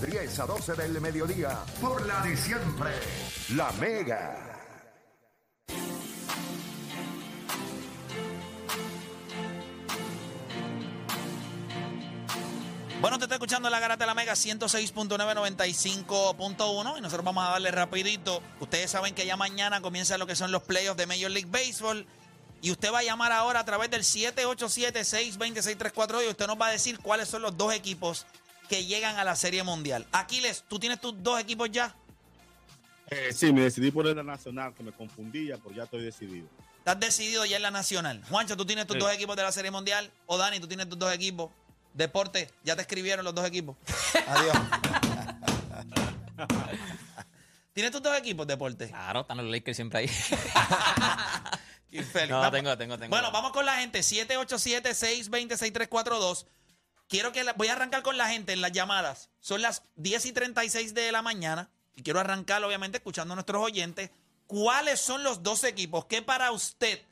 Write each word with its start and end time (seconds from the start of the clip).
10 0.00 0.38
a 0.38 0.46
12 0.46 0.74
del 0.74 1.00
mediodía, 1.00 1.58
por 1.80 2.06
la 2.06 2.20
de 2.22 2.36
siempre, 2.36 2.90
La 3.54 3.72
Mega. 3.72 4.46
Bueno, 13.02 13.18
te 13.18 13.24
está 13.24 13.34
escuchando 13.34 13.68
la 13.68 13.78
Garata 13.78 14.04
de 14.04 14.06
la 14.06 14.14
Mega 14.14 14.32
106.995.1 14.32 16.98
y 16.98 17.00
nosotros 17.02 17.24
vamos 17.24 17.44
a 17.44 17.50
darle 17.50 17.70
rapidito. 17.70 18.42
Ustedes 18.60 18.90
saben 18.90 19.14
que 19.14 19.26
ya 19.26 19.36
mañana 19.36 19.82
comienzan 19.82 20.18
lo 20.18 20.26
que 20.26 20.34
son 20.34 20.50
los 20.50 20.62
playoffs 20.62 20.96
de 20.96 21.06
Major 21.06 21.30
League 21.30 21.50
Baseball 21.50 22.06
y 22.62 22.70
usted 22.70 22.90
va 22.90 23.00
a 23.00 23.02
llamar 23.02 23.32
ahora 23.32 23.60
a 23.60 23.66
través 23.66 23.90
del 23.90 24.02
787-620-6342 24.02 26.24
y 26.24 26.28
usted 26.28 26.46
nos 26.46 26.58
va 26.58 26.68
a 26.68 26.72
decir 26.72 26.98
cuáles 27.00 27.28
son 27.28 27.42
los 27.42 27.54
dos 27.56 27.74
equipos 27.74 28.24
que 28.70 28.86
llegan 28.86 29.16
a 29.18 29.24
la 29.24 29.34
Serie 29.34 29.64
Mundial. 29.64 30.06
Aquiles, 30.12 30.62
¿tú 30.68 30.78
tienes 30.78 31.00
tus 31.00 31.20
dos 31.20 31.40
equipos 31.40 31.68
ya? 31.72 31.92
Eh, 33.08 33.32
sí, 33.34 33.52
me 33.52 33.62
decidí 33.62 33.90
por 33.90 34.06
la 34.06 34.22
nacional, 34.22 34.72
que 34.74 34.84
me 34.84 34.92
confundía, 34.92 35.58
pero 35.60 35.74
ya 35.74 35.82
estoy 35.82 36.04
decidido. 36.04 36.46
¿Estás 36.78 37.00
decidido 37.00 37.44
ya 37.44 37.56
en 37.56 37.62
la 37.62 37.72
nacional? 37.72 38.22
Juancho, 38.30 38.56
¿tú 38.56 38.64
tienes 38.64 38.86
tus 38.86 38.94
Sí. 38.94 39.00
dos 39.00 39.12
equipos 39.12 39.34
de 39.36 39.42
la 39.42 39.50
Serie 39.50 39.72
Mundial? 39.72 40.08
¿O 40.26 40.38
Dani, 40.38 40.60
tú 40.60 40.68
tienes 40.68 40.88
tus 40.88 40.96
dos 40.96 41.12
equipos? 41.12 41.50
Deporte, 41.92 42.48
ya 42.62 42.76
te 42.76 42.82
escribieron 42.82 43.24
los 43.24 43.34
dos 43.34 43.44
equipos. 43.44 43.76
Adiós. 44.28 44.56
¿Tienes 47.72 47.90
tus 47.90 48.00
dos 48.02 48.16
equipos, 48.16 48.46
Deporte? 48.46 48.86
Claro, 48.88 49.22
están 49.22 49.38
los 49.38 49.46
Lakers 49.46 49.76
siempre 49.76 49.98
ahí. 49.98 50.06
Infeliz. 51.90 52.30
No, 52.30 52.48
tengo, 52.52 52.78
tengo, 52.78 52.96
tengo. 52.98 53.10
Bueno, 53.10 53.32
vamos 53.32 53.50
con 53.50 53.66
la 53.66 53.78
gente. 53.78 53.98
787-620-6342. 54.00 56.46
Quiero 57.10 57.32
que 57.32 57.44
voy 57.56 57.66
a 57.66 57.72
arrancar 57.72 58.02
con 58.04 58.16
la 58.16 58.28
gente 58.28 58.52
en 58.52 58.60
las 58.60 58.70
llamadas. 58.70 59.30
Son 59.40 59.60
las 59.60 59.82
10 59.96 60.26
y 60.26 60.32
36 60.32 60.94
de 60.94 61.10
la 61.10 61.22
mañana. 61.22 61.68
Y 61.96 62.04
quiero 62.04 62.20
arrancar, 62.20 62.62
obviamente, 62.62 62.98
escuchando 62.98 63.32
a 63.32 63.34
nuestros 63.34 63.60
oyentes. 63.60 64.10
¿Cuáles 64.46 65.00
son 65.00 65.24
los 65.24 65.42
dos 65.42 65.64
equipos 65.64 66.04
que 66.04 66.22
para 66.22 66.52
usted 66.52 67.02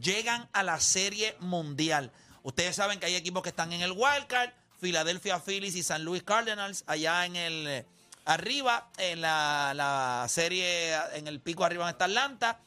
llegan 0.00 0.48
a 0.54 0.62
la 0.62 0.80
Serie 0.80 1.36
Mundial? 1.40 2.10
Ustedes 2.42 2.76
saben 2.76 2.98
que 2.98 3.04
hay 3.04 3.14
equipos 3.14 3.42
que 3.42 3.50
están 3.50 3.74
en 3.74 3.82
el 3.82 3.92
wildcard. 3.92 4.52
Philadelphia 4.80 5.38
Phillies 5.38 5.76
y 5.76 5.82
San 5.82 6.02
Luis 6.02 6.22
Cardinals 6.22 6.82
allá 6.86 7.26
en 7.26 7.36
el 7.36 7.84
arriba. 8.24 8.88
En 8.96 9.20
la, 9.20 9.74
la 9.74 10.24
serie, 10.30 10.94
en 11.12 11.28
el 11.28 11.40
pico 11.40 11.62
arriba 11.62 11.90
está 11.90 12.06
Atlanta. 12.06 12.58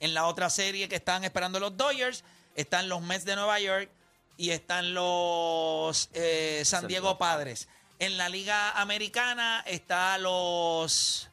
En 0.00 0.14
la 0.14 0.26
otra 0.26 0.48
serie 0.48 0.88
que 0.88 0.96
están 0.96 1.22
esperando 1.24 1.60
los 1.60 1.76
Dodgers 1.76 2.24
están 2.54 2.88
los 2.88 3.02
Mets 3.02 3.26
de 3.26 3.36
Nueva 3.36 3.60
York 3.60 3.90
y 4.36 4.50
están 4.50 4.94
los 4.94 6.08
eh, 6.14 6.62
San 6.64 6.86
Diego 6.86 7.18
Padres. 7.18 7.68
En 7.98 8.16
la 8.18 8.28
Liga 8.28 8.72
Americana 8.80 9.62
está 9.66 10.18
los 10.18 11.28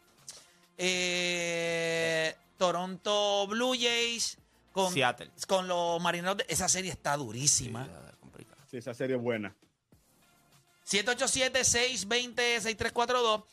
eh, 0.78 2.36
Toronto 2.58 3.47
Blue 3.47 3.75
Jays 3.80 4.38
con, 4.72 4.94
Seattle. 4.94 5.31
con 5.47 5.67
los 5.67 6.00
Marineros. 6.02 6.38
de- 6.38 6.45
esa 6.47 6.70
serie 6.70 6.92
está 6.92 7.17
durísima. 7.17 7.88
Sí, 8.70 8.77
esa 8.77 8.94
serie 8.94 9.16
es 9.16 9.22
buena. 9.22 9.55
787-620-6342. 10.88 13.44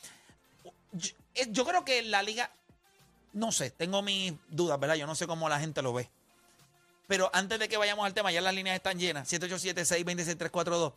Yo, 0.93 1.11
eh, 1.35 1.47
yo 1.51 1.65
creo 1.67 1.85
que 1.85 2.03
la 2.03 2.23
liga, 2.23 2.51
no 3.33 3.53
sé, 3.53 3.71
tengo 3.71 4.03
mis 4.03 4.33
dudas, 4.49 4.79
¿verdad? 4.81 4.95
Yo 4.97 5.07
no 5.07 5.15
sé 5.15 5.27
cómo 5.27 5.49
la 5.49 5.61
gente 5.61 5.83
lo 5.83 5.93
ve. 5.93 6.09
Pero 7.07 7.31
antes 7.33 7.59
de 7.59 7.69
que 7.69 7.77
vayamos 7.77 8.05
al 8.05 8.15
tema, 8.15 8.33
ya 8.33 8.41
las 8.41 8.55
líneas 8.55 8.77
están 8.77 8.99
llenas. 8.99 9.33
787-620-6342. 9.33 10.93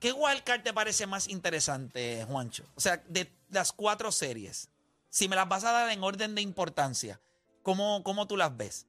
¿Qué 0.00 0.12
wildcard 0.12 0.62
te 0.62 0.72
parece 0.72 1.06
más 1.06 1.28
interesante, 1.28 2.24
Juancho? 2.26 2.64
O 2.74 2.80
sea, 2.80 3.02
de 3.08 3.30
las 3.50 3.72
cuatro 3.72 4.10
series, 4.10 4.68
si 5.10 5.28
me 5.28 5.36
las 5.36 5.48
vas 5.48 5.64
a 5.64 5.72
dar 5.72 5.90
en 5.90 6.02
orden 6.02 6.34
de 6.34 6.42
importancia, 6.42 7.20
¿cómo, 7.62 8.02
cómo 8.02 8.26
tú 8.26 8.36
las 8.36 8.56
ves? 8.56 8.86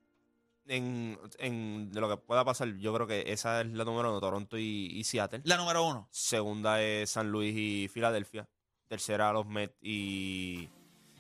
En, 0.66 1.20
en- 1.40 1.92
de 1.92 2.00
lo 2.02 2.10
que 2.10 2.18
pueda 2.18 2.44
pasar, 2.46 2.74
yo 2.78 2.94
creo 2.96 3.06
que 3.06 3.26
esa 3.28 3.62
es 3.62 3.68
la 3.68 3.84
número 3.84 4.10
uno, 4.10 4.20
Toronto 4.22 4.58
y, 4.58 4.88
y 4.92 5.04
Seattle. 5.04 5.42
La 5.44 5.58
número 5.58 5.84
uno. 5.86 6.08
Segunda 6.10 6.82
es 6.82 7.12
San 7.12 7.30
Luis 7.30 7.54
y 7.56 7.88
Filadelfia. 7.90 8.48
Tercera, 8.88 9.32
los 9.34 9.46
Mets 9.46 9.76
y, 9.82 10.70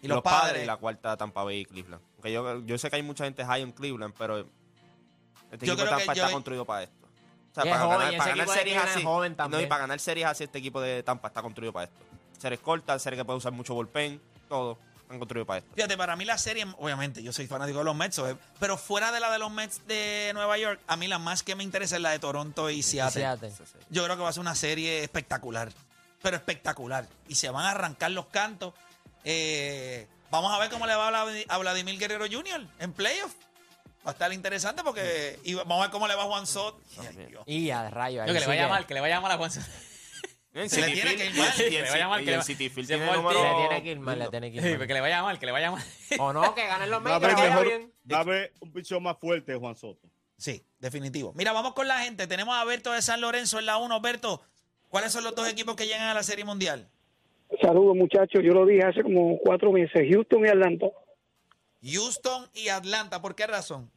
Y 0.01 0.07
los 0.07 0.21
padres. 0.23 0.63
Y 0.63 0.65
la 0.65 0.77
cuarta, 0.77 1.17
Tampa 1.17 1.43
Bay 1.43 1.59
y 1.59 1.65
Cleveland. 1.65 2.01
Aunque 2.15 2.31
yo, 2.31 2.61
yo 2.65 2.77
sé 2.77 2.89
que 2.89 2.95
hay 2.95 3.03
mucha 3.03 3.25
gente 3.25 3.45
high 3.45 3.61
en 3.61 3.71
Cleveland, 3.73 4.15
pero 4.17 4.49
este 5.53 5.65
Yo 5.65 5.73
equipo 5.73 5.85
creo 5.87 5.97
de 5.99 6.03
que 6.03 6.07
yo- 6.07 6.23
está 6.23 6.31
construido 6.31 6.65
para 6.65 6.83
esto. 6.83 6.95
O 7.05 7.53
sea, 7.55 7.65
Y 7.65 7.69
para 7.69 7.81
joven, 7.83 7.97
ganar, 7.99 8.17
para 8.17 8.47
series 8.53 8.77
así. 8.83 9.03
joven 9.03 9.35
No, 9.49 9.61
y 9.61 9.65
para 9.67 9.81
ganar 9.81 9.99
series 9.99 10.25
así, 10.27 10.43
este 10.45 10.57
equipo 10.57 10.81
de 10.81 11.03
Tampa 11.03 11.27
está 11.27 11.41
construido 11.41 11.71
para 11.71 11.85
esto. 11.85 11.97
Series 12.39 12.59
cortas, 12.59 13.01
series 13.01 13.19
que 13.21 13.25
puede 13.25 13.37
usar 13.37 13.51
mucho 13.51 13.73
bullpen, 13.75 14.19
todo. 14.49 14.77
Están 15.03 15.19
construidos 15.19 15.45
para 15.47 15.59
esto. 15.59 15.69
Fíjate, 15.75 15.95
para 15.95 16.15
mí 16.15 16.25
la 16.25 16.37
serie, 16.39 16.65
obviamente, 16.79 17.21
yo 17.21 17.31
soy 17.31 17.45
fanático 17.45 17.77
de 17.77 17.83
los 17.83 17.95
Mets, 17.95 18.17
eh, 18.19 18.35
pero 18.59 18.77
fuera 18.77 19.11
de 19.11 19.19
la 19.19 19.31
de 19.31 19.37
los 19.37 19.51
Mets 19.51 19.85
de 19.85 20.31
Nueva 20.33 20.57
York, 20.57 20.79
a 20.87 20.97
mí 20.97 21.07
la 21.07 21.19
más 21.19 21.43
que 21.43 21.55
me 21.55 21.63
interesa 21.63 21.97
es 21.97 22.01
la 22.01 22.09
de 22.09 22.17
Toronto 22.19 22.69
y 22.71 22.81
Seattle. 22.81 23.37
Yo 23.91 24.03
creo 24.03 24.15
que 24.17 24.23
va 24.23 24.29
a 24.29 24.33
ser 24.33 24.41
una 24.41 24.55
serie 24.55 25.03
espectacular, 25.03 25.71
pero 26.23 26.37
espectacular. 26.37 27.07
Y 27.27 27.35
se 27.35 27.49
van 27.51 27.65
a 27.65 27.71
arrancar 27.71 28.09
los 28.11 28.25
cantos. 28.27 28.73
Eh, 29.23 30.07
vamos 30.31 30.51
a 30.51 30.57
ver 30.57 30.71
cómo 30.71 30.87
le 30.87 30.95
va 30.95 31.09
a 31.49 31.57
Vladimir 31.59 31.99
Guerrero 31.99 32.25
Jr. 32.31 32.65
en 32.79 32.93
playoff. 32.93 33.33
Va 34.05 34.09
a 34.09 34.13
estar 34.13 34.33
interesante 34.33 34.83
porque 34.83 35.39
y 35.43 35.53
vamos 35.53 35.77
a 35.79 35.81
ver 35.83 35.91
cómo 35.91 36.07
le 36.07 36.15
va 36.15 36.23
a 36.23 36.25
Juan. 36.25 36.43
Ay, 36.99 37.25
Dios. 37.27 37.43
Y 37.47 37.69
a 37.69 37.89
rayo. 37.89 38.21
Yo 38.21 38.27
que 38.27 38.33
le 38.33 38.39
sí 38.41 38.45
vaya 38.47 38.67
mal, 38.67 38.85
que 38.85 38.93
le 38.93 38.99
vaya 39.01 39.21
mal 39.21 39.31
a 39.31 39.37
Juan. 39.37 39.51
En 40.53 40.69
Se 40.69 40.81
le 40.81 40.87
City 40.87 41.01
tiene 41.01 41.11
Field- 41.11 41.17
que 41.17 41.25
ir 41.25 41.35
mal. 41.35 41.53
y 41.57 41.63
en 41.63 41.69
Que 41.69 41.81
le 41.81 41.89
vaya 41.91 42.07
mal, 42.09 42.23
y 42.27 42.33
en 42.33 42.43
City 42.43 42.69
Field 42.69 42.87
se 42.87 42.93
tiene 42.95 43.07
fue 43.07 43.15
el 43.17 43.21
número- 43.23 43.43
Le 43.43 43.67
tiene 43.67 43.83
que 43.83 43.91
ir 43.91 43.99
mal, 43.99 44.19
le 44.19 44.27
tiene 44.29 44.51
que 44.51 44.57
ir 44.57 44.77
mal. 44.77 44.87
que 44.87 44.93
le 44.93 45.01
vaya 45.01 45.23
mal, 45.23 45.39
que 45.39 45.45
le 45.45 45.51
vaya 45.51 45.71
mal. 45.71 45.83
O 46.19 46.33
no, 46.33 46.53
que 46.53 46.67
ganen 46.67 46.89
los 46.91 47.05
Va 47.05 47.15
a 47.15 47.19
Mets, 47.19 47.27
que 47.27 47.31
haber 47.33 47.37
le 47.37 47.49
vaya 47.49 47.49
mejor, 47.61 47.67
bien. 47.79 47.93
va 48.11 48.17
a 48.17 48.21
haber 48.21 48.53
un 48.59 48.71
pichón 48.73 49.03
más 49.03 49.17
fuerte, 49.17 49.55
Juan 49.55 49.75
Soto. 49.75 50.07
Sí, 50.37 50.65
definitivo. 50.79 51.31
Mira, 51.35 51.53
vamos 51.53 51.73
con 51.73 51.87
la 51.87 51.99
gente. 51.99 52.27
Tenemos 52.27 52.55
a 52.55 52.63
Berto 52.65 52.91
de 52.91 53.01
San 53.01 53.21
Lorenzo 53.21 53.59
en 53.59 53.65
la 53.65 53.77
1. 53.77 54.01
Berto, 54.01 54.41
¿cuáles 54.89 55.11
son 55.13 55.23
los 55.23 55.33
dos 55.33 55.47
equipos 55.47 55.75
que 55.75 55.85
llegan 55.85 56.07
a 56.09 56.13
la 56.13 56.23
Serie 56.23 56.43
Mundial? 56.43 56.89
Saludos 57.61 57.95
muchachos, 57.95 58.41
yo 58.43 58.51
lo 58.51 58.65
dije 58.65 58.83
hace 58.83 59.03
como 59.03 59.37
cuatro 59.37 59.71
meses, 59.71 60.01
Houston 60.11 60.45
y 60.45 60.49
Atlanta. 60.49 60.87
Houston 61.83 62.45
y 62.53 62.69
Atlanta. 62.69 63.21
¿Por 63.21 63.35
qué 63.35 63.45
razón? 63.47 63.89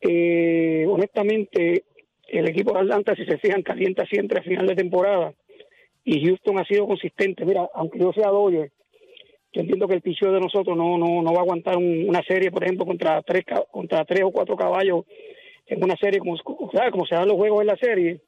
Eh, 0.00 0.86
honestamente, 0.88 1.84
el 2.28 2.48
equipo 2.48 2.72
de 2.72 2.80
Atlanta, 2.80 3.14
si 3.14 3.24
se 3.26 3.38
fijan, 3.38 3.62
calienta 3.62 4.06
siempre 4.06 4.40
a 4.40 4.42
final 4.42 4.66
de 4.66 4.76
temporada 4.76 5.34
y 6.04 6.24
Houston 6.26 6.58
ha 6.58 6.64
sido 6.64 6.86
consistente. 6.86 7.44
Mira, 7.44 7.68
aunque 7.74 7.98
yo 7.98 8.12
sea 8.12 8.28
Dodger, 8.28 8.70
yo 9.52 9.60
entiendo 9.60 9.88
que 9.88 9.94
el 9.94 10.00
picheo 10.02 10.32
de 10.32 10.40
nosotros 10.40 10.76
no 10.76 10.96
no, 10.96 11.22
no 11.22 11.32
va 11.32 11.40
a 11.40 11.42
aguantar 11.42 11.76
un- 11.76 12.08
una 12.08 12.22
serie, 12.22 12.50
por 12.50 12.62
ejemplo, 12.64 12.86
contra 12.86 13.20
tres 13.22 13.44
contra 13.70 14.04
tres 14.04 14.22
o 14.22 14.30
cuatro 14.30 14.56
caballos 14.56 15.04
en 15.66 15.82
una 15.84 15.96
serie, 15.96 16.20
como 16.20 16.36
se 16.36 17.14
dan 17.14 17.28
los 17.28 17.36
juegos 17.36 17.60
en 17.60 17.66
la 17.66 17.76
serie. 17.76 18.20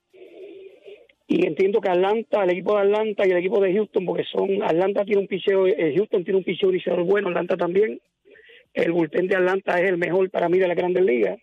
Y 1.29 1.47
entiendo 1.47 1.81
que 1.81 1.89
Atlanta, 1.89 2.45
el 2.45 2.51
equipo 2.51 2.75
de 2.75 2.83
Atlanta 2.83 3.27
y 3.27 3.31
el 3.31 3.39
equipo 3.39 3.61
de 3.61 3.73
Houston, 3.73 4.05
porque 4.05 4.25
son 4.25 4.63
Atlanta 4.63 5.05
tiene 5.05 5.23
un 5.23 5.29
picheo, 5.29 5.67
eh, 5.67 5.95
Houston 5.97 6.25
tiene 6.25 6.39
un 6.39 6.45
picheo 6.45 6.71
iniciador 6.71 7.05
bueno, 7.05 7.29
Atlanta 7.29 7.57
también. 7.57 8.01
El 8.73 8.93
bullpen 8.93 9.27
de 9.27 9.37
Atlanta 9.37 9.81
es 9.81 9.89
el 9.89 9.99
mejor 9.99 10.31
para 10.31 10.49
mí 10.49 10.59
de 10.59 10.69
la 10.69 10.75
Grandes 10.75 11.05
Ligas. 11.05 11.39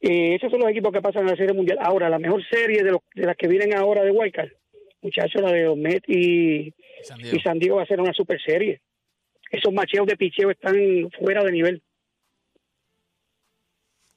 Eh, 0.00 0.34
esos 0.34 0.50
son 0.50 0.60
los 0.60 0.70
equipos 0.70 0.92
que 0.92 1.02
pasan 1.02 1.26
a 1.26 1.32
la 1.32 1.36
Serie 1.36 1.52
Mundial. 1.52 1.78
Ahora, 1.80 2.08
la 2.08 2.18
mejor 2.18 2.42
serie 2.48 2.82
de, 2.82 2.92
los, 2.92 3.00
de 3.14 3.26
las 3.26 3.36
que 3.36 3.48
vienen 3.48 3.74
ahora 3.74 4.02
de 4.02 4.10
Wildcard, 4.10 4.50
muchachos, 5.02 5.42
la 5.42 5.52
de 5.52 5.64
los 5.64 5.76
Mets 5.76 6.08
y, 6.08 6.74
San 7.02 7.20
y 7.20 7.40
San 7.40 7.58
Diego 7.58 7.76
va 7.76 7.82
a 7.82 7.86
ser 7.86 8.00
una 8.00 8.14
super 8.14 8.40
serie. 8.40 8.80
Esos 9.50 9.72
macheos 9.72 10.06
de 10.06 10.16
picheo 10.16 10.50
están 10.50 10.74
fuera 11.18 11.44
de 11.44 11.52
nivel. 11.52 11.82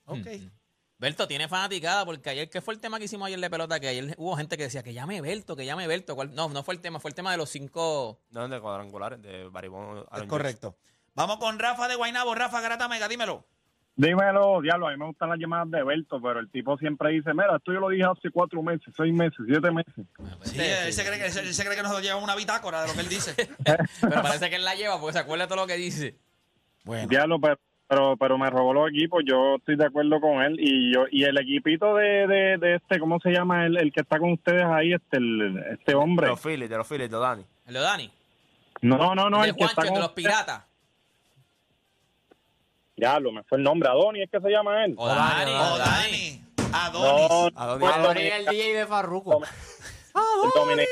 Ok. 0.05 0.25
Mm. 0.25 0.49
Berto 0.99 1.27
tiene 1.27 1.49
fanaticada 1.49 2.05
porque 2.05 2.29
ayer, 2.29 2.49
¿qué 2.49 2.61
fue 2.61 2.73
el 2.73 2.79
tema 2.79 2.97
que 2.97 3.05
hicimos 3.05 3.27
ayer 3.27 3.39
de 3.39 3.49
pelota? 3.49 3.77
Que 3.77 3.89
ayer 3.89 4.15
hubo 4.17 4.37
gente 4.37 4.55
que 4.55 4.63
decía 4.63 4.83
que 4.83 4.93
llame 4.93 5.19
Berto, 5.19 5.55
que 5.57 5.65
llame 5.65 5.85
Berto. 5.85 6.15
¿Cuál? 6.15 6.33
No, 6.33 6.47
no 6.47 6.63
fue 6.63 6.75
el 6.75 6.81
tema, 6.81 6.99
fue 7.01 7.09
el 7.09 7.15
tema 7.15 7.31
de 7.31 7.37
los 7.37 7.49
cinco. 7.49 8.21
No, 8.29 8.47
de 8.47 8.61
cuadrangulares, 8.61 9.21
de 9.21 9.49
Baribón. 9.49 10.05
Es 10.15 10.23
correcto. 10.23 10.77
Vamos 11.15 11.37
con 11.37 11.59
Rafa 11.59 11.87
de 11.87 11.95
Guaynabo. 11.95 12.33
Rafa 12.35 12.61
Garata 12.61 12.87
Mega, 12.87 13.07
dímelo. 13.07 13.45
Dímelo, 13.95 14.59
diablo, 14.61 14.87
a 14.87 14.91
mí 14.91 14.97
me 14.97 15.05
gustan 15.05 15.29
las 15.29 15.37
llamadas 15.37 15.69
de 15.69 15.83
Berto, 15.83 16.19
pero 16.19 16.39
el 16.39 16.49
tipo 16.49 16.75
siempre 16.79 17.11
dice, 17.11 17.31
mira, 17.31 17.55
esto 17.57 17.71
yo 17.71 17.79
lo 17.79 17.89
dije 17.89 18.03
hace 18.03 18.31
cuatro 18.31 18.63
meses, 18.63 18.91
seis 18.97 19.13
meses, 19.13 19.37
siete 19.45 19.69
meses. 19.69 19.93
Sí, 20.41 20.59
él, 20.59 20.91
se 20.91 21.05
cree 21.05 21.19
que, 21.19 21.25
él 21.27 21.53
se 21.53 21.63
cree 21.63 21.75
que 21.75 21.83
nosotros 21.83 22.01
llevamos 22.03 22.23
una 22.23 22.35
bitácora 22.35 22.81
de 22.81 22.87
lo 22.87 22.93
que 22.95 23.01
él 23.01 23.09
dice. 23.09 23.35
Pero 24.01 24.21
parece 24.23 24.49
que 24.49 24.55
él 24.55 24.63
la 24.65 24.73
lleva 24.73 24.99
porque 24.99 25.13
se 25.13 25.19
acuerda 25.19 25.43
de 25.43 25.47
todo 25.49 25.59
lo 25.61 25.67
que 25.67 25.75
dice. 25.75 26.17
Bueno. 26.85 27.07
Diablo, 27.07 27.39
pero, 27.39 27.59
pero, 27.87 28.17
pero 28.17 28.37
me 28.39 28.49
robó 28.49 28.73
los 28.73 28.89
equipos, 28.89 29.21
yo 29.25 29.57
estoy 29.57 29.75
de 29.77 29.85
acuerdo 29.85 30.19
con 30.19 30.41
él. 30.41 30.55
Y 30.59 30.91
yo 30.93 31.05
y 31.11 31.23
el 31.25 31.37
equipito 31.39 31.95
de, 31.95 32.25
de, 32.27 32.57
de 32.57 32.75
este, 32.77 32.99
¿cómo 32.99 33.19
se 33.19 33.29
llama? 33.29 33.67
El, 33.67 33.77
el 33.77 33.93
que 33.93 34.01
está 34.01 34.17
con 34.17 34.31
ustedes 34.33 34.63
ahí, 34.65 34.91
este, 34.93 35.17
el- 35.17 35.63
este 35.71 35.91
De 35.91 35.95
hombre. 35.95 36.27
los 36.27 36.41
Phillies, 36.41 36.67
de 36.69 36.77
los 36.77 36.87
Phillies, 36.87 37.11
de 37.11 37.17
Dani. 37.19 37.45
El 37.67 37.73
de 37.75 37.79
Dani. 37.79 38.11
No, 38.81 39.13
no, 39.15 39.29
no, 39.29 39.43
el 39.43 39.49
el 39.51 39.55
de 39.55 39.59
que 39.59 39.65
Juancho, 39.65 39.69
está 39.69 39.81
el 39.83 39.87
de 39.87 39.91
con 39.91 39.99
los 39.99 40.09
ustedes. 40.09 40.27
Piratas. 42.95 43.13
Diablo, 43.13 43.31
me 43.31 43.43
fue 43.43 43.57
el 43.57 43.63
nombre, 43.63 43.89
Adoni, 43.89 44.21
es 44.23 44.29
que 44.29 44.39
se 44.39 44.49
llama 44.49 44.85
él. 44.85 44.95
O 44.97 45.07
Dani, 45.07 45.51
Oh, 45.51 45.73
o 45.73 45.77
Dani. 45.77 45.91
Dani. 46.01 46.43
Adonis. 46.73 47.53
No, 47.53 47.61
Adonis. 47.61 47.87
no, 47.87 47.93
Adoni 47.93 48.21
Dominic- 48.21 48.27
es 48.31 48.39
el 48.39 48.45
DJ 48.45 48.73
de 48.79 48.85
Farruko. 48.87 49.41
Dominic- 50.55 50.87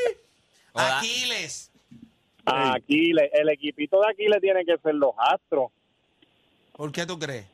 Hola. 0.73 0.97
Aquiles. 0.99 1.71
Aquiles, 2.45 3.29
el 3.33 3.49
equipito 3.49 3.99
de 4.01 4.07
Aquiles 4.11 4.41
tiene 4.41 4.65
que 4.65 4.77
ser 4.79 4.95
los 4.95 5.11
Astros. 5.17 5.71
¿Por 6.73 6.91
qué 6.91 7.05
tú 7.05 7.19
crees? 7.19 7.45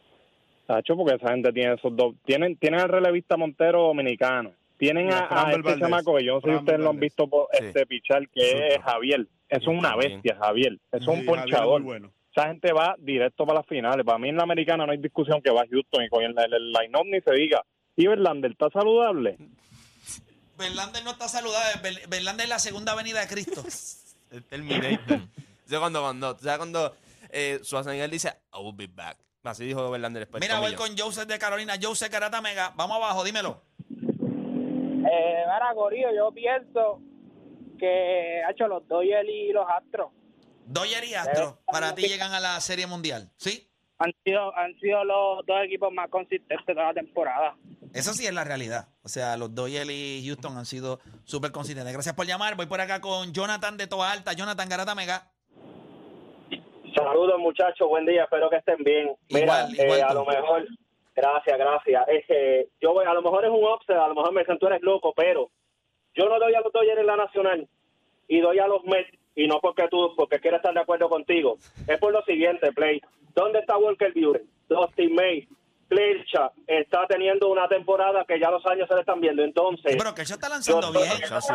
Tacho, 0.66 0.96
porque 0.96 1.16
esa 1.16 1.30
gente 1.32 1.52
tiene 1.52 1.74
esos 1.76 1.96
dos. 1.96 2.16
Tienen, 2.26 2.56
tienen 2.58 2.80
al 2.82 2.90
relevista 2.90 3.38
Montero 3.38 3.84
dominicano. 3.84 4.52
Tienen 4.78 5.12
a, 5.12 5.28
a 5.30 5.52
este 5.52 5.62
Valdez. 5.62 5.80
chamaco 5.80 6.16
que 6.16 6.24
yo 6.26 6.36
no 6.36 6.42
sé 6.42 6.50
si 6.50 6.56
ustedes 6.56 6.80
lo 6.80 6.90
han 6.92 7.00
visto 7.00 7.28
por, 7.28 7.48
Sí. 7.54 7.66
este 7.66 7.86
pichar, 7.88 8.28
que 8.30 8.68
es 8.68 8.78
Javier. 8.84 9.26
Eso 9.50 9.72
es 9.72 9.78
una 9.78 9.96
bestia, 9.96 10.38
Javier. 10.40 10.74
Eso 10.92 10.98
es 11.04 11.08
un 11.08 11.16
Sí, 11.22 11.26
Javier 11.26 11.44
ponchador. 11.44 11.82
muy 11.82 11.88
bueno. 11.88 12.12
Esa 12.38 12.50
gente 12.50 12.72
va 12.72 12.96
directo 13.00 13.48
para 13.48 13.60
las 13.62 13.66
finales. 13.68 14.06
Para 14.06 14.20
mí 14.20 14.30
en 14.30 14.38
la 14.38 14.44
americana 14.44 14.86
no 14.86 14.92
hay 14.92 15.00
discusión 15.00 15.42
que 15.42 15.50
va 15.50 15.62
a 15.64 15.68
Houston 15.68 16.04
y 16.04 16.10
con 16.10 16.24
el, 16.24 16.38
el, 16.38 16.54
el 16.54 16.72
line-up 16.72 17.06
ni 17.06 17.20
se 17.20 17.34
diga. 17.34 17.64
¿Y 17.96 18.06
Verlander 18.06 18.52
está 18.52 18.70
saludable? 18.70 19.38
Verlander 20.56 21.04
no 21.04 21.12
está 21.12 21.28
saludable. 21.28 21.82
Ver- 21.82 22.08
Verlander 22.08 22.44
es 22.44 22.50
la 22.50 22.60
segunda 22.60 22.92
avenida 22.92 23.22
de 23.22 23.28
Cristo. 23.28 23.64
El 24.32 24.44
Terminator. 24.44 25.20
Yo 25.68 25.80
cuando, 25.80 26.02
cuando, 26.02 26.38
sea, 26.38 26.58
cuando 26.58 26.94
eh, 27.32 27.58
Schwarzenegger 27.64 28.10
dice, 28.12 28.30
I 28.54 28.60
will 28.64 28.76
be 28.76 28.86
back. 28.88 29.18
Así 29.44 29.66
dijo 29.66 29.90
Verlander 29.90 30.20
después. 30.22 30.40
Mira, 30.40 30.60
voy 30.60 30.76
con 30.76 30.96
Joseph 30.96 31.28
de 31.28 31.40
Carolina. 31.40 31.74
Joseph 31.82 32.12
Carata 32.12 32.40
Mega. 32.40 32.72
Vamos 32.76 32.98
abajo, 32.98 33.24
dímelo. 33.24 33.64
Eh, 33.90 35.44
mira, 35.44 35.72
Corillo, 35.74 36.10
yo 36.16 36.32
pienso 36.32 37.02
que 37.80 38.44
ha 38.46 38.52
hecho 38.52 38.68
los 38.68 38.88
Dodgers 38.88 39.28
y 39.28 39.52
los 39.54 39.66
Astros. 39.68 40.12
Doyer 40.68 41.04
y 41.06 41.16
Astro, 41.16 41.60
para 41.66 41.96
ti 41.96 42.04
llegan 42.04 42.34
a 42.34 42.40
la 42.40 42.60
Serie 42.60 42.88
Mundial. 42.88 43.32
¿Sí? 43.38 43.70
Han 44.00 44.14
sido, 44.24 44.56
han 44.56 44.78
sido 44.80 45.04
los 45.06 45.46
dos 45.46 45.64
equipos 45.64 45.92
más 45.92 46.10
consistentes 46.10 46.66
de 46.68 46.76
la 46.76 46.94
temporada. 46.94 47.56
Eso 47.94 48.14
sí 48.14 48.28
es 48.28 48.34
la 48.34 48.44
realidad. 48.44 48.90
O 49.02 49.08
sea, 49.10 49.38
los 49.38 49.56
Dodgers 49.56 49.90
y 49.90 50.24
Houston 50.26 50.58
han 50.58 50.66
sido 50.66 51.00
súper 51.24 51.52
consistentes. 51.52 51.94
Gracias 51.94 52.14
por 52.14 52.28
llamar. 52.28 52.56
Voy 52.56 52.68
por 52.68 52.82
acá 52.82 53.02
con 53.02 53.34
Jonathan 53.34 53.78
de 53.78 53.88
Toa 53.88 54.12
Alta. 54.12 54.34
Jonathan 54.34 54.70
Garata 54.70 54.94
Mega. 54.94 55.32
Saludos 56.96 57.40
muchachos, 57.40 57.88
buen 57.88 58.06
día, 58.06 58.24
espero 58.24 58.50
que 58.50 58.56
estén 58.58 58.84
bien. 58.84 59.16
Mira, 59.30 59.68
Igual, 59.70 59.80
eh, 59.80 60.02
a 60.02 60.14
lo 60.14 60.26
mejor, 60.26 60.68
gracias, 61.16 61.58
gracias. 61.58 62.08
Es 62.08 62.26
que 62.26 62.70
yo 62.82 62.94
voy, 62.94 63.06
a 63.06 63.14
lo 63.14 63.22
mejor 63.22 63.46
es 63.46 63.52
un 63.52 63.64
upset, 63.64 63.98
a 63.98 64.08
lo 64.08 64.16
mejor 64.16 64.34
me 64.34 64.42
dicen 64.42 64.58
tú 64.58 64.66
eres 64.66 64.82
loco, 64.82 65.14
pero 65.16 65.52
yo 66.16 66.28
no 66.28 66.40
doy 66.40 66.56
a 66.56 66.62
los 66.62 66.74
Dodgers 66.74 67.00
en 67.00 67.06
la 67.06 67.16
nacional 67.16 67.68
y 68.28 68.40
doy 68.40 68.58
a 68.60 68.68
los 68.68 68.84
Mets 68.84 69.12
y 69.38 69.48
no 69.48 69.60
porque 69.62 69.88
tú, 69.90 70.14
porque 70.18 70.40
quiero 70.40 70.58
estar 70.58 70.74
de 70.74 70.82
acuerdo 70.82 71.08
contigo. 71.08 71.58
Es 71.88 71.98
por 72.00 72.12
lo 72.12 72.22
siguiente, 72.24 72.74
Play. 72.74 73.00
¿Dónde 73.34 73.60
está 73.60 73.78
Walker 73.78 74.12
Buehler? 74.14 74.44
Dustin 74.68 75.14
May, 75.16 75.48
Clearcha 75.88 76.52
está 76.66 77.06
teniendo 77.08 77.48
una 77.50 77.68
temporada 77.70 78.26
que 78.28 78.40
ya 78.40 78.52
los 78.52 78.66
años 78.66 78.88
se 78.90 78.96
le 78.96 79.02
están 79.02 79.22
viendo. 79.22 79.44
Entonces, 79.44 79.96
Pero 79.98 80.14
que 80.14 80.24
él 80.24 80.28
está 80.30 80.50
lanzando 80.50 80.92
Yo- 80.92 81.00
bien. 81.00 81.12
Ya 81.30 81.40
sí. 81.40 81.54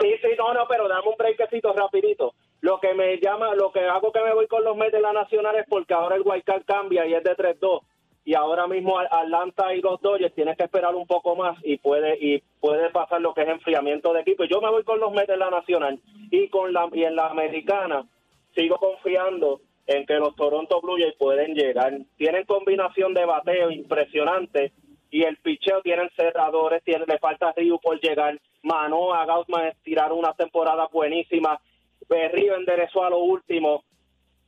Sí, 0.00 0.28
no, 0.36 0.52
no, 0.52 0.66
pero 0.68 0.86
dame 0.88 1.08
un 1.08 1.14
breakcito 1.16 1.72
rapidito. 1.72 2.34
Lo 2.60 2.78
que 2.80 2.92
me 2.94 3.16
llama, 3.18 3.54
lo 3.54 3.70
que 3.72 3.80
hago 3.80 4.12
que 4.12 4.20
me 4.20 4.34
voy 4.34 4.46
con 4.48 4.64
los 4.64 4.76
Mets 4.76 4.92
de 4.92 5.00
la 5.00 5.12
Nacional 5.12 5.56
es 5.56 5.64
porque 5.68 5.94
ahora 5.94 6.16
el 6.16 6.22
Wild 6.24 6.44
Card 6.44 6.64
cambia 6.66 7.06
y 7.06 7.14
es 7.14 7.22
de 7.24 7.34
3-2. 7.36 7.80
Y 8.28 8.34
ahora 8.34 8.66
mismo 8.66 8.98
Atlanta 8.98 9.74
y 9.74 9.80
los 9.80 10.02
Dodgers 10.02 10.34
tienes 10.34 10.58
que 10.58 10.64
esperar 10.64 10.94
un 10.94 11.06
poco 11.06 11.34
más 11.34 11.58
y 11.64 11.78
puede 11.78 12.18
y 12.20 12.42
puede 12.60 12.90
pasar 12.90 13.22
lo 13.22 13.32
que 13.32 13.40
es 13.40 13.48
enfriamiento 13.48 14.12
de 14.12 14.20
equipo. 14.20 14.44
Yo 14.44 14.60
me 14.60 14.68
voy 14.68 14.84
con 14.84 15.00
los 15.00 15.12
Mets 15.12 15.28
de 15.28 15.38
la 15.38 15.48
Nacional 15.48 15.98
y 16.30 16.46
con 16.48 16.74
la 16.74 16.90
y 16.92 17.04
en 17.04 17.16
la 17.16 17.28
Americana 17.28 18.06
sigo 18.54 18.76
confiando 18.76 19.62
en 19.86 20.04
que 20.04 20.16
los 20.16 20.36
Toronto 20.36 20.78
Blue 20.82 20.98
Jays 20.98 21.14
pueden 21.18 21.54
llegar. 21.54 21.96
Tienen 22.18 22.44
combinación 22.44 23.14
de 23.14 23.24
bateo 23.24 23.70
impresionante 23.70 24.72
y 25.10 25.22
el 25.22 25.38
picheo 25.38 25.80
tienen 25.80 26.10
cerradores, 26.14 26.84
tiene, 26.84 27.06
le 27.08 27.18
falta 27.18 27.54
Ryu 27.56 27.80
por 27.80 27.98
llegar. 27.98 28.38
Manoa, 28.62 29.24
Gaussman 29.24 29.72
tiraron 29.82 30.18
una 30.18 30.34
temporada 30.34 30.86
buenísima. 30.92 31.58
Berrío 32.06 32.56
enderezó 32.56 33.04
a 33.04 33.08
lo 33.08 33.20
último. 33.20 33.84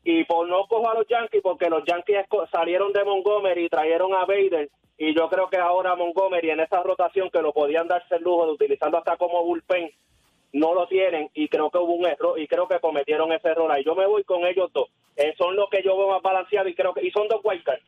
Y 0.02 0.24
por 0.24 0.48
no 0.48 0.66
cojo 0.66 0.90
a 0.90 0.94
los 0.94 1.06
Yankees, 1.08 1.42
porque 1.42 1.68
los 1.68 1.84
Yankees 1.84 2.26
salieron 2.50 2.92
de 2.92 3.04
Montgomery 3.04 3.66
y 3.66 3.68
trajeron 3.68 4.14
a 4.14 4.24
Bader. 4.24 4.70
Y 4.96 5.14
yo 5.14 5.28
creo 5.28 5.48
que 5.48 5.58
ahora 5.58 5.96
Montgomery 5.96 6.50
en 6.50 6.60
esa 6.60 6.82
rotación 6.82 7.30
que 7.30 7.42
lo 7.42 7.52
podían 7.52 7.88
darse 7.88 8.16
el 8.16 8.22
lujo 8.22 8.46
de 8.46 8.52
utilizarlo 8.52 8.98
hasta 8.98 9.16
como 9.16 9.44
bullpen, 9.44 9.90
no 10.52 10.74
lo 10.74 10.86
tienen 10.88 11.30
y 11.32 11.48
creo 11.48 11.70
que 11.70 11.78
hubo 11.78 11.94
un 11.94 12.06
error 12.06 12.38
y 12.38 12.46
creo 12.46 12.66
que 12.66 12.80
cometieron 12.80 13.32
ese 13.32 13.48
error 13.48 13.70
ahí. 13.70 13.84
Yo 13.84 13.94
me 13.94 14.06
voy 14.06 14.24
con 14.24 14.44
ellos 14.44 14.70
dos. 14.72 14.88
Eh, 15.16 15.34
son 15.38 15.54
los 15.56 15.70
que 15.70 15.82
yo 15.82 15.96
veo 15.96 16.08
más 16.08 16.22
balanceados 16.22 16.70
y 16.70 16.74
creo 16.74 16.92
que 16.92 17.06
y 17.06 17.10
son 17.10 17.28
dos 17.28 17.40
wildcards. 17.44 17.84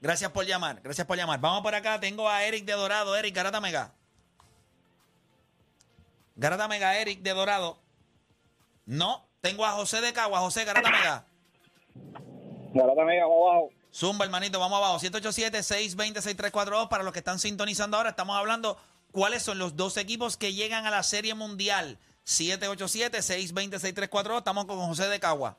Gracias 0.00 0.30
por 0.30 0.44
llamar. 0.44 0.80
Gracias 0.82 1.06
por 1.06 1.16
llamar. 1.16 1.40
Vamos 1.40 1.62
por 1.62 1.74
acá. 1.74 1.98
Tengo 1.98 2.28
a 2.28 2.44
Eric 2.44 2.64
de 2.64 2.72
Dorado. 2.74 3.16
Eric. 3.16 3.34
Garata 3.34 3.60
Mega, 6.68 7.00
Eric 7.00 7.20
de 7.20 7.30
Dorado. 7.32 7.78
No. 8.84 9.26
Tengo 9.40 9.64
a 9.64 9.70
José 9.72 10.00
de 10.00 10.12
Cagua. 10.12 10.40
José, 10.40 10.64
Garata 10.64 10.90
Mega. 10.90 11.24
Garata 12.74 13.04
Mega, 13.04 13.24
vamos 13.26 13.50
abajo. 13.50 13.68
Zumba, 13.92 14.24
hermanito, 14.26 14.58
vamos 14.60 14.76
abajo. 14.78 14.98
787-620-6342. 14.98 16.88
Para 16.88 17.02
los 17.04 17.12
que 17.12 17.20
están 17.20 17.38
sintonizando 17.38 17.96
ahora, 17.96 18.10
estamos 18.10 18.36
hablando 18.36 18.76
cuáles 19.12 19.42
son 19.42 19.58
los 19.58 19.76
dos 19.76 19.96
equipos 19.96 20.36
que 20.36 20.52
llegan 20.52 20.84
a 20.86 20.90
la 20.90 21.02
Serie 21.02 21.34
Mundial. 21.34 21.98
787-620-6342. 22.26 24.38
Estamos 24.38 24.64
con 24.66 24.78
José 24.80 25.08
de 25.08 25.18
Cagua. 25.20 25.56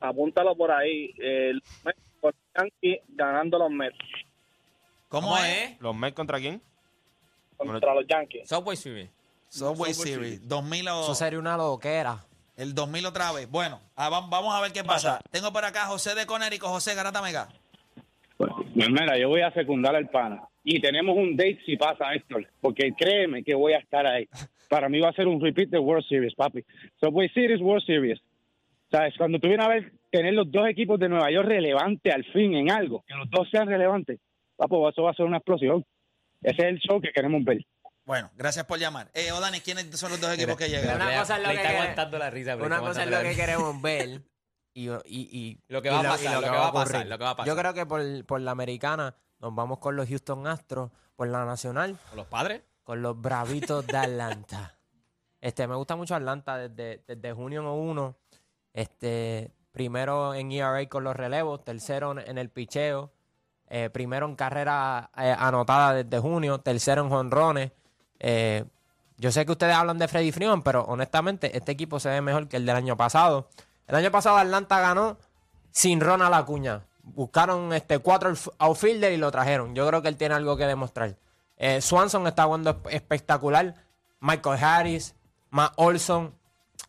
Apúntalo 0.00 0.54
por 0.56 0.70
ahí. 0.70 1.14
Los 2.22 2.34
Yankees 2.56 3.00
ganando 3.08 3.58
los 3.58 3.70
Mets 3.70 3.96
¿Cómo, 5.08 5.28
¿Cómo 5.30 5.38
es? 5.42 5.70
es? 5.72 5.80
¿Los 5.80 5.94
Mets 5.94 6.14
contra 6.16 6.38
quién? 6.38 6.60
contra 7.56 7.94
los 7.94 8.04
Yankees. 8.06 8.46
Subway 8.48 8.76
Series. 8.76 9.08
Subway 9.48 9.94
Series. 9.94 10.46
2000 10.46 10.88
o- 10.88 11.02
Eso 11.04 11.14
sería 11.14 11.38
una 11.38 11.56
loquera. 11.56 12.22
El 12.56 12.74
2000 12.74 13.06
otra 13.06 13.32
vez. 13.32 13.50
Bueno, 13.50 13.80
ah, 13.96 14.10
vam- 14.10 14.28
vamos 14.30 14.54
a 14.54 14.60
ver 14.60 14.72
qué 14.72 14.84
pasa. 14.84 15.20
Tengo 15.30 15.52
por 15.52 15.64
acá 15.64 15.84
a 15.84 15.86
José 15.86 16.14
de 16.14 16.26
Conérico. 16.26 16.68
José 16.68 16.94
Garata 16.94 17.20
Mega. 17.22 17.48
Pues 18.36 18.50
mira, 18.74 19.16
yo 19.18 19.28
voy 19.28 19.40
a 19.42 19.50
secundar 19.52 19.94
al 19.96 20.08
pana. 20.08 20.42
Y 20.64 20.80
tenemos 20.80 21.16
un 21.16 21.36
date 21.36 21.60
si 21.66 21.76
pasa 21.76 22.14
esto, 22.14 22.36
porque 22.60 22.92
créeme 22.96 23.44
que 23.44 23.54
voy 23.54 23.74
a 23.74 23.78
estar 23.78 24.06
ahí. 24.06 24.26
Para 24.68 24.88
mí 24.88 24.98
va 24.98 25.10
a 25.10 25.12
ser 25.12 25.28
un 25.28 25.40
repeat 25.40 25.68
de 25.68 25.78
World 25.78 26.06
Series, 26.08 26.34
papi. 26.34 26.64
Subway 27.00 27.28
Series, 27.28 27.60
World 27.60 27.84
Series. 27.84 28.18
¿Sabes? 28.90 29.14
Cuando 29.18 29.38
tú 29.38 29.48
vienes 29.48 29.66
a 29.66 29.68
ver, 29.68 29.92
tener 30.10 30.32
los 30.34 30.50
dos 30.50 30.66
equipos 30.68 30.98
de 30.98 31.08
Nueva 31.08 31.30
York 31.30 31.48
relevantes 31.48 32.14
al 32.14 32.24
fin 32.24 32.54
en 32.54 32.70
algo, 32.70 33.04
que 33.06 33.14
los 33.14 33.28
dos 33.30 33.48
sean 33.50 33.68
relevantes, 33.68 34.20
papi, 34.56 34.74
eso 34.88 35.02
va 35.02 35.10
a 35.10 35.14
ser 35.14 35.26
una 35.26 35.36
explosión. 35.38 35.84
Ese 36.42 36.56
es 36.62 36.68
el 36.68 36.78
show 36.80 37.00
que 37.00 37.10
queremos 37.12 37.42
ver. 37.44 37.64
Bueno, 38.04 38.30
gracias 38.36 38.66
por 38.66 38.78
llamar. 38.78 39.10
Eh, 39.14 39.32
Odani, 39.32 39.60
¿quiénes 39.60 39.98
son 39.98 40.10
los 40.10 40.20
dos 40.20 40.32
equipos 40.34 40.56
que 40.56 40.68
llegan? 40.68 40.96
Una 40.96 41.18
cosa 41.20 41.36
es 41.36 41.42
lo 41.42 41.44
Play 41.48 41.56
que 41.56 41.62
está 41.62 41.72
quere- 41.72 41.80
aguantando 41.80 42.18
la 42.18 42.30
risa. 42.30 42.56
Una 42.56 42.64
está 42.76 42.80
cosa 42.80 43.04
es 43.04 43.10
lo 43.10 43.18
que 43.18 43.24
la 43.30 43.34
queremos 43.34 43.82
ver 43.82 44.22
y, 44.74 44.90
y, 44.90 44.98
y- 45.06 45.60
Lo 45.68 45.80
que 45.80 45.88
y 45.88 45.90
va 45.92 45.98
a 46.00 46.02
y 46.02 46.06
pasar, 46.06 46.34
lo 46.34 46.40
que 46.42 46.48
va 46.50 46.68
a 46.68 46.72
pasar, 46.72 46.88
ocurrir. 46.96 47.06
lo 47.10 47.18
que 47.18 47.24
va 47.24 47.30
a 47.30 47.36
pasar. 47.36 47.46
Yo 47.54 47.56
creo 47.60 47.74
que 47.74 47.86
por, 47.86 48.24
por 48.26 48.40
la 48.40 48.50
americana 48.50 49.14
nos 49.38 49.54
vamos 49.54 49.78
con 49.78 49.96
los 49.96 50.08
Houston 50.08 50.46
Astros, 50.46 50.90
por 51.16 51.28
la 51.28 51.44
nacional 51.44 51.96
¿Con 52.10 52.16
los 52.18 52.26
padres? 52.26 52.62
con 52.82 53.00
los 53.02 53.20
Bravitos 53.20 53.86
de 53.86 53.96
Atlanta. 53.96 54.70
Este, 55.40 55.66
me 55.68 55.74
gusta 55.74 55.94
mucho 55.94 56.14
Atlanta 56.14 56.56
desde, 56.56 57.04
desde 57.06 57.32
junio 57.34 57.70
1. 57.74 58.16
Este, 58.72 59.52
primero 59.72 60.32
en 60.32 60.50
ERA 60.52 60.86
con 60.88 61.04
los 61.04 61.14
relevos, 61.14 61.62
tercero 61.62 62.12
en- 62.12 62.20
en 62.30 62.38
el 62.38 62.48
picheo, 62.48 63.12
eh, 63.68 63.90
primero 63.90 64.26
en 64.26 64.36
carrera 64.36 65.10
eh, 65.16 65.34
anotada 65.38 65.92
desde 66.02 66.18
junio, 66.18 66.60
tercero 66.60 67.02
en 67.02 67.10
jonrones. 67.10 67.72
Eh, 68.20 68.64
yo 69.16 69.30
sé 69.32 69.46
que 69.46 69.52
ustedes 69.52 69.74
hablan 69.74 69.98
de 69.98 70.08
Freddy 70.08 70.32
Freeman, 70.32 70.62
pero 70.62 70.82
honestamente 70.84 71.56
este 71.56 71.72
equipo 71.72 72.00
se 72.00 72.08
ve 72.08 72.20
mejor 72.20 72.48
que 72.48 72.56
el 72.56 72.66
del 72.66 72.76
año 72.76 72.96
pasado. 72.96 73.48
El 73.86 73.94
año 73.96 74.10
pasado 74.10 74.36
Atlanta 74.36 74.80
ganó 74.80 75.18
sin 75.70 76.00
Ronald 76.00 76.34
Acuña. 76.34 76.84
Buscaron 77.02 77.72
este 77.72 77.98
cuatro 77.98 78.30
outf- 78.30 78.52
outfielder 78.58 79.12
y 79.12 79.16
lo 79.18 79.30
trajeron. 79.30 79.74
Yo 79.74 79.86
creo 79.86 80.02
que 80.02 80.08
él 80.08 80.16
tiene 80.16 80.34
algo 80.34 80.56
que 80.56 80.66
demostrar. 80.66 81.16
Eh, 81.56 81.80
Swanson 81.80 82.26
está 82.26 82.44
jugando 82.44 82.82
esp- 82.82 82.90
espectacular. 82.90 83.74
Michael 84.20 84.62
Harris, 84.64 85.14
Matt 85.50 85.74
Olson, 85.76 86.34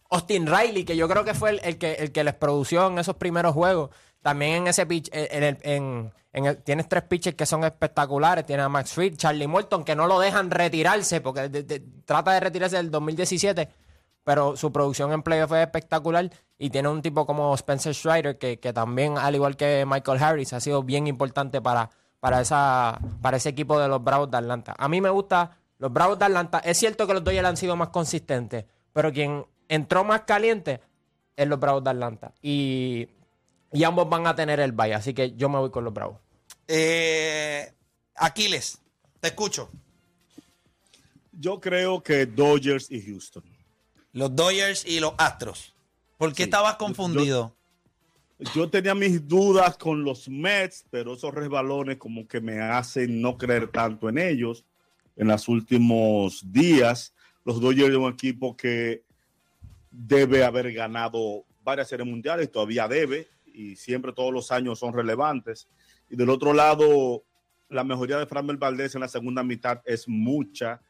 Austin 0.10 0.48
Riley, 0.48 0.86
que 0.86 0.96
yo 0.96 1.08
creo 1.10 1.26
que 1.26 1.34
fue 1.34 1.50
el, 1.52 1.60
el 1.64 1.78
que, 1.78 1.94
el 1.96 2.12
que 2.14 2.24
les 2.24 2.34
produció 2.34 2.88
en 2.88 2.98
esos 2.98 3.18
primeros 3.18 3.54
juegos. 3.54 3.90
También 4.26 4.54
en 4.64 4.68
ese 4.70 4.88
pitch, 4.88 5.08
eh, 5.14 5.28
en 5.34 5.44
el- 5.44 5.58
en- 5.62 6.12
el- 6.48 6.58
tienes 6.64 6.90
tres 6.90 7.04
pitchers 7.04 7.36
que 7.36 7.46
son 7.46 7.64
espectaculares. 7.64 8.44
Tienes 8.44 8.66
a 8.66 8.70
Max 8.70 8.92
Fried, 8.92 9.18
Charlie 9.18 9.46
Morton, 9.46 9.84
que 9.84 9.96
no 9.96 10.08
lo 10.08 10.20
dejan 10.20 10.50
retirarse, 10.50 11.22
porque 11.22 11.48
de- 11.48 11.84
trata 12.06 12.32
de 12.32 12.40
retirarse 12.40 12.76
del 12.78 12.90
2017, 12.90 13.70
pero 14.24 14.58
su 14.58 14.72
producción 14.72 15.14
en 15.14 15.22
playoff 15.22 15.52
es 15.52 15.60
espectacular. 15.60 16.28
Y 16.58 16.72
tiene 16.72 16.90
un 16.90 17.04
tipo 17.04 17.28
como 17.28 17.54
Spencer 17.54 17.94
Strider, 17.94 18.40
que, 18.40 18.60
que 18.60 18.74
también, 18.74 19.20
al 19.20 19.36
igual 19.36 19.56
que 19.56 19.86
Michael 19.88 20.24
Harris, 20.24 20.54
ha 20.54 20.60
sido 20.60 20.82
bien 20.82 21.06
importante 21.06 21.62
para, 21.62 21.92
para, 22.20 22.42
esa, 22.42 23.00
para 23.22 23.38
ese 23.38 23.50
equipo 23.50 23.78
de 23.80 23.88
los 23.88 24.04
Bravos 24.04 24.32
de 24.32 24.38
Atlanta. 24.38 24.74
A 24.76 24.90
mí 24.90 25.02
me 25.02 25.12
gusta 25.12 25.52
los 25.78 25.94
Bravos 25.94 26.18
de 26.18 26.26
Atlanta. 26.26 26.58
Es 26.66 26.80
cierto 26.80 27.06
que 27.06 27.14
los 27.14 27.24
Dodgers 27.24 27.48
han 27.48 27.58
sido 27.58 27.76
más 27.76 27.90
consistentes, 27.90 28.66
pero 28.92 29.14
quien 29.14 29.46
entró 29.70 30.04
más 30.04 30.22
caliente 30.22 30.82
es 31.38 31.48
los 31.48 31.60
Bravos 31.60 31.84
de 31.84 31.90
Atlanta. 31.92 32.32
Y, 32.42 33.08
y 33.76 33.84
ambos 33.84 34.10
van 34.10 34.26
a 34.26 34.36
tener 34.36 34.60
el 34.60 34.72
bye, 34.72 34.94
así 34.94 35.14
que 35.14 35.36
yo 35.36 35.50
me 35.50 35.60
voy 35.60 35.70
con 35.70 35.84
los 35.84 35.94
Bravos. 35.94 36.20
Eh, 36.68 37.72
Aquiles, 38.16 38.80
te 39.20 39.28
escucho. 39.28 39.70
Yo 41.38 41.60
creo 41.60 42.02
que 42.02 42.26
Dodgers 42.26 42.90
y 42.90 43.02
Houston. 43.02 43.44
Los 44.14 44.36
Dodgers 44.36 44.86
y 44.86 45.00
los 45.00 45.14
Astros. 45.18 45.74
¿Por 46.18 46.30
qué 46.32 46.38
Sí. 46.38 46.44
estabas 46.44 46.74
Yo- 46.74 46.78
confundido? 46.80 47.56
Yo 48.54 48.70
tenía 48.70 48.94
mis 48.96 49.26
dudas 49.28 49.78
con 49.78 50.04
los 50.04 50.28
Mets, 50.28 50.86
pero 50.90 51.14
esos 51.14 51.34
resbalones 51.34 51.98
como 51.98 52.28
que 52.28 52.42
me 52.42 52.60
hacen 52.60 53.22
no 53.22 53.38
creer 53.38 53.70
tanto 53.70 54.10
en 54.10 54.18
ellos 54.18 54.64
en 55.16 55.28
los 55.28 55.48
últimos 55.48 56.42
días. 56.52 57.14
Los 57.46 57.62
Dodgers 57.62 57.92
es 57.92 57.96
un 57.96 58.12
equipo 58.12 58.56
que 58.56 59.04
debe 59.92 60.44
haber 60.44 60.74
ganado 60.74 61.46
varias 61.64 61.88
series 61.88 62.08
mundiales, 62.08 62.52
todavía 62.52 62.88
debe, 62.88 63.28
y 63.56 63.76
siempre 63.76 64.14
todos 64.14 64.34
los 64.34 64.52
años 64.52 64.80
son 64.80 64.94
relevantes. 64.94 65.68
Y 66.10 66.16
del 66.16 66.30
otro 66.30 66.54
lado, 66.54 67.24
la 67.70 67.84
mejoría 67.84 68.18
de 68.18 68.26
Framber 68.26 68.58
Valdez 68.58 68.96
en 68.96 69.02
la 69.02 69.08
segunda 69.08 69.44
mitad 69.44 69.82
es 69.86 70.08
mucha. 70.08 70.82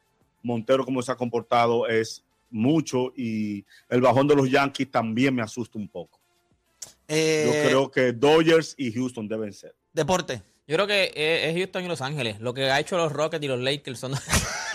Montero, 0.42 0.84
como 0.84 1.02
se 1.02 1.12
ha 1.12 1.16
comportado, 1.16 1.86
es 1.86 2.24
mucho. 2.50 3.12
Y 3.16 3.64
el 3.88 4.00
bajón 4.00 4.28
de 4.28 4.36
los 4.36 4.50
Yankees 4.50 4.90
también 4.90 5.34
me 5.34 5.42
asusta 5.42 5.78
un 5.78 5.88
poco. 5.88 6.20
Eh, 7.08 7.44
Yo 7.46 7.68
creo 7.68 7.90
que 7.90 8.12
Dodgers 8.12 8.74
y 8.76 8.92
Houston 8.92 9.28
deben 9.28 9.52
ser. 9.52 9.74
Deporte. 9.92 10.42
Yo 10.66 10.74
creo 10.74 10.86
que 10.86 11.04
es, 11.14 11.48
es 11.48 11.56
Houston 11.56 11.84
y 11.84 11.88
Los 11.88 12.00
Ángeles. 12.00 12.40
Lo 12.40 12.52
que 12.52 12.64
ha 12.64 12.80
hecho 12.80 12.96
los 12.96 13.12
Rockets 13.12 13.44
y 13.44 13.48
los 13.48 13.60
Lakers 13.60 13.98
son. 13.98 14.12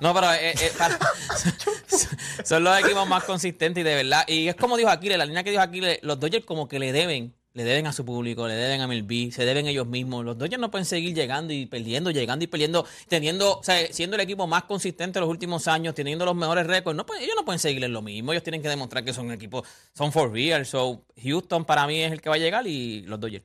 no, 0.00 0.14
pero 0.14 0.32
eh, 0.32 0.52
eh, 0.52 0.72
son 2.44 2.64
los 2.64 2.78
equipos 2.78 3.08
más 3.08 3.24
consistentes 3.24 3.82
y 3.82 3.84
de 3.84 3.94
verdad. 3.94 4.24
Y 4.26 4.48
es 4.48 4.56
como 4.56 4.76
dijo 4.76 4.90
Aquiles, 4.90 5.18
la 5.18 5.26
línea 5.26 5.42
que 5.42 5.50
dijo 5.50 5.62
Aquiles, 5.62 5.98
los 6.02 6.18
Dodgers 6.18 6.44
como 6.44 6.68
que 6.68 6.78
le 6.78 6.92
deben, 6.92 7.34
le 7.54 7.64
deben 7.64 7.86
a 7.86 7.92
su 7.92 8.04
público, 8.04 8.48
le 8.48 8.54
deben 8.54 8.80
a 8.80 8.86
MLB, 8.86 9.32
se 9.32 9.44
deben 9.44 9.66
ellos 9.66 9.86
mismos. 9.86 10.24
Los 10.24 10.38
Dodgers 10.38 10.60
no 10.60 10.70
pueden 10.70 10.86
seguir 10.86 11.14
llegando 11.14 11.52
y 11.52 11.66
perdiendo, 11.66 12.10
llegando 12.10 12.44
y 12.44 12.48
perdiendo, 12.48 12.86
teniendo, 13.08 13.58
o 13.58 13.62
sea, 13.62 13.92
siendo 13.92 14.16
el 14.16 14.22
equipo 14.22 14.46
más 14.46 14.64
consistente 14.64 15.20
los 15.20 15.28
últimos 15.28 15.68
años, 15.68 15.94
teniendo 15.94 16.24
los 16.24 16.34
mejores 16.34 16.66
récords. 16.66 16.96
No 16.96 17.04
ellos 17.20 17.34
no 17.36 17.44
pueden 17.44 17.58
seguir 17.58 17.84
en 17.84 17.92
lo 17.92 18.02
mismo. 18.02 18.32
Ellos 18.32 18.42
tienen 18.42 18.62
que 18.62 18.68
demostrar 18.68 19.04
que 19.04 19.12
son 19.12 19.26
un 19.26 19.32
equipo, 19.32 19.64
son 19.94 20.12
for 20.12 20.32
real. 20.32 20.64
So, 20.66 21.04
Houston 21.22 21.64
para 21.64 21.86
mí 21.86 22.00
es 22.02 22.12
el 22.12 22.20
que 22.20 22.28
va 22.28 22.36
a 22.36 22.38
llegar 22.38 22.66
y 22.66 23.02
los 23.02 23.20
Dodgers. 23.20 23.44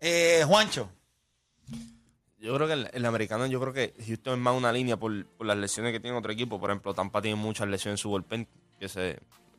Eh, 0.00 0.42
Juancho. 0.46 0.88
Yo 2.42 2.52
creo 2.56 2.66
que 2.66 2.72
el, 2.72 2.90
el 2.92 3.06
americano, 3.06 3.46
yo 3.46 3.60
creo 3.60 3.72
que 3.72 3.94
Houston 4.04 4.34
es 4.34 4.40
más 4.40 4.56
una 4.56 4.72
línea 4.72 4.96
por, 4.96 5.24
por 5.26 5.46
las 5.46 5.56
lesiones 5.56 5.92
que 5.92 6.00
tiene 6.00 6.16
otro 6.16 6.32
equipo. 6.32 6.58
Por 6.58 6.70
ejemplo, 6.70 6.92
Tampa 6.92 7.22
tiene 7.22 7.36
muchas 7.36 7.68
lesiones 7.68 8.00
en 8.00 8.02
su 8.02 8.08
bullpen, 8.08 8.48
que 8.80 8.86
es 8.86 8.96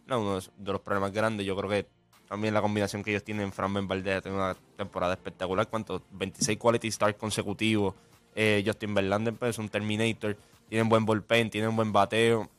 uno 0.10 0.42
de, 0.42 0.72
los 0.72 0.82
problemas 0.82 1.14
grandes. 1.14 1.46
Yo 1.46 1.56
creo 1.56 1.70
que 1.70 1.88
también 2.28 2.54
la 2.54 2.62
combinación 2.62 3.02
que 3.02 3.12
ellos 3.12 3.24
tienen, 3.24 3.54
Fran 3.54 3.74
Ben 3.74 3.88
Valdez, 3.88 4.22
tiene 4.22 4.38
una 4.38 4.54
temporada 4.76 5.14
espectacular. 5.14 5.70
¿Cuántos? 5.70 6.02
26 6.12 6.60
quality 6.60 6.90
stars 6.90 7.16
consecutivos. 7.16 7.96
Eh, 8.36 8.62
Justin 8.66 8.94
Verlander 8.94 9.34
pues, 9.34 9.52
es 9.52 9.60
un 9.60 9.70
Terminator. 9.70 10.36
Tienen 10.68 10.90
buen 10.90 11.06
bullpen, 11.06 11.50
tienen 11.50 11.74
buen 11.74 11.94
bateo. 11.94 12.50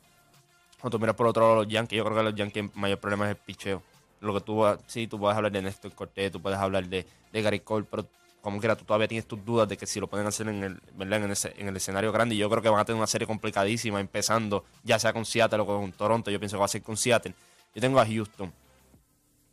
Cuando 0.80 0.98
miras 0.98 1.16
por 1.16 1.26
otro 1.26 1.42
lado 1.42 1.56
los 1.56 1.68
Yankees, 1.68 1.98
yo 1.98 2.04
creo 2.04 2.16
que 2.16 2.22
los 2.22 2.34
Yankees 2.34 2.64
el 2.64 2.70
mayor 2.80 2.98
problema 2.98 3.26
es 3.26 3.36
el 3.36 3.42
picheo. 3.42 3.82
Lo 4.20 4.32
que 4.32 4.40
tú 4.40 4.56
vas- 4.56 4.78
sí, 4.86 5.06
tú 5.06 5.18
puedes 5.18 5.36
hablar 5.36 5.52
de 5.52 5.60
Néstor 5.60 5.92
Cortés, 5.92 6.32
tú 6.32 6.40
puedes 6.40 6.58
hablar 6.58 6.86
de, 6.88 7.06
de 7.30 7.42
Gary 7.42 7.60
Cole, 7.60 7.84
pero 7.90 8.06
como 8.44 8.60
quiera, 8.60 8.76
tú 8.76 8.84
todavía 8.84 9.08
tienes 9.08 9.26
tus 9.26 9.42
dudas 9.42 9.66
de 9.66 9.78
que 9.78 9.86
si 9.86 9.98
lo 9.98 10.06
pueden 10.06 10.26
hacer 10.26 10.46
en 10.48 10.62
el, 10.62 10.82
en 11.00 11.68
el 11.68 11.76
escenario 11.76 12.12
grande. 12.12 12.34
Y 12.34 12.38
yo 12.38 12.50
creo 12.50 12.62
que 12.62 12.68
van 12.68 12.78
a 12.78 12.84
tener 12.84 12.98
una 12.98 13.06
serie 13.06 13.26
complicadísima, 13.26 14.00
empezando 14.00 14.66
ya 14.82 14.98
sea 14.98 15.14
con 15.14 15.24
Seattle 15.24 15.60
o 15.60 15.66
con 15.66 15.92
Toronto. 15.92 16.30
Yo 16.30 16.38
pienso 16.38 16.56
que 16.56 16.58
va 16.58 16.66
a 16.66 16.68
ser 16.68 16.82
con 16.82 16.98
Seattle. 16.98 17.34
Yo 17.74 17.80
tengo 17.80 17.98
a 17.98 18.04
Houston. 18.04 18.52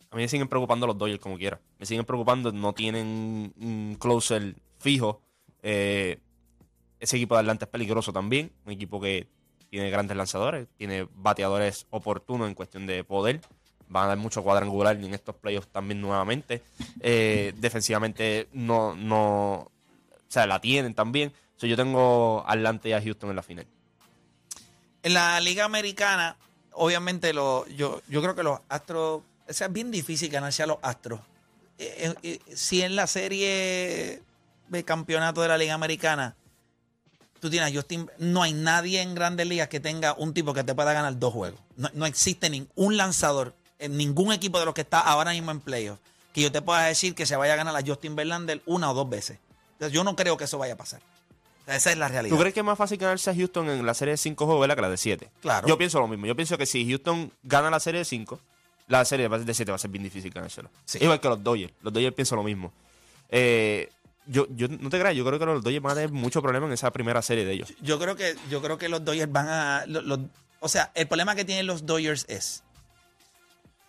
A 0.09 0.15
mí 0.17 0.23
me 0.23 0.27
siguen 0.27 0.49
preocupando 0.49 0.85
los 0.87 0.97
Dodgers 0.97 1.21
como 1.21 1.37
quiera. 1.37 1.57
Me 1.79 1.85
siguen 1.85 2.03
preocupando, 2.03 2.51
no 2.51 2.73
tienen 2.73 3.53
un 3.57 3.95
closer 3.97 4.55
fijo. 4.77 5.21
Eh, 5.63 6.19
ese 6.99 7.15
equipo 7.15 7.35
de 7.35 7.39
Atlanta 7.39 7.63
es 7.63 7.71
peligroso 7.71 8.11
también. 8.11 8.51
Un 8.65 8.73
equipo 8.73 8.99
que 8.99 9.29
tiene 9.69 9.89
grandes 9.89 10.17
lanzadores, 10.17 10.67
tiene 10.75 11.07
bateadores 11.15 11.87
oportunos 11.91 12.49
en 12.49 12.55
cuestión 12.55 12.85
de 12.87 13.05
poder. 13.05 13.39
Van 13.91 14.05
a 14.05 14.07
dar 14.07 14.17
mucho 14.17 14.41
cuadrangular 14.41 14.95
en 14.95 15.13
estos 15.13 15.35
playoffs 15.35 15.67
también 15.67 15.99
nuevamente. 15.99 16.63
Eh, 17.01 17.53
defensivamente 17.57 18.47
no, 18.53 18.95
no, 18.95 19.53
o 19.53 19.71
sea, 20.29 20.47
la 20.47 20.61
tienen 20.61 20.93
también. 20.93 21.33
So, 21.57 21.67
yo 21.67 21.75
tengo 21.75 22.43
a 22.47 22.53
Atlanta 22.53 22.87
y 22.87 22.93
a 22.93 23.01
Houston 23.01 23.31
en 23.31 23.35
la 23.35 23.43
final. 23.43 23.67
En 25.03 25.13
la 25.13 25.41
Liga 25.41 25.65
Americana, 25.65 26.37
obviamente, 26.71 27.33
lo, 27.33 27.67
yo, 27.67 28.01
yo 28.07 28.21
creo 28.21 28.33
que 28.33 28.43
los 28.43 28.61
Astros. 28.69 29.23
O 29.49 29.53
sea, 29.53 29.67
es 29.67 29.73
bien 29.73 29.91
difícil 29.91 30.29
ganarse 30.29 30.63
a 30.63 30.67
los 30.67 30.77
Astros. 30.81 31.19
Eh, 31.77 32.13
eh, 32.23 32.39
si 32.55 32.81
en 32.81 32.95
la 32.95 33.07
serie 33.07 34.23
de 34.69 34.83
campeonato 34.85 35.41
de 35.41 35.49
la 35.49 35.57
Liga 35.57 35.73
Americana, 35.73 36.37
tú 37.41 37.49
tienes 37.49 37.69
a 37.69 37.75
Justin. 37.75 38.09
No 38.19 38.41
hay 38.41 38.53
nadie 38.53 39.01
en 39.01 39.15
grandes 39.15 39.47
ligas 39.47 39.67
que 39.67 39.81
tenga 39.81 40.13
un 40.13 40.33
tipo 40.33 40.53
que 40.53 40.63
te 40.63 40.73
pueda 40.73 40.93
ganar 40.93 41.19
dos 41.19 41.33
juegos. 41.33 41.59
No, 41.75 41.89
no 41.93 42.05
existe 42.05 42.49
ningún 42.49 42.95
lanzador 42.95 43.53
en 43.81 43.97
ningún 43.97 44.31
equipo 44.31 44.59
de 44.59 44.65
los 44.65 44.73
que 44.73 44.81
está 44.81 44.99
ahora 44.99 45.31
mismo 45.31 45.51
en 45.51 45.59
playoffs 45.59 45.99
que 46.33 46.41
yo 46.41 46.51
te 46.51 46.61
pueda 46.61 46.83
decir 46.83 47.15
que 47.15 47.25
se 47.25 47.35
vaya 47.35 47.53
a 47.53 47.55
ganar 47.55 47.75
a 47.75 47.81
Justin 47.85 48.15
Verlander 48.15 48.61
una 48.65 48.91
o 48.91 48.93
dos 48.93 49.09
veces. 49.09 49.39
Entonces, 49.73 49.93
yo 49.93 50.03
no 50.03 50.15
creo 50.15 50.37
que 50.37 50.45
eso 50.45 50.57
vaya 50.57 50.73
a 50.73 50.77
pasar. 50.77 51.01
Esa 51.67 51.91
es 51.91 51.97
la 51.97 52.07
realidad. 52.07 52.35
¿Tú 52.35 52.39
crees 52.39 52.53
que 52.53 52.59
es 52.61 52.65
más 52.65 52.77
fácil 52.77 52.97
ganarse 52.97 53.29
a 53.29 53.35
Houston 53.35 53.69
en 53.69 53.85
la 53.85 53.93
serie 53.93 54.13
de 54.13 54.17
5 54.17 54.45
juegos 54.45 54.61
¿verdad? 54.61 54.75
que 54.75 54.81
la 54.81 54.89
de 54.89 54.97
7? 54.97 55.29
Claro. 55.41 55.67
Yo 55.67 55.77
pienso 55.77 55.99
lo 55.99 56.07
mismo. 56.07 56.25
Yo 56.25 56.35
pienso 56.35 56.57
que 56.57 56.65
si 56.65 56.87
Houston 56.87 57.31
gana 57.43 57.69
la 57.69 57.79
serie 57.79 57.99
de 57.99 58.05
5, 58.05 58.39
la 58.87 59.05
serie 59.05 59.29
de 59.29 59.53
7 59.53 59.71
va 59.71 59.75
a 59.75 59.79
ser 59.79 59.91
bien 59.91 60.03
difícil 60.03 60.31
ganárselo. 60.31 60.69
Sí. 60.85 60.97
Igual 61.01 61.19
que 61.19 61.29
los 61.29 61.43
Dodgers. 61.43 61.73
Los 61.81 61.93
Dodgers 61.93 62.15
pienso 62.15 62.35
lo 62.35 62.43
mismo. 62.43 62.73
Eh, 63.29 63.89
yo, 64.25 64.47
yo 64.49 64.67
no 64.67 64.89
te 64.89 64.99
creas, 64.99 65.15
yo 65.15 65.25
creo 65.25 65.39
que 65.39 65.45
los 65.45 65.63
Dodgers 65.63 65.81
van 65.81 65.91
a 65.93 65.95
tener 65.95 66.11
mucho 66.11 66.41
problema 66.41 66.67
en 66.67 66.73
esa 66.73 66.91
primera 66.91 67.21
serie 67.21 67.45
de 67.45 67.53
ellos. 67.53 67.73
Yo 67.81 67.99
creo 67.99 68.15
que, 68.15 68.35
yo 68.49 68.61
creo 68.61 68.77
que 68.77 68.89
los 68.89 69.03
Dodgers 69.03 69.31
van 69.31 69.47
a. 69.47 69.85
o 70.59 70.67
sea, 70.67 70.91
el 70.93 71.07
problema 71.07 71.35
que 71.35 71.45
tienen 71.45 71.67
los 71.67 71.85
Dodgers 71.85 72.25
es. 72.27 72.63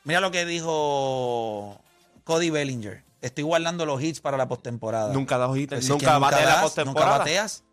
Mira 0.05 0.21
lo 0.21 0.31
que 0.31 0.45
dijo 0.45 1.81
Cody 2.25 2.51
Bellinger. 2.51 3.05
Estoy 3.21 3.45
guardando 3.45 3.87
los 3.87 4.03
hits 4.03 4.21
para 4.21 4.37
la 4.37 4.49
postemporada. 4.49 5.13
Nunca 5.13 5.39
das 5.39 5.57
hits, 5.57 5.89
nunca 5.89 6.15
que 6.15 6.19
bateas 6.21 6.41
la 6.43 6.47
das, 6.47 6.55
Nunca 6.57 6.63
postemporada. 6.63 7.19
bateas. 7.19 7.65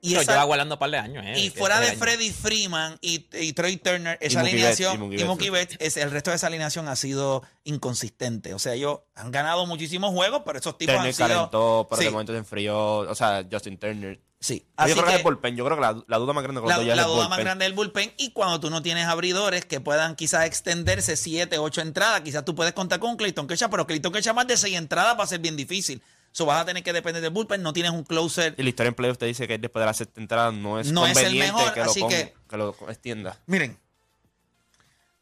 Y, 0.00 0.10
Pero 0.10 0.20
esa- 0.22 0.32
lleva 0.32 0.44
guardando 0.44 0.76
un 0.76 0.78
par 0.78 0.90
de 0.90 0.98
años, 0.98 1.24
¿eh? 1.26 1.38
y 1.40 1.50
fuera 1.50 1.80
de. 1.80 1.96
Freddy 1.96 2.30
Freeman 2.30 2.98
y, 3.00 3.26
y 3.32 3.52
Troy 3.52 3.76
Turner, 3.78 4.16
esa 4.20 4.38
Mookie 4.40 4.52
alineación, 4.52 4.94
y 4.94 4.98
Mookie 4.98 5.14
y 5.14 5.16
Betts. 5.18 5.26
Mookie 5.28 5.50
Betts, 5.50 5.76
es, 5.80 5.96
el 5.96 6.10
resto 6.12 6.30
de 6.30 6.36
esa 6.36 6.46
alineación 6.46 6.86
ha 6.88 6.94
sido 6.96 7.42
inconsistente. 7.64 8.54
O 8.54 8.58
sea, 8.58 8.74
ellos 8.74 9.00
han 9.14 9.30
ganado 9.30 9.66
muchísimos 9.66 10.10
juegos, 10.12 10.42
pero 10.44 10.58
esos 10.58 10.76
tipos 10.78 10.94
Turner 10.94 11.08
han 11.10 11.14
sido. 11.14 11.28
calentó, 11.28 11.86
pero 11.90 11.98
Sí. 12.00 12.04
de 12.06 12.10
momento 12.12 12.32
se 12.32 12.38
enfrió. 12.38 12.78
O 12.98 13.14
sea, 13.14 13.44
Justin 13.50 13.78
Turner. 13.78 14.20
Sí. 14.40 14.60
yo 14.68 14.72
Así 14.76 14.92
creo 14.92 15.04
que, 15.04 15.08
que- 15.10 15.14
es 15.14 15.18
el 15.18 15.24
bullpen. 15.24 15.56
Yo 15.56 15.64
creo 15.64 15.76
que 15.76 15.80
la, 15.82 16.04
la 16.06 16.18
duda 16.18 16.32
más 16.32 16.44
grande 16.44 16.60
con 16.60 16.68
los 16.68 16.76
la, 16.76 16.76
Dodgers 16.80 16.96
la 16.96 17.02
es 17.02 17.08
el 17.08 17.14
duda 17.14 17.28
más 17.28 17.38
grande 17.40 17.64
del 17.64 17.72
bullpen 17.74 18.12
y 18.18 18.30
cuando 18.30 18.60
tú 18.60 18.70
no 18.70 18.82
tienes 18.82 19.06
abridores 19.06 19.64
que 19.64 19.80
puedan 19.80 20.14
quizás 20.14 20.44
extenderse 20.46 21.16
7, 21.16 21.58
8 21.58 21.80
entradas, 21.80 22.20
quizás 22.20 22.44
tú 22.44 22.54
puedes 22.54 22.72
contar 22.72 23.00
con 23.00 23.16
Clayton 23.16 23.48
Kershaw, 23.48 23.68
pero 23.68 23.84
Clayton 23.88 24.12
Kershaw 24.12 24.34
más 24.34 24.46
de 24.46 24.56
6 24.56 24.76
entradas 24.76 25.18
va 25.18 25.24
a 25.24 25.26
ser 25.26 25.40
bien 25.40 25.56
difícil. 25.56 26.00
Eso 26.38 26.46
vas 26.46 26.62
a 26.62 26.64
tener 26.64 26.84
que 26.84 26.92
depender 26.92 27.20
del 27.20 27.32
bullpen, 27.32 27.60
no 27.64 27.72
tienes 27.72 27.90
un 27.90 28.04
closer. 28.04 28.54
Y 28.56 28.62
la 28.62 28.68
historia 28.68 28.90
en 28.90 28.94
playoffs 28.94 29.18
te 29.18 29.26
dice 29.26 29.48
que 29.48 29.58
después 29.58 29.82
de 29.82 29.86
la 29.86 29.92
sexta 29.92 30.20
entrada 30.20 30.52
no 30.52 30.78
es 30.78 30.92
No 30.92 31.04
es 31.04 31.16
el 31.16 31.24
conveniente 31.24 31.52
mejor, 31.52 31.74
que, 31.74 31.80
lo 31.84 31.90
así 31.90 31.98
pon- 32.00 32.10
que- 32.10 32.34
que 32.48 32.56
lo 32.56 32.76
extienda. 32.88 33.40
Miren, 33.46 33.76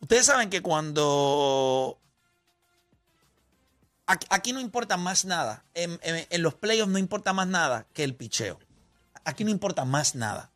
ustedes 0.00 0.26
saben 0.26 0.50
que 0.50 0.60
cuando 0.60 1.98
aquí, 4.06 4.26
aquí 4.28 4.52
no 4.52 4.60
importa 4.60 4.98
más 4.98 5.24
nada, 5.24 5.64
en, 5.72 5.98
en- 6.02 6.26
en 6.28 6.42
los 6.42 6.52
playoffs 6.52 6.92
no 6.92 6.98
importa 6.98 7.32
más 7.32 7.46
nada 7.46 7.86
que 7.94 8.04
el 8.04 8.14
picheo. 8.14 8.58
Aquí 9.24 9.42
no 9.42 9.50
importa 9.50 9.86
más 9.86 10.14
nada. 10.16 10.50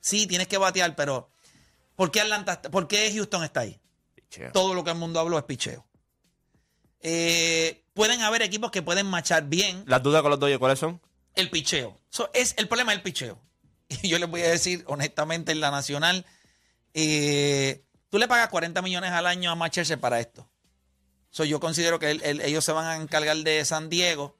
Sí, 0.00 0.26
tienes 0.26 0.48
que 0.48 0.58
batear, 0.58 0.96
pero 0.96 1.30
¿por 1.94 2.10
qué 2.10 2.20
Atlanta, 2.20 2.60
por 2.62 2.88
qué 2.88 3.12
Houston 3.14 3.44
está 3.44 3.60
ahí? 3.60 3.78
Picheo. 4.16 4.50
todo 4.50 4.74
lo 4.74 4.82
que 4.82 4.90
el 4.90 4.96
mundo 4.96 5.20
habló 5.20 5.38
es 5.38 5.44
picheo. 5.44 5.86
Eh, 7.02 7.84
pueden 7.94 8.22
haber 8.22 8.42
equipos 8.42 8.70
que 8.70 8.82
pueden 8.82 9.06
machar 9.06 9.44
bien 9.44 9.84
Las 9.86 10.02
dudas 10.02 10.22
con 10.22 10.30
los 10.30 10.40
Dodgers, 10.40 10.58
¿cuáles 10.58 10.78
son? 10.78 11.00
el 11.38 11.50
picheo. 11.50 11.96
So, 12.10 12.30
es, 12.34 12.54
el 12.58 12.66
problema 12.66 12.92
es 12.92 12.98
el 12.98 13.02
picheo. 13.02 13.38
Y 14.02 14.08
yo 14.08 14.18
les 14.18 14.28
voy 14.28 14.42
a 14.42 14.48
decir 14.50 14.84
honestamente 14.86 15.52
en 15.52 15.60
la 15.60 15.70
nacional, 15.70 16.26
eh, 16.94 17.84
tú 18.10 18.18
le 18.18 18.28
pagas 18.28 18.48
40 18.48 18.82
millones 18.82 19.12
al 19.12 19.26
año 19.26 19.50
a 19.50 19.54
Matt 19.54 19.72
Scherzer 19.72 20.00
para 20.00 20.20
esto. 20.20 20.48
So, 21.30 21.44
yo 21.44 21.60
considero 21.60 21.98
que 21.98 22.20
ellos 22.44 22.64
se 22.64 22.72
van 22.72 22.86
a 22.86 22.96
encargar 22.96 23.36
de 23.36 23.64
San 23.64 23.88
Diego. 23.88 24.36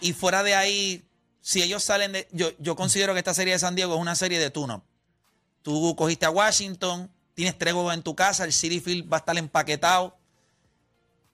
Y 0.00 0.12
fuera 0.12 0.42
de 0.42 0.54
ahí, 0.54 1.02
si 1.40 1.62
ellos 1.62 1.82
salen 1.82 2.12
de... 2.12 2.28
Yo, 2.30 2.50
yo 2.58 2.76
considero 2.76 3.14
que 3.14 3.18
esta 3.18 3.34
serie 3.34 3.54
de 3.54 3.58
San 3.58 3.74
Diego 3.74 3.94
es 3.94 4.00
una 4.00 4.14
serie 4.14 4.38
de 4.38 4.50
tune-up. 4.50 4.82
Tú 5.62 5.96
cogiste 5.96 6.26
a 6.26 6.30
Washington, 6.30 7.10
tienes 7.34 7.58
tres 7.58 7.72
juegos 7.72 7.94
en 7.94 8.02
tu 8.02 8.14
casa, 8.14 8.44
el 8.44 8.52
City 8.52 8.80
Field 8.80 9.10
va 9.10 9.16
a 9.16 9.20
estar 9.20 9.36
empaquetado. 9.36 10.17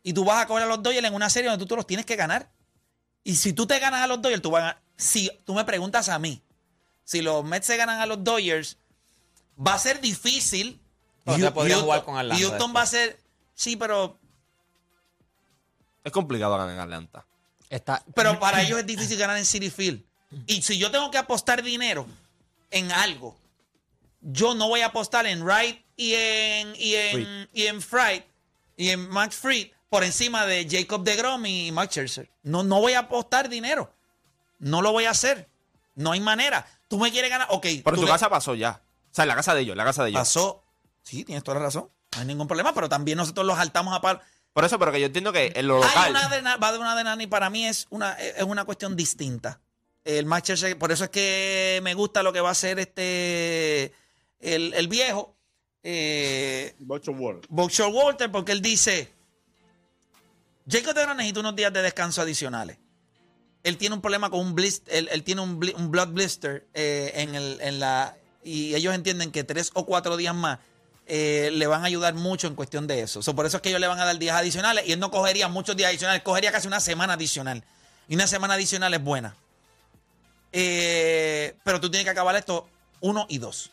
Y 0.07 0.13
tú 0.13 0.25
vas 0.25 0.43
a 0.43 0.47
coger 0.47 0.65
a 0.65 0.67
los 0.67 0.83
Dodgers 0.83 1.05
en 1.05 1.15
una 1.15 1.31
serie 1.31 1.49
donde 1.51 1.65
tú 1.65 1.67
te 1.67 1.75
los 1.75 1.87
tienes 1.87 2.05
que 2.05 2.15
ganar. 2.15 2.51
Y 3.25 3.37
si 3.37 3.55
tú 3.55 3.67
te 3.67 3.79
ganas 3.79 4.03
a 4.03 4.07
los 4.07 4.21
Dodgers, 4.21 4.43
tú 4.43 4.51
vas 4.51 4.61
a 4.61 4.67
ganar. 4.67 4.83
Si 4.97 5.31
tú 5.45 5.55
me 5.55 5.65
preguntas 5.65 6.11
a 6.11 6.19
mí, 6.19 6.43
si 7.05 7.23
los 7.23 7.43
Mets 7.43 7.67
se 7.67 7.77
ganan 7.79 8.01
a 8.01 8.07
los 8.07 8.23
Dodgers, 8.23 8.77
va 9.59 9.75
a 9.75 9.79
ser 9.79 10.03
difícil. 10.03 10.79
Pero 11.25 11.39
te 11.39 11.51
podrías 11.51 11.81
jugar 11.81 12.05
con 12.05 12.19
Atlanta 12.19 12.37
Houston 12.37 12.59
después. 12.59 12.77
va 12.77 12.83
a 12.83 12.87
ser. 12.87 13.21
Sí, 13.55 13.77
pero, 13.77 14.19
Es 16.05 16.13
complicado 16.13 16.53
ganar 16.57 16.75
en 16.75 16.81
Atlanta. 16.81 17.27
Está, 17.71 18.05
pero 18.15 18.39
para 18.39 18.63
ellos 18.63 18.79
es 18.79 18.87
difícil 18.87 19.19
ganar 19.19 19.39
en 19.39 19.47
City 19.47 19.71
Field. 19.71 20.05
Y 20.47 20.61
si 20.61 20.77
yo 20.79 20.91
tengo 20.91 21.11
que 21.11 21.17
apostar 21.17 21.63
dinero 21.63 22.07
en 22.71 22.93
algo, 22.93 23.37
yo 24.21 24.55
no 24.55 24.69
voy 24.69 24.83
a 24.83 24.87
apostar 24.87 25.27
en 25.27 25.43
Wright 25.43 25.83
y 25.97 26.13
en, 26.15 26.75
y 26.77 26.95
en, 26.95 27.49
y 27.55 27.63
en 27.67 27.81
Fried 27.81 28.23
y 28.77 28.91
en 28.91 29.09
Max 29.09 29.37
Fried 29.37 29.69
por 29.95 30.03
encima 30.03 30.45
de 30.45 30.67
Jacob 30.69 31.05
DeGrom 31.05 31.47
y 31.47 31.71
Max 31.71 31.93
Scherzer. 31.93 32.29
No, 32.43 32.65
no 32.65 32.81
voy 32.81 32.95
a 32.95 32.99
apostar 32.99 33.49
dinero. 33.49 33.93
No 34.59 34.83
lo 34.83 34.91
voy 34.91 35.05
a 35.05 35.11
hacer. 35.11 35.49
No 35.95 36.11
hay 36.11 36.19
manera. 36.19 36.67
Tú 36.89 36.99
me 36.99 37.13
quieres 37.13 37.31
ganar. 37.31 37.47
Ok. 37.51 37.63
Pero 37.85 37.91
en 37.95 38.01
tu 38.01 38.03
le- 38.03 38.09
casa 38.11 38.29
pasó 38.29 38.57
ya. 38.57 38.83
O 39.13 39.15
sea, 39.15 39.23
en 39.23 39.29
la 39.29 39.37
casa 39.37 39.55
de 39.55 39.61
ellos, 39.61 39.77
la 39.77 39.85
casa 39.85 40.03
de 40.03 40.11
ellos. 40.11 40.19
pasó. 40.19 40.65
Sí, 41.05 41.23
tienes 41.23 41.45
toda 41.45 41.61
la 41.61 41.67
razón. 41.67 41.89
No 42.17 42.21
hay 42.21 42.27
ningún 42.27 42.49
problema, 42.49 42.75
pero 42.75 42.89
también 42.89 43.19
nosotros 43.19 43.47
los 43.47 43.57
saltamos 43.57 43.95
a 43.97 44.01
par. 44.01 44.21
Por 44.53 44.65
eso, 44.65 44.81
pero 44.81 44.91
que 44.91 44.99
yo 44.99 45.07
entiendo 45.07 45.33
que 45.33 45.53
en 45.55 45.69
lo 45.69 45.81
Hay 45.85 46.11
una 46.11 46.57
va 46.57 46.73
de 46.73 46.79
una 46.81 46.97
de 46.97 47.05
Nani 47.05 47.29
para 47.29 47.49
mí 47.49 47.65
es 47.65 47.87
una, 47.91 48.15
es 48.15 48.43
una 48.43 48.65
cuestión 48.65 48.97
distinta. 48.97 49.61
El 50.03 50.27
Max 50.27 50.43
Scherzer, 50.49 50.77
por 50.77 50.91
eso 50.91 51.05
es 51.05 51.11
que 51.11 51.79
me 51.85 51.95
gusta 51.95 52.25
lo 52.25 52.33
que 52.33 52.41
va 52.41 52.49
a 52.49 52.53
hacer 52.53 52.81
este 52.81 53.93
el, 54.41 54.75
el 54.75 54.89
viejo 54.89 55.37
eh, 55.85 56.75
Bocho 56.81 57.13
World. 57.13 57.47
Buckshot 57.49 57.93
Walter, 57.95 58.33
porque 58.33 58.51
él 58.51 58.61
dice 58.61 59.13
Jacob 60.69 60.95
DeGrom 60.95 61.17
necesita 61.17 61.41
unos 61.41 61.57
días 61.57 61.73
de 61.73 61.83
descanso 61.83 62.23
adicionales. 62.23 62.79
Él 63.63 63.79
tiene 63.79 63.95
un 63.95 64.01
problema 64.01 64.31
con 64.31 64.41
un 64.41 64.55
blister, 64.55 65.09
él, 65.11 65.23
tiene 65.23 65.41
un, 65.41 65.59
un 65.77 65.91
blood 65.91 66.09
blister 66.09 66.67
eh, 66.75 67.13
en, 67.15 67.35
el, 67.35 67.61
en 67.61 67.81
la 67.81 68.17
y 68.45 68.75
ellos 68.75 68.95
entienden 68.95 69.33
que 69.33 69.43
tres 69.43 69.71
o 69.75 69.87
cuatro 69.87 70.17
días 70.17 70.35
más 70.35 70.59
eh, 71.07 71.51
le 71.53 71.67
van 71.67 71.83
a 71.83 71.87
ayudar 71.87 72.15
mucho 72.15 72.47
en 72.47 72.55
cuestión 72.55 72.87
de 72.87 73.01
eso. 73.01 73.23
So, 73.23 73.35
por 73.35 73.47
eso 73.47 73.57
es 73.57 73.63
que 73.63 73.71
ellos 73.71 73.81
le 73.81 73.87
van 73.87 73.99
a 73.99 74.05
dar 74.05 74.19
días 74.19 74.37
adicionales 74.37 74.87
y 74.87 74.93
él 74.93 75.01
no 75.01 75.11
cogería 75.11 75.49
muchos 75.49 75.77
días 75.77 75.89
adicionales, 75.89 76.23
cogería 76.23 76.53
casi 76.53 76.67
una 76.67 76.81
semana 76.81 77.15
adicional. 77.15 77.65
Y 78.09 78.15
una 78.15 78.27
semana 78.27 78.55
adicional 78.55 78.93
es 78.93 79.03
buena. 79.03 79.35
Eh, 80.53 81.57
pero 81.65 81.81
tú 81.81 81.91
tienes 81.91 82.05
que 82.05 82.11
acabar 82.11 82.37
esto 82.37 82.69
uno 83.01 83.27
y 83.29 83.39
dos. 83.39 83.71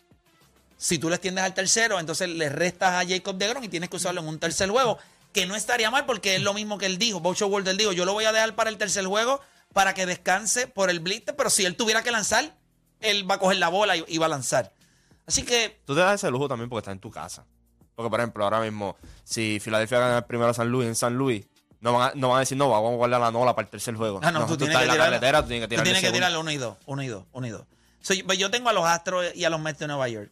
Si 0.77 0.97
tú 0.97 1.09
le 1.09 1.15
extiendes 1.15 1.43
al 1.43 1.53
tercero, 1.53 1.99
entonces 1.99 2.27
le 2.27 2.49
restas 2.49 2.93
a 2.93 3.07
Jacob 3.07 3.37
DeGrom 3.37 3.63
y 3.63 3.69
tienes 3.69 3.89
que 3.89 3.97
usarlo 3.97 4.21
en 4.21 4.27
un 4.27 4.39
tercer 4.39 4.69
juego, 4.69 4.97
que 5.33 5.45
no 5.45 5.55
estaría 5.55 5.89
mal 5.91 6.05
porque 6.05 6.35
es 6.35 6.41
lo 6.41 6.53
mismo 6.53 6.77
que 6.77 6.85
él 6.85 6.97
dijo. 6.97 7.19
Boucher 7.19 7.47
World 7.47 7.67
él 7.69 7.77
dijo, 7.77 7.91
yo 7.91 8.05
lo 8.05 8.13
voy 8.13 8.25
a 8.25 8.31
dejar 8.31 8.55
para 8.55 8.69
el 8.69 8.77
tercer 8.77 9.05
juego 9.05 9.41
para 9.73 9.93
que 9.93 10.05
descanse 10.05 10.67
por 10.67 10.89
el 10.89 10.99
blister, 10.99 11.35
pero 11.35 11.49
si 11.49 11.65
él 11.65 11.75
tuviera 11.75 12.03
que 12.03 12.11
lanzar, 12.11 12.53
él 12.99 13.29
va 13.29 13.35
a 13.35 13.39
coger 13.39 13.57
la 13.57 13.69
bola 13.69 13.95
y, 13.95 14.03
y 14.07 14.17
va 14.17 14.25
a 14.25 14.29
lanzar. 14.29 14.73
Así 15.25 15.43
que 15.43 15.81
Tú 15.85 15.93
te 15.95 16.01
das 16.01 16.15
ese 16.15 16.29
lujo 16.31 16.47
también 16.47 16.69
porque 16.69 16.79
estás 16.81 16.91
en 16.93 16.99
tu 16.99 17.09
casa. 17.11 17.45
Porque, 17.95 18.09
por 18.09 18.19
ejemplo, 18.19 18.43
ahora 18.43 18.59
mismo, 18.59 18.97
si 19.23 19.59
Filadelfia 19.59 19.99
gana 19.99 20.17
el 20.19 20.23
primero 20.25 20.49
a 20.49 20.53
San 20.53 20.69
Luis 20.69 20.87
en 20.87 20.95
San 20.95 21.15
Luis, 21.15 21.45
no 21.79 21.93
van 21.93 22.09
a, 22.09 22.13
no 22.15 22.29
van 22.29 22.37
a 22.37 22.39
decir, 22.41 22.57
no, 22.57 22.69
vamos 22.69 22.93
a 22.93 22.95
guardar 22.95 23.21
la 23.21 23.31
nola 23.31 23.55
para 23.55 23.65
el 23.65 23.71
tercer 23.71 23.95
juego. 23.95 24.19
Ah, 24.23 24.31
no, 24.31 24.45
tú, 24.45 24.57
tienes 24.57 24.75
estás 24.75 24.79
que 24.79 24.83
en 24.83 24.87
la 24.87 24.93
tirarlo. 24.93 25.11
carretera, 25.13 25.41
tú 25.41 25.47
tienes 25.47 25.61
que 25.61 25.67
Tú 25.67 25.69
tirar 25.69 25.83
tienes 25.85 26.01
que 26.01 26.11
tirarlo 26.11 26.39
uno 26.41 26.51
y 26.51 26.57
dos, 26.57 26.77
uno 26.85 27.03
y 27.03 27.07
dos, 27.07 27.23
uno 27.31 27.47
y 27.47 27.49
dos. 27.49 27.63
So, 28.01 28.13
yo- 28.13 28.25
pues 28.25 28.37
yo 28.37 28.51
tengo 28.51 28.69
a 28.69 28.73
los 28.73 28.85
Astros 28.85 29.25
y 29.35 29.43
a 29.45 29.49
los 29.49 29.59
Mets 29.59 29.79
de 29.79 29.87
Nueva 29.87 30.07
York. 30.09 30.31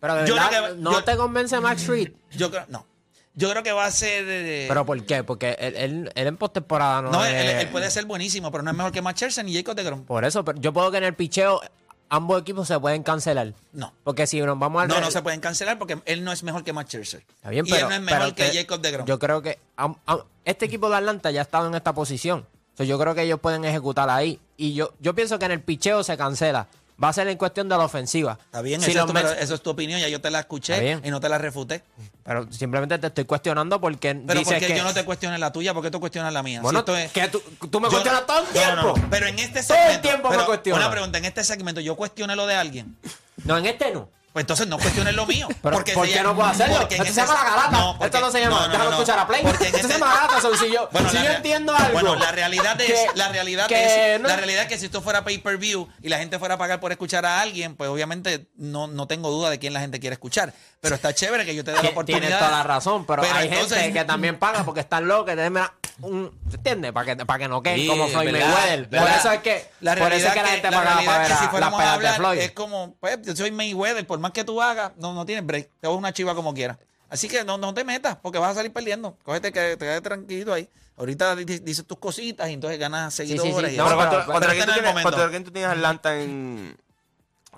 Pero 0.00 0.14
de 0.14 0.26
Yo 0.28 0.36
que- 0.36 0.74
no 0.76 0.92
yo- 0.92 1.04
te 1.04 1.16
convence 1.16 1.58
Max 1.60 1.84
Fried. 1.84 2.12
Yo 2.32 2.50
creo, 2.50 2.64
no. 2.68 2.86
Yo 3.36 3.50
creo 3.50 3.62
que 3.62 3.72
va 3.72 3.84
a 3.86 3.90
ser. 3.90 4.24
eh, 4.28 4.66
¿Pero 4.68 4.86
por 4.86 5.04
qué? 5.04 5.24
Porque 5.24 5.56
él, 5.58 5.74
él, 5.76 6.12
él 6.14 6.26
en 6.28 6.36
postemporada 6.36 7.02
no, 7.02 7.10
no, 7.10 7.24
es- 7.24 7.32
él, 7.34 7.48
él 7.60 7.68
puede 7.68 7.90
ser 7.90 8.04
buenísimo, 8.04 8.50
pero 8.52 8.62
no 8.62 8.70
es 8.70 8.76
mejor 8.76 8.92
que 8.92 9.02
Matt 9.02 9.16
Scherzer 9.16 9.44
ni 9.44 9.52
Jacob 9.54 9.74
DeGrom. 9.74 10.04
Por 10.04 10.24
eso, 10.24 10.44
pero 10.44 10.60
yo 10.60 10.72
puedo 10.72 10.90
que 10.92 10.98
en 10.98 11.04
el 11.04 11.14
picheo 11.14 11.60
ambos 12.08 12.40
equipos 12.40 12.68
se 12.68 12.78
pueden 12.78 13.02
cancelar. 13.02 13.52
No. 13.72 13.92
Porque 14.04 14.26
si 14.28 14.40
nos 14.40 14.56
vamos 14.58 14.82
al... 14.82 14.88
No, 14.88 15.00
no 15.00 15.10
se 15.10 15.20
pueden 15.22 15.40
cancelar 15.40 15.78
porque 15.78 15.98
él 16.04 16.22
no 16.22 16.30
es 16.30 16.44
mejor 16.44 16.62
que 16.62 16.72
Matt 16.72 16.88
Scherzer. 16.88 17.24
Está 17.28 17.50
bien, 17.50 17.66
y 17.66 17.70
pero, 17.70 17.86
él 17.86 17.88
no 17.88 17.94
es 17.96 18.02
mejor 18.02 18.34
que 18.34 18.44
te- 18.50 18.56
Jacob 18.56 18.80
DeGrom. 18.80 19.06
Yo 19.06 19.18
creo 19.18 19.42
que 19.42 19.58
am- 19.76 19.96
am- 20.06 20.20
este 20.44 20.66
equipo 20.66 20.88
de 20.88 20.96
Atlanta 20.96 21.30
ya 21.32 21.40
ha 21.40 21.42
estado 21.44 21.66
en 21.66 21.74
esta 21.74 21.92
posición. 21.92 22.46
O 22.74 22.76
sea, 22.76 22.86
yo 22.86 22.98
creo 23.00 23.14
que 23.16 23.22
ellos 23.22 23.40
pueden 23.40 23.64
ejecutar 23.64 24.10
ahí. 24.10 24.38
Y 24.56 24.74
yo, 24.74 24.92
yo 25.00 25.14
pienso 25.14 25.38
que 25.40 25.46
en 25.46 25.52
el 25.52 25.60
picheo 25.60 26.04
se 26.04 26.16
cancela. 26.16 26.68
Va 27.02 27.08
a 27.08 27.12
ser 27.12 27.26
en 27.28 27.36
cuestión 27.36 27.68
de 27.68 27.76
la 27.76 27.84
ofensiva. 27.84 28.38
Está 28.44 28.62
bien, 28.62 28.80
Si 28.80 28.92
eso, 28.92 29.04
es 29.04 29.12
tu, 29.12 29.18
eso 29.18 29.54
es 29.56 29.62
tu 29.62 29.70
opinión, 29.70 30.00
ya 30.00 30.08
yo 30.08 30.20
te 30.20 30.30
la 30.30 30.40
escuché 30.40 31.00
y 31.02 31.10
no 31.10 31.18
te 31.20 31.28
la 31.28 31.38
refuté. 31.38 31.82
Pero 32.22 32.50
simplemente 32.52 32.98
te 32.98 33.08
estoy 33.08 33.24
cuestionando 33.24 33.80
porque 33.80 34.14
Pero 34.14 34.38
dices 34.38 34.54
porque 34.54 34.68
que... 34.68 34.76
yo 34.78 34.84
no 34.84 34.94
te 34.94 35.04
cuestioné 35.04 35.38
la 35.38 35.52
tuya, 35.52 35.74
porque 35.74 35.90
tú 35.90 35.98
cuestionas 35.98 36.32
la 36.32 36.42
mía. 36.42 36.60
Bueno, 36.60 36.78
Si 36.78 36.80
esto 36.80 36.96
es- 36.96 37.10
que 37.12 37.28
tú, 37.28 37.42
tú 37.70 37.80
me 37.80 37.86
yo- 37.88 37.90
cuestionas 37.90 38.26
todo 38.26 38.38
el 38.40 38.46
tiempo. 38.46 38.74
no, 38.76 38.96
no, 38.96 39.10
Pero 39.10 39.26
en 39.26 39.38
este 39.40 39.62
Todo 39.62 39.76
el 39.76 39.82
segmento. 39.82 40.08
tiempo 40.08 40.30
me 40.30 40.44
cuestionas. 40.44 40.82
Una 40.84 40.90
pregunta, 40.92 41.18
en 41.18 41.24
este 41.24 41.42
segmento, 41.44 41.80
¿yo 41.80 41.96
cuestioné 41.96 42.36
lo 42.36 42.46
de 42.46 42.54
alguien? 42.54 42.96
No, 43.44 43.58
en 43.58 43.66
este 43.66 43.90
no. 43.92 44.08
Pues 44.34 44.42
entonces 44.42 44.66
no 44.66 44.78
cuestiones 44.78 45.14
lo 45.14 45.26
mío. 45.26 45.46
Pero, 45.62 45.76
porque 45.76 45.92
¿por 45.92 46.08
qué 46.08 46.14
llama- 46.14 46.30
no 46.30 46.34
puedo 46.34 46.48
hacerlo? 46.48 46.80
Esto 46.90 47.04
se 47.04 47.12
llama 47.12 47.34
la 47.34 47.44
garata. 47.44 47.70
No, 47.70 47.92
porque- 47.96 48.04
Esto 48.06 48.20
no 48.20 48.32
se 48.32 48.40
llama. 48.40 48.56
no, 48.56 48.66
no, 48.66 48.72
Déjame 48.72 48.90
escuchar 48.90 49.18
a 49.20 49.26
Play. 49.28 49.42
Porque 49.44 49.64
Esto 49.68 49.78
se 49.78 49.88
llama 49.94 50.12
garata. 50.12 50.40
so, 50.40 50.56
si 50.56 50.72
yo, 50.72 50.88
Bueno, 50.92 51.08
si 51.08 51.14
la 51.14 51.22
yo 51.22 51.28
rea- 51.28 51.36
entiendo 51.36 51.72
algo. 51.72 51.92
Bueno, 51.92 52.16
la 52.16 52.32
realidad 52.32 52.80
es, 52.80 52.86
que- 52.88 53.06
la 53.14 53.28
realidad 53.28 53.68
que 53.68 54.14
es, 54.16 54.20
la 54.20 54.34
realidad 54.34 54.62
es 54.64 54.68
que 54.68 54.76
si 54.78 54.86
esto 54.86 55.00
fuera 55.02 55.22
pay-per-view 55.24 55.88
y 56.02 56.08
la 56.08 56.18
gente 56.18 56.40
fuera 56.40 56.56
a 56.56 56.58
pagar 56.58 56.80
por 56.80 56.90
escuchar 56.90 57.24
a 57.24 57.40
alguien, 57.42 57.76
pues 57.76 57.88
obviamente 57.88 58.48
no, 58.56 58.88
no 58.88 59.06
tengo 59.06 59.30
duda 59.30 59.50
de 59.50 59.60
quién 59.60 59.72
la 59.72 59.78
gente 59.78 60.00
quiere 60.00 60.14
escuchar. 60.14 60.52
Pero 60.80 60.96
está 60.96 61.14
chévere 61.14 61.44
que 61.46 61.54
yo 61.54 61.62
te 61.62 61.70
dé 61.70 61.80
la 61.80 61.90
oportunidad. 61.90 62.20
Tienes 62.22 62.38
toda 62.40 62.50
la 62.50 62.62
razón, 62.64 63.06
pero, 63.06 63.22
hay 63.22 63.46
entonces- 63.46 63.78
gente 63.78 64.00
que 64.00 64.04
también 64.04 64.36
paga 64.40 64.64
porque 64.64 64.80
están 64.80 65.06
locos, 65.06 65.32
mira, 65.36 65.72
un, 66.00 66.38
¿entiendes? 66.52 66.92
Para 66.92 67.16
que, 67.16 67.24
para 67.26 67.38
que 67.38 67.48
no 67.48 67.62
queden 67.62 67.78
Sí, 67.80 67.86
como 67.86 68.06
Floyd 68.08 68.32
verdad, 68.32 68.48
Mayweather. 68.48 68.88
Por 68.88 69.08
eso 69.10 69.32
es 69.32 69.40
que, 69.40 69.66
La 69.80 69.96
por 69.96 70.12
eso 70.12 70.26
es 70.28 70.32
que 70.34 70.42
la 70.42 70.48
gente 70.48 70.70
la 70.70 70.76
pagaba 70.78 70.94
realidad 70.94 71.12
para 71.12 71.22
es 71.24 71.28
ver 71.28 71.30
que 71.30 71.38
si 71.38 71.42
las 71.44 71.50
fuéramos 71.50 71.80
a 71.80 71.96
peleas 71.96 72.12
de 72.12 72.18
Floyd. 72.18 72.38
es 72.38 72.50
como, 72.52 72.94
pues, 73.00 73.18
yo 73.22 73.36
soy 73.36 73.50
Mayweather, 73.52 74.06
por 74.06 74.18
más 74.18 74.32
que 74.32 74.44
tú 74.44 74.60
hagas, 74.60 74.92
no, 74.96 75.12
no 75.14 75.24
tienes 75.24 75.46
break, 75.46 75.70
te 75.80 75.86
hago 75.86 75.96
una 75.96 76.12
chiva 76.12 76.34
como 76.34 76.52
quieras. 76.54 76.78
Así 77.08 77.28
que 77.28 77.44
no, 77.44 77.58
no 77.58 77.72
te 77.74 77.84
metas, 77.84 78.16
porque 78.16 78.38
vas 78.38 78.52
a 78.52 78.54
salir 78.54 78.72
perdiendo. 78.72 79.16
Cógete 79.22 79.52
que 79.52 79.76
te 79.76 79.84
quedes 79.84 80.02
tranquilo 80.02 80.52
ahí. 80.52 80.68
Ahorita 80.96 81.36
di- 81.36 81.44
di- 81.44 81.58
dices 81.60 81.84
tus 81.86 81.98
cositas 81.98 82.48
y 82.48 82.54
entonces 82.54 82.78
ganas 82.78 83.14
sí, 83.14 83.26
sí. 83.26 83.38
seguidores. 83.38 83.72
y 83.72 83.76
No. 83.76 83.84
Pero, 83.84 83.96
¿contra, 83.96 84.10
pero- 84.20 84.32
contra 84.32 84.40
pero 84.40 84.50
quién 84.52 84.60
este 84.70 84.80
tú 84.80 84.92
tienes, 85.30 85.44
tú 85.44 85.50
tienes 85.52 85.70
Atlanta 85.70 86.20
en 86.20 86.76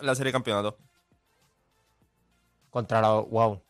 la 0.01 0.15
serie 0.15 0.29
de 0.31 0.33
campeonato? 0.33 0.77
Contra 2.71 3.01
los. 3.01 3.29
Wow. 3.31 3.63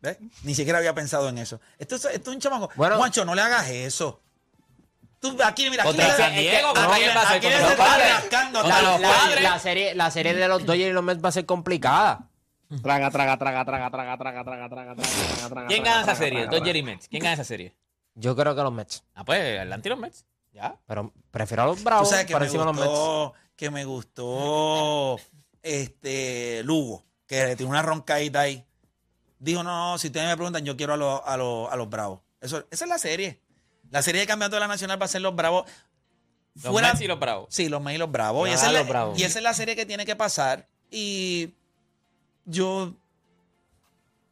¿Ves? 0.00 0.18
Ni 0.44 0.54
siquiera 0.54 0.78
había 0.78 0.94
pensado 0.94 1.28
en 1.28 1.38
eso. 1.38 1.60
Esto 1.78 1.96
es, 1.96 2.04
esto 2.06 2.30
es 2.30 2.34
un 2.36 2.40
chamaco. 2.40 2.70
Bueno. 2.76 2.96
Juancho, 2.96 3.24
no 3.24 3.34
le 3.34 3.42
hagas 3.42 3.68
eso. 3.68 4.20
Tú, 5.20 5.36
aquí, 5.44 5.68
mira, 5.70 5.82
aquí 5.82 5.96
le- 5.96 6.10
San 6.12 6.32
Diego, 6.36 6.68
aquí- 6.68 6.80
¿cómo 6.80 6.92
aquí- 6.92 7.02
que 7.02 7.08
va 7.14 7.22
a 7.22 7.26
ser? 7.26 7.36
aquí 7.38 7.46
Contra 7.46 7.58
le 7.58 7.62
los 7.62 7.70
está 7.72 7.84
padres. 7.84 8.12
rascando 8.14 8.60
Contra 8.60 8.76
hasta 8.76 8.82
La, 8.86 8.92
los 8.92 9.00
los 9.00 9.10
la- 9.10 9.16
padres. 9.18 9.42
la 9.42 9.58
serie, 9.58 9.94
la 9.96 10.10
serie 10.12 10.34
de 10.34 10.48
los 10.48 10.64
Dodgers 10.64 10.90
y 10.90 10.92
los 10.92 11.02
Mets 11.02 11.24
va 11.24 11.28
a 11.28 11.32
ser 11.32 11.46
complicada. 11.46 12.28
Traga, 12.82 13.10
traga, 13.10 13.36
traga, 13.38 13.64
traga, 13.64 13.90
traga, 13.90 14.16
traga, 14.18 14.44
traga, 14.44 14.44
traga, 14.44 14.68
traga, 14.68 14.94
traga, 14.94 15.48
traga. 15.48 15.66
¿Quién 15.66 15.82
gana 15.82 16.02
esa 16.02 16.14
serie? 16.14 16.46
Dodgers 16.46 16.78
y 16.78 16.82
Mets. 16.84 17.08
¿Quién 17.08 17.22
gana 17.22 17.34
esa 17.34 17.44
serie? 17.44 17.74
Yo 18.14 18.36
creo 18.36 18.54
que 18.54 18.62
los 18.62 18.72
Mets. 18.72 19.02
Ah, 19.14 19.24
pues 19.24 19.58
Atlanta 19.60 19.88
y 19.88 19.90
los 19.90 19.98
Mets. 19.98 20.24
Ya. 20.52 20.76
Pero 20.86 21.12
prefiero 21.32 21.62
a 21.64 21.66
los 21.66 21.82
Bravos 21.82 22.08
por 22.08 22.40
me 22.40 22.46
encima 22.46 22.62
de 22.64 22.66
los 22.72 22.76
Mets. 22.76 22.88
gustó, 22.88 23.34
que 23.56 23.70
me 23.70 23.84
gustó 23.84 25.18
este 25.62 26.62
Lugo, 26.64 27.04
que 27.26 27.56
tiene 27.56 27.70
una 27.70 27.82
roncadita 27.82 28.40
ahí. 28.40 28.64
Dijo, 29.40 29.62
no, 29.62 29.92
no, 29.92 29.98
si 29.98 30.08
ustedes 30.08 30.26
me 30.26 30.36
preguntan, 30.36 30.64
yo 30.64 30.76
quiero 30.76 30.94
a 30.94 30.96
los, 30.96 31.20
a 31.24 31.36
los, 31.36 31.70
a 31.72 31.76
los 31.76 31.88
Bravos. 31.88 32.20
Eso, 32.40 32.64
esa 32.70 32.84
es 32.84 32.88
la 32.88 32.98
serie. 32.98 33.40
La 33.90 34.02
serie 34.02 34.20
de 34.20 34.26
campeonato 34.26 34.56
de 34.56 34.60
la 34.60 34.68
Nacional 34.68 35.00
va 35.00 35.04
a 35.06 35.08
ser 35.08 35.20
los 35.22 35.34
Bravos. 35.34 35.64
Los 36.54 36.72
Fuera- 36.72 36.88
Mets 36.88 37.00
y 37.02 37.06
los 37.06 37.18
Bravos. 37.20 37.46
Sí, 37.50 37.68
los 37.68 37.80
Mets 37.80 37.94
y 37.94 37.98
los 37.98 38.10
Bravos. 38.10 38.48
Y 38.48 38.52
esa, 38.52 38.66
es 38.66 38.72
la, 38.72 38.82
Bravos. 38.82 39.18
y 39.18 39.22
esa 39.22 39.38
es 39.38 39.42
la 39.44 39.54
serie 39.54 39.76
que 39.76 39.86
tiene 39.86 40.04
que 40.04 40.16
pasar. 40.16 40.66
Y 40.90 41.54
yo, 42.44 42.94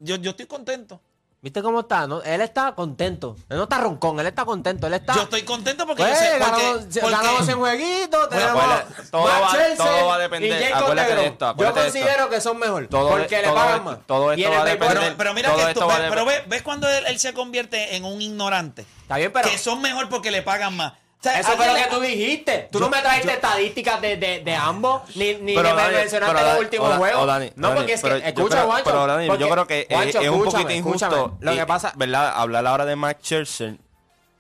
yo, 0.01 0.17
yo 0.17 0.31
estoy 0.31 0.47
contento. 0.47 1.01
¿Viste 1.43 1.63
cómo 1.63 1.81
está? 1.81 2.07
No, 2.09 2.23
él 2.23 2.41
está 2.41 2.73
contento. 2.75 3.37
Él 3.49 3.57
no 3.59 3.65
está 3.65 3.79
roncón, 3.79 4.19
él 4.19 4.27
está 4.27 4.45
contento. 4.45 4.87
Él 4.89 4.95
está. 4.95 5.15
Yo 5.15 5.23
estoy 5.23 5.43
contento 5.43 5.87
porque 5.87 6.03
Pues, 6.03 6.15
yo 6.15 6.19
sé 6.19 6.31
porque, 6.39 6.63
ganamos, 6.63 6.85
porque- 6.87 7.11
ganamos 7.11 7.49
en 7.49 7.59
jueguito. 7.59 8.29
Tenemos 8.29 8.51
acuérdate, 8.63 9.03
todo 9.13 9.23
Max 9.23 9.43
va- 9.43 9.49
Scherzer 9.51 9.77
todo 9.77 10.07
va 10.09 10.15
a 10.15 10.19
depender. 10.19 10.75
Acuérdate 10.75 11.15
de 11.15 11.27
esto, 11.27 11.47
acuérdate 11.47 11.79
Yo 11.79 11.83
de 11.83 11.89
esto. 11.89 11.99
considero 12.01 12.31
que 12.31 12.41
son 12.41 12.59
mejor. 12.59 12.89
Todo- 12.89 13.11
porque 13.11 13.37
le 13.37 13.43
todo 13.45 13.55
pagan 13.55 13.85
más. 13.85 13.99
todo 14.07 14.33
esto 14.33 14.51
va 14.51 14.61
a 14.61 14.65
depender- 14.65 14.99
pero, 14.99 15.17
pero 15.17 15.35
mira 15.35 15.49
todo 15.51 15.65
que 15.65 15.71
esto 15.71 15.87
ve- 15.87 15.95
pero 16.09 16.25
ves, 16.25 16.43
ves 16.49 16.63
cuando 16.63 16.89
él, 16.91 17.05
él 17.07 17.19
se 17.21 17.33
convierte 17.33 17.95
en 17.97 18.05
un 18.05 18.21
ignorante. 18.21 18.85
Está 19.03 19.17
bien, 19.19 19.31
pero. 19.33 19.49
que 19.49 19.59
son 19.59 19.81
mejor 19.81 20.09
porque 20.09 20.31
le 20.33 20.43
pagan 20.43 20.75
más. 20.75 20.95
Sea, 21.21 21.41
Eso 21.41 21.53
fue 21.53 21.67
lo 21.67 21.75
que 21.75 21.87
tú 21.91 22.01
dijiste. 22.01 22.69
Tú 22.71 22.79
Yo- 22.79 22.85
no 22.85 22.91
me 22.91 23.01
trajiste 23.01 23.29
yo- 23.29 23.35
estadísticas 23.35 24.01
de, 24.01 24.17
de, 24.17 24.41
de 24.41 24.55
ambos, 24.55 25.03
ni, 25.17 25.35
ni 25.35 25.55
Pero 25.55 25.75
me 25.75 25.89
mencionaste 25.91 26.43
los 26.43 26.59
últimos 26.61 26.97
juegos. 26.97 27.23
o 27.23 27.27
Dani, 27.27 27.51
no, 27.57 27.75
porque 27.75 27.95
es 27.95 28.03
que, 28.03 28.17
escucha, 28.29 28.63
Juancho. 28.65 28.85
pero 28.85 29.07
Dani, 29.07 29.27
yo 29.27 29.49
creo 29.49 29.67
que 29.67 29.87
es- 29.89 29.97
Juancho, 29.97 30.21
es, 30.21 30.29
un 30.29 30.45
poquito 30.45 30.71
injusto. 30.71 31.37
Lo 31.41 31.55
que 31.55 31.67
pasa. 31.67 31.93
¿Verdad? 31.97 32.33
Hablar 32.37 32.67
ahora 32.67 32.85
de 32.85 32.95
Matt 32.97 33.23
Scherzer 33.23 33.77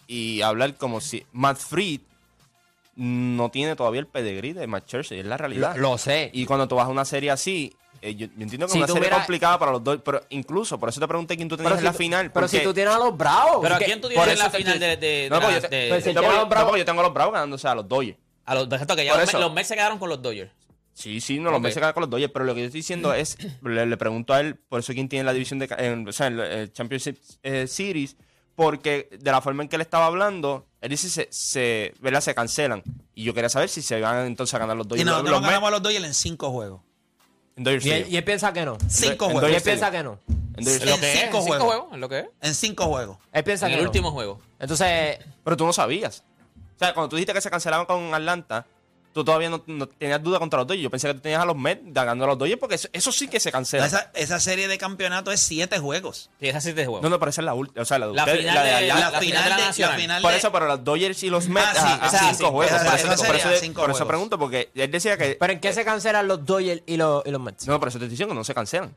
y 0.06 0.42
hablar 0.42 0.74
como 0.76 1.00
si 1.00 1.26
Matt 1.32 1.56
Fried 1.56 2.00
no 2.94 3.50
tiene 3.50 3.76
todavía 3.76 4.00
el 4.00 4.06
pedigrí 4.06 4.52
de 4.52 4.66
Matt 4.66 4.84
Scherzer, 4.86 5.18
es 5.18 5.26
la 5.26 5.36
realidad. 5.36 5.74
Lo, 5.76 5.90
lo 5.92 5.98
sé. 5.98 6.30
Y 6.32 6.46
cuando 6.46 6.68
tú 6.68 6.76
vas 6.76 6.86
a 6.86 6.90
una 6.90 7.04
serie 7.04 7.30
así, 7.30 7.74
eh, 8.02 8.14
yo, 8.14 8.26
yo 8.26 8.32
entiendo 8.42 8.66
que 8.66 8.72
Si 8.72 8.78
es 8.80 8.84
una 8.84 8.92
serie 8.94 9.10
complicada 9.10 9.58
para 9.58 9.72
los 9.72 9.82
dos, 9.84 9.98
pero 10.04 10.22
incluso, 10.30 10.78
por 10.78 10.88
eso 10.88 11.00
te 11.00 11.08
pregunté 11.08 11.36
quién 11.36 11.48
tú 11.48 11.56
tenías 11.56 11.72
pero 11.72 11.76
en 11.76 11.80
si 11.80 11.84
la 11.84 11.92
tú- 11.92 11.98
final. 11.98 12.32
Pero 12.32 12.48
si 12.48 12.60
tú 12.60 12.72
tienes 12.74 12.94
a 12.94 12.98
los 12.98 13.16
Bravos. 13.16 13.58
Pero 13.62 13.74
¿a 13.74 13.78
quién 13.78 14.00
tú 14.00 14.08
tienes 14.08 14.28
en 14.28 14.38
la 14.38 14.50
final 14.50 14.78
de, 14.78 14.96
de, 14.96 15.28
No, 15.30 15.40
yo, 15.40 15.60
Pues 15.68 16.04
si 16.04 16.12
tengo- 16.14 16.20
a 16.28 16.32
los 16.32 16.36
no, 16.44 16.48
Bravos- 16.48 16.64
porque 16.70 16.78
yo 16.80 16.84
tengo 16.84 17.00
a 17.00 17.04
los 17.04 17.14
Bravos 17.14 17.32
ganándose 17.34 17.66
a 17.68 17.74
los 17.74 17.88
Dodgers. 17.88 18.18
a 18.44 18.54
los, 18.54 18.68
de 18.68 18.76
esto 18.76 18.94
que 18.96 19.04
ya 19.04 19.16
los, 19.16 19.32
los 19.34 19.52
Mets 19.52 19.68
se 19.68 19.74
quedaron 19.74 19.98
con 19.98 20.08
los 20.08 20.20
Dodgers. 20.22 20.50
Sí, 20.94 21.20
sí, 21.20 21.38
no, 21.38 21.50
los. 21.50 21.60
Mets 21.60 21.74
se 21.74 21.80
quedan 21.80 21.92
con 21.92 22.00
los 22.02 22.10
Dodgers, 22.10 22.32
pero 22.32 22.44
lo 22.44 22.54
que 22.54 22.60
yo 22.60 22.66
estoy 22.66 22.80
diciendo 22.80 23.12
es, 23.12 23.36
le, 23.62 23.84
le 23.86 23.96
pregunto 23.96 24.32
a 24.32 24.40
él, 24.40 24.54
por 24.56 24.80
eso 24.80 24.92
quién 24.94 25.08
tiene 25.08 25.24
la 25.24 25.32
división 25.32 25.58
de, 25.58 25.68
en, 25.78 26.08
o 26.08 26.12
sea, 26.12 26.28
en 26.28 26.40
el 26.40 26.72
Championship 26.72 27.18
eh, 27.42 27.66
Series, 27.66 28.16
porque 28.54 29.10
de 29.20 29.30
la 29.30 29.42
forma 29.42 29.62
en 29.62 29.68
que 29.68 29.76
él 29.76 29.82
estaba 29.82 30.06
hablando, 30.06 30.66
él 30.80 30.88
dice 30.88 31.10
se, 31.10 31.28
se, 31.30 31.92
¿verdad? 32.00 32.22
se 32.22 32.34
cancelan. 32.34 32.82
Y 33.14 33.24
yo 33.24 33.34
quería 33.34 33.50
saber 33.50 33.68
si 33.68 33.82
se 33.82 34.00
van 34.00 34.26
entonces 34.26 34.54
a 34.54 34.58
ganar 34.58 34.76
los 34.76 34.86
Y 34.86 34.88
Dodgers. 34.88 35.04
nosotros 35.06 35.30
los 35.30 35.40
nos 35.42 35.48
ganamos 35.50 35.68
a 35.68 35.70
los 35.72 35.82
Dodgers 35.82 36.04
en 36.06 36.14
cinco 36.14 36.50
juegos. 36.50 36.80
Y 37.56 38.16
él, 38.16 38.24
piensa 38.24 38.52
que 38.52 38.66
no. 38.66 38.76
Cinco 38.86 39.30
juegos. 39.30 39.50
Y 39.50 39.54
él 39.54 39.62
piensa 39.62 39.90
que 39.90 40.02
no. 40.02 40.18
En 40.28 40.64
lo 40.64 40.70
cinco 40.70 40.96
en 41.02 41.22
cinco 41.22 41.40
juegos. 41.40 41.86
¿En 41.92 42.00
lo 42.00 42.08
que 42.08 42.18
es? 42.20 42.26
En 42.42 42.54
cinco 42.54 42.84
juegos. 42.86 43.18
Él 43.32 43.44
piensa 43.44 43.66
en 43.66 43.72
que 43.72 43.78
el 43.78 43.86
último 43.86 44.10
juego. 44.10 44.40
Entonces. 44.58 45.18
Pero 45.42 45.56
tú 45.56 45.64
no 45.64 45.72
sabías. 45.72 46.22
O 46.76 46.78
sea, 46.78 46.92
cuando 46.92 47.08
tú 47.08 47.16
dijiste 47.16 47.32
que 47.32 47.40
se 47.40 47.50
cancelaban 47.50 47.86
con 47.86 48.12
Atlanta, 48.12 48.66
tú 49.16 49.24
todavía 49.24 49.48
no, 49.48 49.62
no, 49.66 49.88
tenías 49.88 50.22
duda 50.22 50.38
contra 50.38 50.58
los 50.58 50.66
Dodgers. 50.66 50.82
Yo 50.82 50.90
pensé 50.90 51.08
que 51.08 51.14
tú 51.14 51.20
tenías 51.20 51.40
a 51.40 51.46
los 51.46 51.56
Mets 51.56 51.80
ganando 51.86 52.26
a 52.26 52.28
los 52.28 52.38
Dodgers 52.38 52.60
porque 52.60 52.74
eso, 52.74 52.88
eso 52.92 53.10
sí 53.10 53.28
que 53.28 53.40
se 53.40 53.50
cancela. 53.50 53.86
Esa, 53.86 54.10
esa, 54.14 54.38
serie 54.38 54.68
de 54.68 54.76
campeonato 54.76 55.32
es 55.32 55.40
siete 55.40 55.78
juegos. 55.78 56.28
Sí, 56.38 56.48
esas 56.48 56.64
siete 56.64 56.84
juegos. 56.84 57.02
No, 57.02 57.08
no, 57.08 57.18
pero 57.18 57.30
esa 57.30 57.40
es 57.40 57.46
la 57.46 57.54
última. 57.54 57.80
O 57.80 57.84
sea, 57.86 57.98
la, 57.98 58.08
la, 58.08 58.26
final 58.26 58.54
la, 58.54 58.62
de, 58.62 58.86
la, 58.88 59.10
la, 59.10 59.18
final 59.18 59.44
de 59.44 59.50
la 59.50 59.56
nacional. 59.56 60.00
Final 60.00 60.22
Por 60.22 60.34
eso, 60.34 60.52
pero 60.52 60.66
los 60.66 60.84
Dodgers 60.84 61.22
y 61.22 61.30
los 61.30 61.46
ah, 61.46 61.50
Mets 61.50 61.78
ah, 61.78 61.98
a, 62.02 62.06
ah, 62.06 62.34
cinco 62.34 62.50
juegos. 62.50 62.82
Por 63.74 63.90
eso 63.90 64.06
pregunto, 64.06 64.38
porque 64.38 64.70
él 64.74 64.90
decía 64.90 65.16
que. 65.16 65.36
¿Pero 65.40 65.52
en 65.54 65.60
qué 65.60 65.70
eh, 65.70 65.72
se 65.72 65.84
cancelan 65.84 66.28
los 66.28 66.44
Dodgers 66.44 66.82
y 66.84 66.98
los, 66.98 67.24
y 67.24 67.30
los 67.30 67.40
Mets? 67.40 67.66
No, 67.66 67.80
pero 67.80 67.88
eso 67.88 67.98
te 67.98 68.04
estoy 68.04 68.10
diciendo 68.10 68.34
que 68.34 68.38
no 68.38 68.44
se 68.44 68.54
cancelan. 68.54 68.94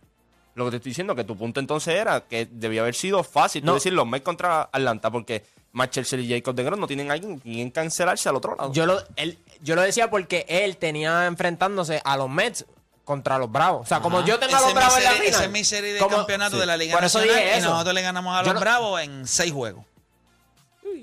Lo 0.56 0.66
que 0.66 0.72
te 0.72 0.78
estoy 0.78 0.90
diciendo 0.90 1.16
que 1.16 1.24
tu 1.24 1.38
punto 1.38 1.62
entonces 1.62 1.96
era 1.96 2.20
que 2.28 2.46
debía 2.52 2.82
haber 2.82 2.96
sido 2.96 3.24
fácil. 3.24 3.64
No. 3.64 3.72
Tú 3.72 3.76
decir 3.76 3.94
los 3.94 4.06
Mets 4.06 4.26
contra 4.26 4.64
Atlanta, 4.64 5.10
porque 5.10 5.46
más 5.72 5.90
Churchill 5.92 6.20
y 6.22 6.30
Jacob 6.30 6.56
de 6.56 6.64
Gros 6.64 6.80
no 6.80 6.88
tienen 6.88 7.10
a 7.12 7.14
alguien 7.14 7.40
quien 7.40 7.70
cancelarse 7.72 8.30
al 8.30 8.36
otro 8.36 8.56
lado. 8.56 8.74
Yo 8.74 8.86
lo, 8.86 9.02
él, 9.16 9.38
yo 9.62 9.76
lo 9.76 9.82
decía 9.82 10.10
porque 10.10 10.46
él 10.50 10.78
tenía 10.78 11.26
enfrentándose 11.28 12.02
a 12.04 12.18
los 12.18 12.30
Mets 12.30 12.66
contra 13.04 13.38
los 13.38 13.52
Bravos. 13.52 13.82
O 13.82 13.86
sea, 13.86 13.98
Ajá. 13.98 14.04
como 14.04 14.24
yo 14.26 14.40
tengo 14.40 14.56
a 14.56 14.62
los 14.62 14.74
Bravos 14.74 14.94
serie, 14.94 15.08
en 15.08 15.14
la 15.14 15.20
final. 15.20 15.36
Esa 15.36 15.46
es 15.46 15.52
mi 15.52 15.64
serie 15.64 15.94
de 15.94 16.00
como, 16.00 16.18
campeonato 16.18 16.56
sí. 16.56 16.60
de 16.60 16.66
la 16.66 16.78
Liga 16.78 16.96
Por 16.96 17.04
eso 17.04 17.20
dije 17.20 17.58
eso. 17.58 17.68
y 17.68 17.72
nosotros 17.72 17.94
le 17.96 18.02
ganamos 18.02 18.36
a 18.36 18.44
los 18.44 18.54
no, 18.54 18.60
Bravos 18.60 19.02
en 19.02 19.28
seis 19.28 19.52
juegos. 19.52 19.84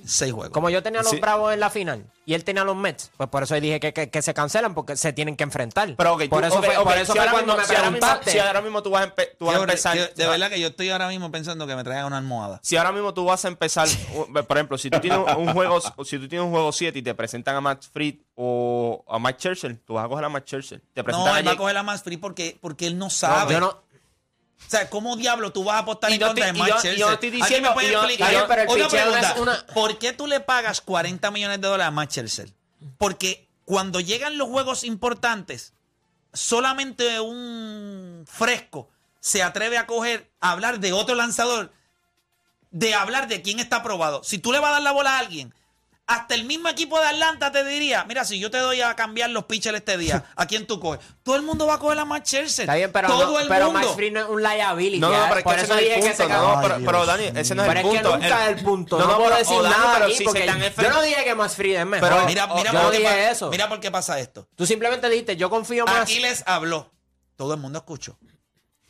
Seis 0.05 0.33
juegos. 0.33 0.53
Como 0.53 0.71
yo 0.71 0.83
tenía 0.83 1.01
a 1.01 1.03
los. 1.03 1.21
Bravos 1.21 1.53
en 1.53 1.61
la 1.61 1.71
final 1.71 2.07
y 2.27 2.35
él 2.35 2.43
tenía 2.43 2.63
a 2.63 2.65
los 2.65 2.77
Mets, 2.77 3.13
pues 3.17 3.29
por 3.29 3.45
eso 3.45 3.55
dije 3.55 3.79
que, 3.79 3.93
que, 3.93 4.23
se 4.23 4.35
cancelan 4.35 4.75
porque 4.75 4.97
se 4.97 5.13
tienen 5.13 5.37
que 5.37 5.45
enfrentar. 5.45 5.95
Pero 5.97 6.15
okay, 6.15 6.29
por, 6.29 6.41
tú, 6.41 6.49
eso 6.49 6.59
okay, 6.59 6.77
por 6.83 6.99
eso 6.99 7.13
si 7.13 7.19
cuando 7.21 7.39
mismo, 7.39 7.57
me 7.57 7.65
preguntaste. 7.65 8.31
si 8.33 8.39
ahora 8.41 8.61
mismo 8.61 8.83
tú 8.83 8.91
vas, 8.91 9.03
a 9.03 9.57
empezar. 9.61 9.97
De 10.15 10.27
verdad 10.27 10.51
que 10.51 10.59
yo 10.59 10.69
estoy 10.69 10.91
ahora 10.91 11.09
mismo 11.09 11.31
pensando 11.31 11.69
que 11.69 11.77
me 11.77 11.85
traigan 11.85 12.07
una 12.07 12.19
almohada. 12.19 12.59
Si 12.65 12.77
ahora 12.77 12.91
mismo 12.91 13.15
tú 13.15 13.25
vas 13.25 13.45
a 13.45 13.49
empezar, 13.49 13.89
por 14.49 14.57
ejemplo, 14.57 14.77
si 14.77 14.91
tú 14.91 14.99
tienes 14.99 15.21
un 15.37 15.53
juego, 15.53 15.81
si 15.81 16.19
tú 16.19 16.29
tienes 16.29 16.45
un 16.45 16.51
juego 16.51 16.73
7 16.73 16.99
y 16.99 17.03
te 17.03 17.15
presentan 17.15 17.55
a 17.55 17.61
Max 17.61 17.89
Fried 17.93 18.17
o 18.35 19.05
a 19.09 19.21
Mike 19.21 19.39
Churchill, 19.39 19.79
tú 19.87 19.95
vas 19.95 20.07
a 20.07 20.09
coger 20.09 20.25
a 20.25 20.29
Mike 20.29 20.47
Churchill. 20.47 20.83
Te 20.93 21.05
presentan 21.05 21.33
no, 21.33 21.39
él 21.39 21.47
va 21.47 21.53
a 21.53 21.57
coger 21.57 21.77
a 21.77 21.85
Max 21.85 22.03
Fried 22.03 22.19
porque, 22.19 22.59
porque 22.61 22.89
él 22.89 22.99
no 22.99 23.09
sabe. 23.09 23.55
No, 23.55 23.61
no, 23.61 23.83
o 24.67 24.71
sea, 24.71 24.91
¿cómo 24.91 25.17
diablo 25.17 25.53
tú 25.53 25.65
vas 25.65 25.77
a 25.77 25.79
apostar 25.81 26.11
y 26.11 26.15
en 26.15 26.21
contra 26.21 26.47
te, 26.47 26.53
de 26.53 26.59
Mark 26.59 26.75
yo, 26.75 26.83
Chelsea? 26.83 26.99
Yo 26.99 27.13
estoy 27.13 27.31
diciendo, 27.31 27.69
me 27.69 27.75
puede 27.75 27.93
yo, 27.93 27.99
explicar? 27.99 28.33
Yo, 28.33 28.49
pero 28.49 28.73
Otra 28.73 28.89
pregunta, 28.89 29.67
¿por 29.75 29.99
qué 29.99 30.13
tú 30.13 30.27
le 30.27 30.41
pagas 30.41 30.81
40 30.81 31.31
millones 31.31 31.61
de 31.61 31.69
dólares 31.69 31.89
a 31.89 31.91
Mark 31.93 32.09
Chelsea? 32.11 32.47
Porque 32.99 33.47
cuando 33.65 34.01
llegan 34.01 34.39
los 34.39 34.49
juegos 34.49 34.83
importantes, 34.83 35.73
solamente 36.33 37.21
un 37.21 38.25
fresco 38.27 38.89
se 39.21 39.43
atreve 39.43 39.79
a 39.79 39.87
coger, 39.87 40.31
a 40.41 40.53
hablar 40.53 40.81
de 40.81 40.93
otro 40.93 41.15
lanzador, 41.15 41.73
de 42.71 42.95
hablar 42.95 43.29
de 43.29 43.43
quién 43.43 43.59
está 43.59 43.77
aprobado. 43.77 44.23
Si 44.25 44.39
tú 44.39 44.53
le 44.53 44.59
vas 44.59 44.71
a 44.71 44.73
dar 44.75 44.83
la 44.83 44.93
bola 44.93 45.17
a 45.17 45.19
alguien 45.19 45.55
hasta 46.09 46.37
el 46.37 46.45
mismo 46.45 46.69
equipo 46.69 47.01
de 47.01 47.07
Atlanta 47.07 47.51
te 47.51 47.65
diría, 47.65 48.05
mira, 48.05 48.25
si 48.25 48.39
yo 48.39 48.49
te 48.49 48.59
doy 48.59 48.81
a 48.81 48.95
cambiar 48.95 49.31
los 49.31 49.47
pitchers 49.47 49.77
este 49.77 49.99
día, 49.99 50.25
¿a 50.37 50.47
quién 50.47 50.65
tú 50.65 50.79
coges? 50.79 51.01
Todo 51.25 51.35
el 51.35 51.43
mundo 51.43 51.67
va 51.67 51.75
a 51.75 51.79
coger 51.81 51.99
a 51.99 52.05
Max 52.05 52.29
Scherzer. 52.29 52.63
Está 52.63 52.77
bien, 52.77 52.93
pero, 52.93 53.09
Todo 53.09 53.33
no, 53.33 53.41
el 53.41 53.49
mundo. 53.49 53.73
Max 53.73 53.97
no 54.13 54.21
es 54.21 54.29
un 54.29 54.41
liability. 54.41 55.01
No, 55.01 55.11
no, 55.11 55.27
pero 55.29 55.41
es 55.41 55.45
que 55.45 55.63
ese 55.65 55.69
no 55.69 55.79
es 55.79 56.21
el 56.21 56.25
punto. 56.25 56.29
No, 56.29 56.85
pero, 56.87 57.07
Dani, 57.07 57.25
ese 57.35 57.55
no 57.57 57.65
es 57.65 57.77
el 57.77 57.83
punto. 57.83 58.03
Pero 58.03 58.15
es 58.15 58.45
que 58.45 58.51
el, 58.51 58.65
punto. 58.65 58.99
No, 58.99 59.07
no 59.09 59.17
puedo 59.17 59.37
decir 59.37 59.63
nada 59.63 59.95
pero 59.95 60.05
aquí 60.07 60.25
yo 60.83 60.91
no 60.91 61.03
dije 61.03 61.25
que 61.25 61.35
Max 61.35 61.55
Fried 61.57 61.81
es 61.81 61.87
mejor. 61.87 62.27
Mira, 62.27 62.47
mira 63.51 63.69
por 63.69 63.81
qué 63.81 63.91
pasa 63.91 64.21
esto. 64.21 64.49
Tú 64.55 64.65
simplemente 64.65 65.09
dijiste, 65.09 65.37
yo 65.37 65.51
confío 65.51 65.85
más. 65.87 66.03
Aquí 66.03 66.21
les 66.21 66.45
habló. 66.47 66.93
Todo 67.35 67.55
el 67.55 67.61
mundo 67.61 67.79
escuchó. 67.81 68.17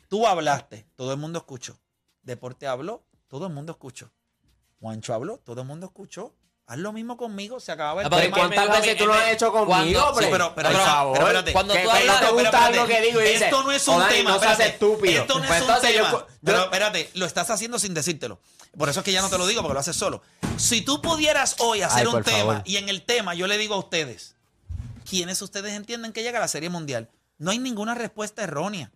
Tú 0.07 0.27
hablaste. 0.27 0.85
Todo 0.95 1.11
el 1.13 1.17
mundo 1.17 1.39
escuchó. 1.39 1.79
Deporte 2.21 2.67
habló. 2.67 3.03
Todo 3.27 3.47
el 3.47 3.53
mundo 3.53 3.71
escuchó. 3.71 4.11
Juancho 4.79 5.13
habló. 5.15 5.39
Todo 5.39 5.61
el 5.61 5.67
mundo 5.67 5.87
escuchó. 5.87 6.35
Haz 6.69 6.77
lo 6.79 6.91
mismo 6.91 7.15
conmigo, 7.15 7.61
se 7.61 7.71
acababa 7.71 8.01
el 8.01 8.07
ah, 8.07 8.21
tema. 8.21 8.35
¿Cuántas 8.35 8.81
veces 8.81 8.97
tú 8.97 9.05
lo 9.05 9.13
has 9.13 9.31
hecho 9.31 9.53
conmigo, 9.53 10.03
hombre? 10.03 10.27
pero, 10.29 10.53
pero, 10.53 10.69
espérate. 10.69 11.53
Cuando 11.53 11.73
tú 11.73 11.89
hablas 11.89 12.75
lo 12.75 12.85
que 12.85 13.01
digo 13.01 13.21
y 13.21 13.23
dices, 13.23 13.43
esto 13.43 13.63
no 13.63 13.71
es 13.71 13.87
un 13.87 14.05
tema, 14.09 14.31
no 14.31 14.39
seas 14.39 14.59
estúpido. 14.59 15.21
Esto 15.21 15.39
no 15.39 15.45
es 15.45 15.49
pues 15.49 15.61
un 15.61 15.81
tema. 15.81 16.25
Pero 16.43 16.63
espérate, 16.63 17.09
lo 17.13 17.25
estás 17.25 17.49
haciendo 17.51 17.79
sin 17.79 17.93
decírtelo. 17.93 18.41
Por 18.77 18.89
eso 18.89 18.99
es 18.99 19.05
que 19.05 19.13
ya 19.13 19.21
no 19.21 19.29
te 19.29 19.37
lo 19.37 19.47
digo, 19.47 19.61
porque 19.61 19.75
lo 19.75 19.79
haces 19.79 19.95
solo. 19.95 20.21
Si 20.57 20.81
tú 20.81 21.01
pudieras 21.01 21.55
hoy 21.59 21.83
hacer 21.83 22.05
un 22.09 22.21
tema 22.21 22.63
y 22.65 22.75
en 22.75 22.89
el 22.89 23.01
tema 23.01 23.33
yo 23.33 23.47
le 23.47 23.57
digo 23.57 23.75
a 23.75 23.77
ustedes, 23.77 24.35
¿quiénes 25.09 25.41
ustedes 25.41 25.71
entienden 25.71 26.11
que 26.11 26.21
llega 26.21 26.39
a 26.39 26.41
la 26.41 26.49
Serie 26.49 26.69
Mundial? 26.69 27.09
No 27.37 27.51
hay 27.51 27.59
ninguna 27.59 27.95
respuesta 27.95 28.43
errónea. 28.43 28.91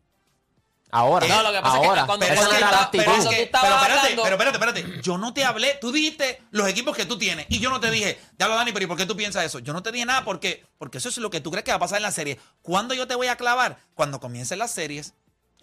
Ahora. 0.91 1.27
No, 1.27 1.43
lo 1.43 1.51
que 1.51 1.61
pasa 1.61 1.77
ahora. 1.77 1.93
es 1.93 1.99
que 2.01 2.05
cuando 2.07 2.25
pero, 2.25 2.35
cuando 2.41 2.55
era 2.55 2.71
la 2.71 2.81
actitud. 2.81 3.03
Pero, 3.05 3.29
que, 3.29 3.49
pero, 3.51 3.75
espérate, 3.75 4.15
pero 4.15 4.35
espérate, 4.35 4.57
espérate. 4.57 5.01
Yo 5.01 5.17
no 5.17 5.33
te 5.33 5.45
hablé. 5.45 5.77
Tú 5.79 5.91
dijiste 5.91 6.41
los 6.51 6.67
equipos 6.67 6.95
que 6.95 7.05
tú 7.05 7.17
tienes. 7.17 7.45
Y 7.49 7.59
yo 7.59 7.69
no 7.69 7.79
te 7.79 7.89
dije, 7.89 8.19
te 8.37 8.43
hablo 8.43 8.55
Dani, 8.55 8.71
pero 8.71 8.85
¿y 8.85 8.87
por 8.87 8.97
qué 8.97 9.05
tú 9.05 9.15
piensas 9.15 9.45
eso? 9.45 9.59
Yo 9.59 9.73
no 9.73 9.81
te 9.81 9.91
dije 9.91 10.05
nada 10.05 10.23
porque, 10.25 10.65
porque 10.77 10.97
eso 10.97 11.09
es 11.09 11.17
lo 11.17 11.29
que 11.29 11.39
tú 11.39 11.51
crees 11.51 11.63
que 11.63 11.71
va 11.71 11.77
a 11.77 11.79
pasar 11.79 11.97
en 11.97 12.03
la 12.03 12.11
serie. 12.11 12.39
¿Cuándo 12.61 12.93
yo 12.93 13.07
te 13.07 13.15
voy 13.15 13.27
a 13.27 13.37
clavar? 13.37 13.77
Cuando 13.95 14.19
comiencen 14.19 14.59
las 14.59 14.71
series. 14.71 15.13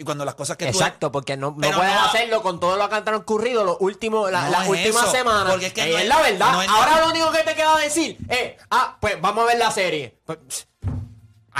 Y 0.01 0.05
cuando 0.05 0.25
las 0.25 0.37
cosas 0.37 0.57
que 0.57 0.69
Exacto, 0.69 1.09
tú... 1.09 1.12
Porque 1.12 1.37
no, 1.37 1.51
no 1.57 1.71
puedes 1.73 1.93
hacerlo 1.93 2.41
con 2.41 2.61
todo 2.61 2.77
lo 2.77 2.88
que 2.88 2.95
han 2.95 3.05
transcurrido 3.05 3.64
los 3.64 3.79
últimos, 3.81 4.31
las 4.31 4.69
últimas 4.69 5.11
semanas. 5.11 5.51
Porque 5.51 5.67
es, 5.67 5.77
eh, 5.77 6.05
la 6.05 6.21
verdad. 6.23 6.67
Ahora 6.69 7.01
lo 7.01 7.11
único 7.11 7.33
que 7.33 7.43
te 7.43 7.57
queda 7.57 7.77
decir 7.79 8.17
es, 8.29 8.55
ah, 8.71 8.97
pues 9.01 9.21
vamos 9.21 9.43
a 9.43 9.47
ver 9.49 9.59
la 9.59 9.73
serie. 9.73 10.17
Pues, 10.25 10.38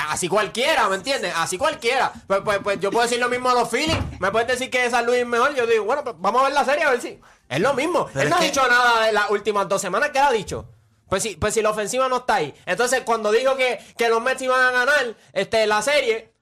Así 0.09 0.29
cualquiera, 0.29 0.89
¿me 0.89 0.97
entiendes? 0.97 1.33
Así 1.37 1.59
cualquiera. 1.59 2.13
Pues, 2.27 2.41
pues, 2.45 2.59
pues 2.63 2.81
yo 2.81 2.91
puedo 2.91 3.05
decir 3.05 3.19
lo 3.19 3.29
mismo 3.29 3.51
a 3.51 3.55
los 3.55 3.69
Phillies. 3.69 3.99
Me 4.21 4.31
puedes 4.31 4.49
decir 4.49 4.71
que 4.71 4.89
San 4.91 5.07
Luis 5.07 5.21
es 5.21 5.27
mejor. 5.27 5.55
Yo 5.55 5.67
digo, 5.67 5.85
bueno, 5.85 6.05
pues 6.05 6.17
vamos 6.19 6.41
a 6.41 6.45
ver 6.45 6.55
la 6.55 6.65
serie 6.65 6.85
a 6.85 6.91
ver 6.91 7.01
si. 7.01 7.21
Es 7.49 7.61
lo 7.61 7.75
mismo. 7.75 8.09
Él 8.15 8.29
no 8.29 8.37
ha 8.37 8.41
dicho 8.41 8.67
nada 8.69 9.07
de 9.07 9.13
las 9.13 9.31
últimas 9.31 9.69
dos 9.69 9.81
semanas. 9.81 10.11
¿Qué 10.11 10.19
ha 10.19 10.31
dicho? 10.31 10.69
Pues 11.09 11.23
si, 11.23 11.37
pues 11.37 11.55
si 11.55 11.63
la 11.63 11.71
ofensiva 11.71 12.09
no 12.09 12.19
está 12.19 12.37
ahí. 12.37 12.55
Entonces, 12.67 13.03
cuando 13.05 13.33
dijo 13.33 13.57
que, 13.57 13.79
que 13.97 14.09
los 14.09 14.23
Mets 14.23 14.43
iban 14.43 14.61
a 14.61 14.71
ganar 14.71 15.17
este, 15.33 15.67
la 15.67 15.81
serie. 15.83 16.33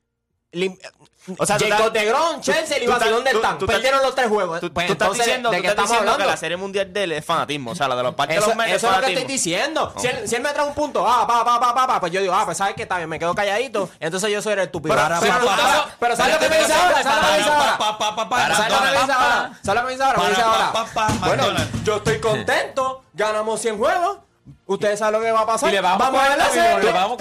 O 1.38 1.46
sea, 1.46 1.58
Jacob 1.58 1.92
de 1.92 2.04
Grom, 2.04 2.40
Chelsea 2.40 2.82
y 2.82 2.86
Barcelona 2.86 3.30
del 3.30 3.40
TAN. 3.40 3.58
Perdieron 3.58 4.02
los 4.02 4.14
tres 4.14 4.28
juegos. 4.28 4.60
Tú, 4.60 4.72
pues, 4.72 4.86
tú 4.86 4.92
entonces, 4.92 5.20
estás 5.20 5.26
diciendo, 5.26 5.50
¿de 5.50 5.62
qué 5.62 5.68
estamos 5.68 5.90
hablando? 5.90 6.18
Que 6.18 6.30
la 6.30 6.36
serie 6.36 6.56
mundial 6.56 6.92
de 6.92 7.04
él 7.04 7.12
es 7.12 7.24
fanatismo. 7.24 7.72
O 7.72 7.74
sea, 7.74 7.88
la 7.88 7.96
de 7.96 8.02
los 8.02 8.14
partidos 8.14 8.44
eso, 8.44 8.50
de 8.50 8.56
los. 8.56 8.66
Eso 8.66 8.74
es 8.76 8.82
fanatismo. 8.82 9.00
lo 9.00 9.06
que 9.06 9.20
estoy 9.20 9.32
diciendo. 9.32 9.92
Okay. 9.96 10.02
Si, 10.02 10.08
él, 10.08 10.28
si, 10.28 10.34
él, 10.36 10.42
me 10.42 10.52
trae 10.52 10.66
un 10.66 10.74
punto, 10.74 11.06
ah, 11.06 11.26
pa, 11.26 11.44
pa, 11.44 11.60
pa, 11.60 11.74
pa, 11.74 11.86
pa, 11.86 12.00
pues 12.00 12.12
yo 12.12 12.20
digo, 12.20 12.34
ah, 12.34 12.44
pues 12.44 12.58
sabes 12.58 12.74
que 12.74 12.82
está 12.82 12.98
bien, 12.98 13.08
me 13.08 13.18
quedo 13.18 13.34
calladito. 13.34 13.88
Entonces 14.00 14.30
yo 14.30 14.40
soy 14.42 14.54
el 14.54 14.60
estúpido. 14.60 14.94
Pero, 14.94 15.20
pero, 15.20 15.32
pero, 15.38 15.84
pero 15.98 16.16
¿sabes 16.16 16.34
lo 16.34 16.40
que 16.40 16.48
me 16.48 16.58
dice 16.58 16.72
ahora? 16.72 17.02
¿Sabes 17.02 17.16
lo 17.16 17.26
que 17.26 17.32
me 17.32 17.38
dice 17.38 17.50
ahora? 17.50 18.54
¿Sabes 18.54 18.72
lo 18.72 18.78
que 18.78 18.84
me 18.84 19.00
dice 19.00 19.12
ahora? 19.12 19.60
¿Sabes 19.62 19.74
lo 19.74 19.80
que 19.80 19.86
me 19.86 19.92
dice 19.92 20.02
ahora? 20.04 21.16
Bueno, 21.20 21.44
yo 21.84 21.96
estoy 21.96 22.20
contento, 22.20 23.02
ganamos 23.14 23.60
100 23.60 23.78
juegos. 23.78 24.25
Ustedes 24.68 24.98
saben 24.98 25.20
lo 25.20 25.24
que 25.24 25.30
va 25.30 25.42
a 25.42 25.46
pasar. 25.46 25.68
Y 25.68 25.72
le 25.74 25.80
vamos 25.80 26.08
40 26.08 26.42
a 26.42 26.46
hacer. 26.48 26.76
millones. 26.76 26.84
Le 26.84 26.92
40 26.92 27.16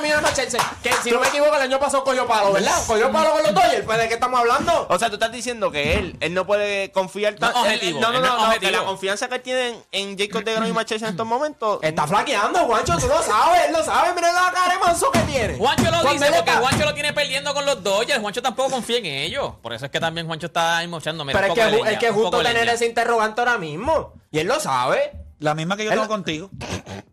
millones. 0.00 0.24
Ah, 0.24 0.28
a 0.28 0.34
Chelsea. 0.34 0.60
Que 0.82 0.92
si 1.02 1.10
no 1.10 1.18
me 1.18 1.28
equivoco, 1.28 1.56
el 1.56 1.62
año 1.62 1.80
pasado 1.80 2.04
cogió 2.04 2.26
palo, 2.26 2.52
¿verdad? 2.52 2.76
Cogió 2.86 3.10
palo 3.10 3.32
con 3.32 3.42
los 3.42 3.54
Dodgers. 3.54 3.84
¿Pues 3.86 3.98
de 3.98 4.08
qué 4.08 4.14
estamos 4.14 4.38
hablando? 4.38 4.86
O 4.90 4.98
sea, 4.98 5.08
tú 5.08 5.14
estás 5.14 5.32
diciendo 5.32 5.70
que 5.70 5.94
él, 5.94 6.16
él 6.20 6.34
no 6.34 6.46
puede 6.46 6.92
confiar 6.92 7.36
tanto. 7.36 7.56
No, 7.56 7.64
objetivo. 7.64 8.00
No, 8.00 8.12
no, 8.12 8.20
no. 8.20 8.52
no, 8.52 8.60
que 8.60 8.70
la 8.70 8.84
confianza 8.84 9.28
que 9.28 9.38
tienen 9.38 9.82
en 9.92 10.18
Jacob 10.18 10.44
de 10.44 10.54
Grom 10.54 10.66
y 10.66 10.72
Machel 10.72 11.02
en 11.02 11.08
estos 11.08 11.26
momentos. 11.26 11.78
Está 11.82 12.06
flaqueando, 12.06 12.58
Juancho. 12.66 12.98
Tú 12.98 13.06
lo 13.06 13.22
sabes, 13.22 13.66
él 13.66 13.72
lo 13.72 13.82
sabe. 13.82 14.12
Mira 14.14 14.30
la 14.30 14.52
cara 14.52 14.74
de 14.74 14.78
manso 14.78 15.10
que 15.10 15.20
tiene. 15.20 15.56
Juancho 15.56 15.90
lo 15.90 16.12
dice 16.12 16.30
porque? 16.36 16.50
Juancho 16.50 16.84
lo 16.84 16.94
tiene 16.94 17.14
perdiendo 17.14 17.54
con 17.54 17.64
los 17.64 17.82
Dodgers. 17.82 18.20
Juancho 18.20 18.42
tampoco 18.42 18.72
confía 18.72 18.98
en 18.98 19.06
ellos. 19.06 19.52
Por 19.62 19.72
eso 19.72 19.86
es 19.86 19.90
que 19.90 20.00
también 20.00 20.26
Juancho 20.26 20.48
está 20.48 20.76
ahí 20.76 20.86
mochando. 20.86 21.24
Pero 21.24 21.46
es 21.46 21.54
que, 21.54 21.92
es 21.92 21.98
que 21.98 22.10
justo 22.10 22.42
tener 22.42 22.68
ese 22.68 22.84
interrogante 22.84 23.40
ahora 23.40 23.56
mismo. 23.56 24.12
Y 24.30 24.38
él 24.38 24.46
lo 24.46 24.60
sabe. 24.60 25.21
La 25.42 25.54
misma 25.54 25.76
que 25.76 25.84
yo 25.84 25.90
tengo 25.90 26.08
contigo. 26.08 26.50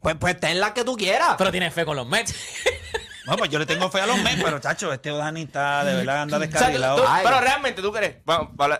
Pues, 0.01 0.15
pues 0.15 0.39
ten 0.39 0.61
la 0.61 0.73
que 0.73 0.85
tú 0.85 0.95
quieras. 0.95 1.35
Pero 1.37 1.51
tienes 1.51 1.73
fe 1.73 1.83
con 1.83 1.97
los 1.97 2.07
Mets. 2.07 2.33
No, 3.25 3.37
pues 3.37 3.51
yo 3.51 3.59
le 3.59 3.67
tengo 3.67 3.91
fe 3.91 4.01
a 4.01 4.07
los 4.07 4.17
Mets, 4.23 4.41
pero 4.41 4.57
chacho, 4.57 4.91
este 4.91 5.11
Dani 5.11 5.43
está 5.43 5.83
de 5.83 5.93
verdad 5.97 6.23
anda 6.23 6.39
descarrilado. 6.39 7.05
Pero 7.21 7.41
realmente, 7.41 7.79
¿tú 7.79 7.91
crees? 7.91 8.15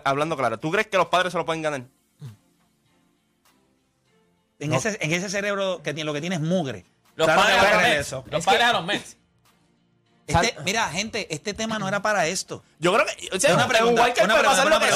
Hablando 0.02 0.36
claro, 0.36 0.58
¿tú 0.58 0.72
crees 0.72 0.88
que 0.88 0.96
los 0.96 1.06
padres 1.06 1.30
se 1.30 1.38
lo 1.38 1.44
pueden 1.44 1.62
ganar? 1.62 1.82
En, 4.58 4.72
ese, 4.72 4.98
en 5.00 5.12
ese 5.12 5.28
cerebro 5.28 5.82
que 5.84 5.94
tiene, 5.94 6.06
lo 6.06 6.12
que 6.12 6.20
tiene 6.20 6.34
es 6.34 6.40
mugre. 6.40 6.84
Los 7.14 7.28
padres, 7.28 8.12
a 8.12 8.24
los, 8.28 8.44
padres 8.44 8.62
a 8.62 8.72
los 8.72 8.84
Mets. 8.84 9.18
Este, 10.30 10.56
mira, 10.64 10.88
gente, 10.88 11.26
este 11.34 11.54
tema 11.54 11.78
no 11.78 11.88
era 11.88 12.00
para 12.02 12.26
esto. 12.26 12.62
Yo 12.78 12.94
creo 12.94 13.04
que. 13.06 13.36
O 13.36 13.40
sea, 13.40 13.54
una 13.54 13.68
pregunta. 13.68 14.02
Un 14.02 14.24
una 14.24 14.34
puede 14.34 14.48
pasar 14.48 14.68
lo 14.68 14.80
que 14.80 14.88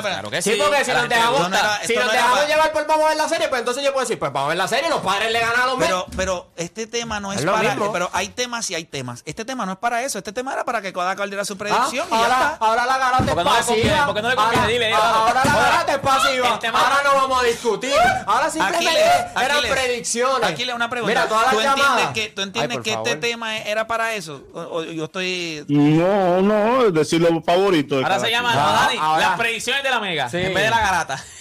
claro 0.00 0.30
que 0.30 0.42
sí. 0.42 0.58
Porque 0.58 0.84
si 0.84 0.92
nos 0.92 1.08
dejamos, 1.08 1.50
no 1.50 1.56
era, 1.56 1.80
si 1.84 1.94
nos 1.94 2.12
dejamos 2.12 2.46
llevar 2.46 2.72
por 2.72 2.86
vamos 2.86 3.04
a 3.04 3.08
ver 3.08 3.16
la 3.16 3.28
serie, 3.28 3.48
pues 3.48 3.58
entonces 3.60 3.84
yo 3.84 3.92
puedo 3.92 4.04
decir, 4.04 4.18
pues 4.18 4.32
vamos 4.32 4.46
a 4.46 4.48
ver 4.48 4.58
la 4.58 4.68
serie, 4.68 4.88
los 4.88 5.00
padres 5.00 5.30
le 5.30 5.40
ganan 5.40 5.60
a 5.60 5.66
los 5.66 5.78
Pero, 5.78 6.06
pero 6.16 6.50
este 6.56 6.86
tema 6.86 7.20
no 7.20 7.32
es, 7.32 7.42
para. 7.42 7.74
Mismo. 7.74 7.92
Pero 7.92 8.10
hay 8.12 8.28
temas 8.28 8.70
y 8.70 8.74
hay 8.74 8.84
temas. 8.84 9.22
Este 9.26 9.44
tema 9.44 9.66
no 9.66 9.72
es 9.72 9.78
para 9.78 10.02
eso. 10.02 10.18
Este 10.18 10.32
tema 10.32 10.52
era 10.52 10.64
para 10.64 10.80
que 10.80 10.92
cada 10.92 11.16
cual 11.16 11.30
diera 11.30 11.44
su 11.44 11.56
predicción. 11.56 12.06
Ah, 12.10 12.16
ahora, 12.16 12.56
ahora 12.60 12.86
la 12.86 12.98
garante 12.98 13.30
es 13.30 13.36
pasiva. 13.36 14.06
Porque 14.06 14.22
no 14.22 14.28
le 14.30 14.36
conviene, 14.36 14.66
dile. 14.68 14.92
Ahora 14.94 15.44
la 15.44 15.54
garante 15.54 15.92
es 15.92 15.98
pasiva. 15.98 16.48
Ahora 16.48 17.02
no 17.04 17.14
vamos 17.14 17.42
a 17.42 17.44
discutir. 17.44 17.92
Ahora 18.26 18.50
simplemente 18.50 19.00
eran 19.42 19.62
predicciones. 19.68 20.48
Aquí 20.48 20.64
le 20.64 20.74
una 20.74 20.88
pregunta. 20.88 21.10
Mira, 21.10 21.28
todas 21.28 21.52
las 21.52 21.62
llamadas. 21.62 22.12
Tú 22.34 22.42
entiendes 22.42 22.80
que 22.80 22.92
este 22.92 23.16
tema 23.16 23.58
era 23.58 23.86
para 23.86 24.14
eso 24.14 24.19
eso? 24.20 24.44
O, 24.54 24.60
o, 24.60 24.84
yo 24.84 25.04
estoy. 25.04 25.64
No, 25.68 26.40
no, 26.40 26.86
es 26.86 26.94
decirlo 26.94 27.42
favorito. 27.42 27.96
Ahora 27.96 28.20
se 28.20 28.30
llama 28.30 28.52
ah, 28.54 28.86
Dani, 28.86 29.20
las 29.20 29.38
predicciones 29.38 29.82
de 29.82 29.90
la 29.90 30.00
mega, 30.00 30.28
sí. 30.28 30.38
en 30.38 30.54
vez 30.54 30.64
de 30.64 30.70
la 30.70 30.80
garata. 30.80 31.24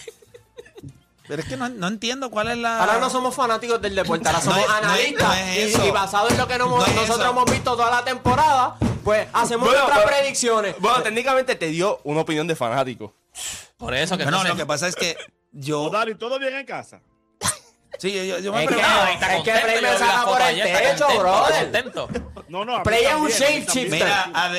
Pero 1.27 1.43
es 1.43 1.47
que 1.47 1.57
no, 1.57 1.87
entiendo 1.87 2.31
cuál 2.31 2.49
es 2.49 2.57
la. 2.57 2.79
Ahora 2.79 2.97
no 2.97 3.09
somos 3.11 3.35
fanáticos 3.35 3.79
del 3.79 3.93
deporte, 3.93 4.27
ahora 4.27 4.41
somos 4.43 4.67
analistas. 4.67 5.37
Y, 5.55 5.87
y, 5.87 5.91
basado 5.91 6.27
en 6.29 6.37
lo 6.37 6.47
que 6.47 6.57
nosotros 6.57 7.29
hemos 7.29 7.45
visto 7.45 7.75
toda 7.75 7.91
la 7.91 8.03
temporada, 8.03 8.77
pues 9.03 9.27
hacemos 9.33 9.67
bueno, 9.67 9.83
nuestras 9.83 10.07
predicciones. 10.07 10.75
Bueno, 10.79 11.03
técnicamente 11.03 11.55
te 11.55 11.67
dio 11.67 11.99
una 12.03 12.21
opinión 12.21 12.47
de 12.47 12.55
fanático. 12.55 13.13
Por 13.77 13.93
eso 13.93 14.17
que 14.17 14.23
no. 14.23 14.29
Entonces, 14.29 14.49
lo 14.49 14.57
que 14.57 14.65
pasa 14.65 14.87
es 14.87 14.95
que 14.95 15.15
yo. 15.51 15.91
Dani, 15.91 16.15
¿todo 16.15 16.39
bien 16.39 16.55
en 16.55 16.65
casa? 16.65 17.01
Sí, 17.97 18.27
yo, 18.41 18.53
me 18.53 18.65
preguntaba. 18.65 19.11
Es, 19.11 19.43
que 19.43 19.51
Play 19.51 19.81
me 19.81 19.97
saca 19.97 20.25
por 20.25 20.41
el 20.41 20.61
techo, 20.61 21.07
brother. 21.19 21.93
No, 22.47 22.63
no, 22.63 22.83
Play 22.83 23.05
es 23.05 23.13
un 23.15 23.27
shapeshifter. 23.27 24.07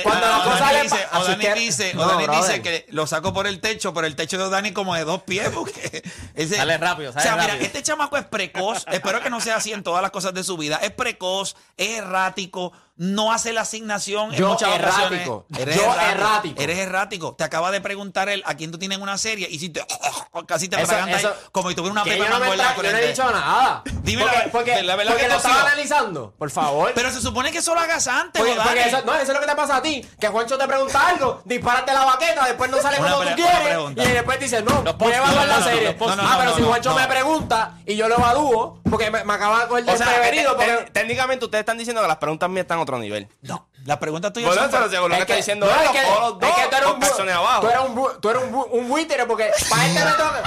Cuando 0.02 0.26
las 0.26 0.40
cosas 0.42 0.72
le 0.72 0.82
dice, 0.82 1.06
o 1.12 1.24
Dani 1.24 1.60
dice, 1.60 1.92
o 1.96 2.06
Dani 2.06 2.26
dice 2.36 2.62
que 2.62 2.86
lo 2.90 3.06
saco 3.06 3.32
por 3.32 3.46
el 3.46 3.60
techo, 3.60 3.94
pero 3.94 4.06
el 4.06 4.16
techo 4.16 4.38
de 4.38 4.50
Dani 4.50 4.72
como 4.72 4.94
de 4.94 5.04
dos 5.04 5.22
pies, 5.22 5.48
porque 5.54 6.02
ese, 6.34 6.78
rápido, 6.78 7.12
O 7.16 7.20
sea, 7.20 7.36
mira, 7.36 7.56
este 7.56 7.82
chamaco 7.82 8.16
es 8.16 8.24
precoz, 8.24 8.84
espero 8.90 9.22
que 9.22 9.30
no 9.30 9.40
sea 9.40 9.56
así 9.56 9.72
en 9.72 9.82
todas 9.82 10.02
las 10.02 10.10
cosas 10.10 10.34
de 10.34 10.44
su 10.44 10.56
vida. 10.56 10.80
Es 10.82 10.90
precoz, 10.90 11.56
es 11.76 11.98
errático, 11.98 12.72
no 13.00 13.32
hace 13.32 13.54
la 13.54 13.62
asignación. 13.62 14.30
Yo, 14.32 14.44
en 14.44 14.52
muchas 14.52 14.74
errático. 14.74 15.46
Eres 15.58 15.74
Yo 15.74 15.84
errático. 15.84 16.10
errático. 16.10 16.62
Eres 16.62 16.78
errático. 16.78 17.34
Te 17.34 17.44
acaba 17.44 17.70
de 17.70 17.80
preguntar 17.80 18.28
él 18.28 18.42
a 18.44 18.54
quién 18.56 18.70
tú 18.70 18.78
tienes 18.78 18.98
una 18.98 19.16
serie 19.16 19.48
y 19.50 19.58
si 19.58 19.70
te, 19.70 19.82
casi 20.46 20.68
te 20.68 20.76
atragantas 20.76 21.32
como 21.50 21.70
si 21.70 21.74
tuviera 21.74 21.92
una 21.92 22.04
pepa 22.04 22.28
no 22.28 22.38
mangola 22.38 22.76
Yo 22.76 22.82
no 22.82 22.98
he 22.98 23.06
dicho 23.08 23.30
nada. 23.30 23.82
Dime 24.02 24.22
porque, 24.22 24.36
la, 24.36 24.52
porque, 24.52 24.82
la 24.82 24.96
verdad 24.96 25.12
porque 25.12 25.24
que 25.24 25.30
te 25.30 25.36
estaba 25.36 25.62
analizando. 25.62 26.34
Por 26.36 26.50
favor. 26.50 26.92
Pero 26.94 27.10
se 27.10 27.22
supone 27.22 27.50
que 27.50 27.58
eso 27.58 27.74
lo 27.74 27.80
hagas 27.80 28.06
antes, 28.06 28.42
porque, 28.42 28.60
porque 28.62 28.88
eso, 28.88 29.02
No, 29.06 29.14
eso 29.14 29.22
es 29.22 29.34
lo 29.34 29.40
que 29.40 29.46
te 29.46 29.56
pasa 29.56 29.76
a 29.76 29.82
ti. 29.82 30.06
Que 30.20 30.28
Juancho 30.28 30.58
te 30.58 30.66
pregunta 30.68 31.08
algo, 31.08 31.40
dispárate 31.46 31.94
la 31.94 32.04
baqueta, 32.04 32.44
después 32.44 32.70
no 32.70 32.82
sale 32.82 32.98
como 32.98 33.22
tú 33.22 33.28
quieres. 33.34 34.10
Y 34.10 34.12
después 34.12 34.38
dices, 34.38 34.62
no, 34.62 34.82
voy 34.98 35.12
a 35.14 35.16
evaluar 35.16 35.48
la 35.48 35.62
serie. 35.62 35.96
Ah, 35.98 36.36
pero 36.38 36.54
si 36.54 36.62
Juancho 36.62 36.94
me 36.94 37.06
pregunta 37.06 37.78
y 37.86 37.96
yo 37.96 38.08
lo 38.08 38.16
evalúo, 38.16 38.78
porque 38.90 39.10
me 39.10 39.32
acaba 39.32 39.60
de 39.60 39.68
coger 39.68 39.84
desprevenido. 39.86 40.54
Técnicamente 40.92 41.46
ustedes 41.46 41.62
están 41.62 41.78
diciendo 41.78 42.02
que 42.02 42.08
las 42.08 42.18
preguntas 42.18 42.50
mías 42.50 42.64
están 42.64 42.78
otro 42.90 43.00
nivel. 43.00 43.28
No. 43.42 43.66
La 43.86 43.98
pregunta 43.98 44.30
tuya 44.30 44.46
bueno, 44.46 44.70
son, 44.70 45.08
lo 45.08 45.16
que 45.16 45.20
está 45.22 45.36
diciendo 45.36 45.66
no, 45.66 45.72
es 45.72 45.90
que, 45.90 46.02
los 46.02 46.38
dos, 46.38 46.50
es 46.50 46.54
que 46.54 46.68
tú 46.68 46.76
eres 46.76 46.88
un, 46.90 47.00
bu 47.00 47.32
abajo. 47.32 47.60
Tú 47.60 47.68
eres 47.68 47.80
un, 47.80 48.20
tú 48.20 48.30
eres 48.30 48.42
un, 48.42 48.66
un 48.72 48.88
buitre 48.88 49.24
porque 49.24 49.50
para 49.70 49.86
este 49.86 50.04
me 50.04 50.10
tengo, 50.12 50.32
que, 50.32 50.40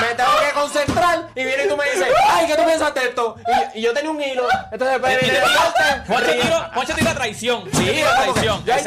me, 0.00 0.08
me, 0.08 0.14
tengo 0.14 0.30
que 0.40 0.52
concentrar 0.54 1.28
y 1.34 1.44
viene 1.44 1.64
y 1.64 1.68
tú 1.68 1.76
me 1.76 1.84
dices, 1.90 2.08
ay, 2.26 2.46
¿qué 2.46 2.56
tú 2.56 2.64
pensaste 2.64 3.00
de 3.00 3.08
esto? 3.08 3.36
Y, 3.74 3.78
y, 3.80 3.82
yo 3.82 3.92
tenía 3.92 4.10
un 4.10 4.20
hilo, 4.20 4.48
entonces 4.72 4.98
pues, 4.98 5.12
después 5.12 5.20
viene 5.20 5.38
el 5.38 6.74
Poncho 6.74 6.94
tira 6.94 7.14
traición. 7.14 7.64
Sí, 7.72 7.84
traición. 7.84 8.64
Yo 8.64 8.74
ahí 8.74 8.82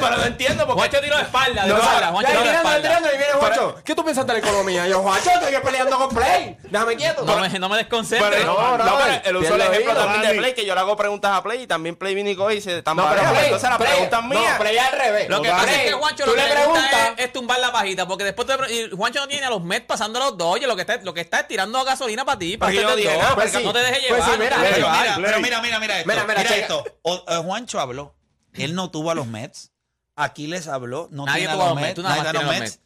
pero 0.00 0.16
lo 0.16 0.24
entiendo 0.24 0.66
porque... 0.66 0.80
Juancho 0.80 1.00
tiró 1.00 1.16
de 1.16 1.22
espalda, 1.22 1.66
de 1.66 1.72
espalda. 1.72 2.08
Juancho 2.08 2.30
tiró 2.30 2.42
de 2.42 2.56
espalda. 2.56 2.98
y 2.98 3.16
viene 3.16 3.32
Juancho, 3.38 3.76
¿qué 3.84 3.94
tú 3.94 4.04
pensaste 4.04 4.32
de 4.32 4.40
la 4.40 4.46
economía? 4.46 4.88
yo, 4.88 5.02
Juancho, 5.02 5.30
estoy 5.30 5.54
peleando 5.62 5.98
con 5.98 6.08
Play. 6.08 6.56
Déjame 6.64 6.96
quieto. 6.96 7.24
No 7.24 7.68
me 7.68 7.76
desconcentres. 7.76 8.44
No, 8.44 8.76
no, 8.76 8.98
el 9.24 9.36
uso 9.36 9.52
del 9.52 9.62
ejemplo 9.62 9.94
también 9.94 10.22
de 10.22 10.38
Play, 10.38 10.54
que 10.54 10.66
yo 10.66 10.74
le 10.74 10.80
hago 10.80 10.96
preguntas 10.96 11.32
a 11.32 11.42
Play 11.42 11.62
y 11.62 11.66
también 11.66 11.94
Play 11.96 12.07
Play 12.08 12.14
Vinico 12.14 12.50
y 12.50 12.60
se 12.60 12.82
tambalea. 12.82 13.22
No, 13.22 13.30
pero 13.30 13.44
entonces 13.44 13.68
la 13.68 13.78
pregunta 13.78 14.18
es 14.18 14.24
mía. 14.24 14.52
No, 14.52 14.58
Play 14.58 14.78
al 14.78 14.92
revés. 14.92 15.28
Lo 15.28 15.42
que 15.42 15.50
pasa 15.50 15.74
es 15.74 15.82
que 15.82 15.92
Juancho 15.92 16.26
lo 16.26 16.34
que 16.34 16.42
le 16.42 16.50
pregunta 16.50 17.14
es, 17.16 17.32
tumbar 17.32 17.60
la 17.60 17.72
pajita. 17.72 18.08
Porque 18.08 18.24
después 18.24 18.48
Juancho 18.96 19.20
no 19.20 19.28
tiene 19.28 19.46
a 19.46 19.50
los 19.50 19.62
Mets 19.62 19.86
pasando 19.86 20.22
a 20.22 20.30
los 20.30 20.62
Lo 20.62 20.76
que 20.76 20.82
está, 20.82 20.96
lo 20.98 21.12
que 21.12 21.20
está 21.20 21.40
es 21.40 21.48
tirando 21.48 21.84
gasolina 21.84 22.24
pues 22.24 22.36
para 22.36 22.38
ti. 22.38 22.56
Para 22.56 22.72
yo 22.72 22.82
no 22.82 22.94
te 22.94 23.02
dejes 23.02 24.02
pues 24.08 24.26
llevar. 24.26 24.38
Mira, 24.38 24.58
mira, 24.58 25.16
pero 25.16 25.40
mira, 25.40 25.60
mira, 25.60 25.80
mira 25.80 25.98
esto. 25.98 26.08
Mira, 26.08 26.24
mira, 26.24 26.42
eh, 26.42 27.42
Juancho 27.44 27.80
habló. 27.80 28.14
Él 28.54 28.74
no 28.74 28.90
tuvo 28.90 29.10
a 29.10 29.14
los 29.14 29.26
Mets. 29.26 29.72
Aquí 30.16 30.46
les 30.46 30.66
habló. 30.66 31.08
No 31.12 31.26
nadie 31.26 31.46
tiene 31.46 31.62
a 31.62 31.66
los 31.66 31.74
Mets. 31.76 31.98
A 32.04 32.32
los 32.32 32.44
Mets. 32.44 32.80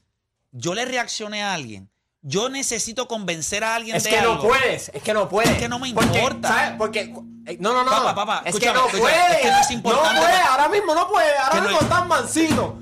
Yo 0.51 0.75
le 0.75 0.85
reaccioné 0.85 1.43
a 1.43 1.55
alguien. 1.55 1.91
Yo 2.23 2.49
necesito 2.49 3.09
convencer 3.09 3.65
a 3.65 3.75
alguien 3.75 3.99
de 3.99 4.19
algo. 4.19 4.35
Es 4.35 4.39
que 4.39 4.47
no 4.47 4.49
puedes, 4.49 4.91
es 4.95 5.03
que 5.03 5.15
no 5.15 5.29
puedes. 5.29 5.51
Es 5.51 5.59
que 5.59 5.69
no 5.69 5.79
me 5.79 5.89
importa. 5.89 6.49
¿Sabes? 6.49 6.75
Porque 6.79 7.13
eh, 7.47 7.57
no, 7.59 7.73
no, 7.73 7.83
no. 7.85 7.91
Papá, 7.91 8.15
papá. 8.15 8.43
Es 8.45 8.59
que 8.59 8.73
no 8.73 8.87
puede. 8.87 9.45
No, 9.83 9.83
puede. 9.83 10.41
Ahora 10.49 10.69
mismo 10.69 10.95
no 10.95 11.09
puede. 11.09 11.37
Ahora 11.39 11.61
mismo 11.61 11.77
no 11.79 11.81
están 11.81 12.09
mancitos. 12.09 12.75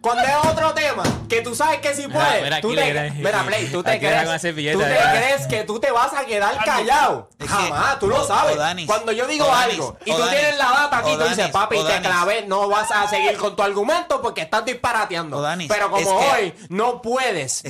Cuando 0.00 0.24
es 0.24 0.34
otro 0.50 0.74
tema, 0.74 1.04
que 1.28 1.42
tú 1.42 1.54
sabes 1.54 1.78
que 1.80 1.94
sí 1.94 2.08
puede. 2.08 2.42
Mira, 2.42 2.60
tú 2.60 2.74
te, 2.74 3.10
mira 3.12 3.44
Play, 3.44 3.66
tú 3.68 3.84
te, 3.84 4.00
crees, 4.00 4.24
tú 4.42 4.80
te 4.80 4.98
crees 5.12 5.46
que 5.46 5.62
tú 5.62 5.78
te 5.78 5.92
vas 5.92 6.12
a 6.12 6.24
quedar 6.26 6.56
callado. 6.64 7.28
Jamás, 7.46 7.98
tú 8.00 8.08
lo 8.08 8.24
sabes. 8.26 8.56
Cuando 8.86 9.12
yo 9.12 9.26
digo 9.28 9.52
algo 9.52 9.96
y 10.04 10.12
tú 10.12 10.22
tienes 10.28 10.58
la 10.58 10.70
data 10.70 10.98
aquí, 10.98 11.16
tú 11.16 11.24
dices, 11.24 11.48
papi, 11.50 11.76
te 11.84 12.00
clavé, 12.00 12.44
no 12.46 12.68
vas 12.68 12.90
a 12.90 13.08
seguir 13.08 13.36
con 13.36 13.54
tu 13.54 13.62
argumento 13.62 14.20
porque 14.20 14.42
estás 14.42 14.64
disparateando. 14.64 15.44
Pero 15.68 15.90
como 15.90 16.10
hoy 16.18 16.52
no 16.68 17.00
puedes, 17.00 17.62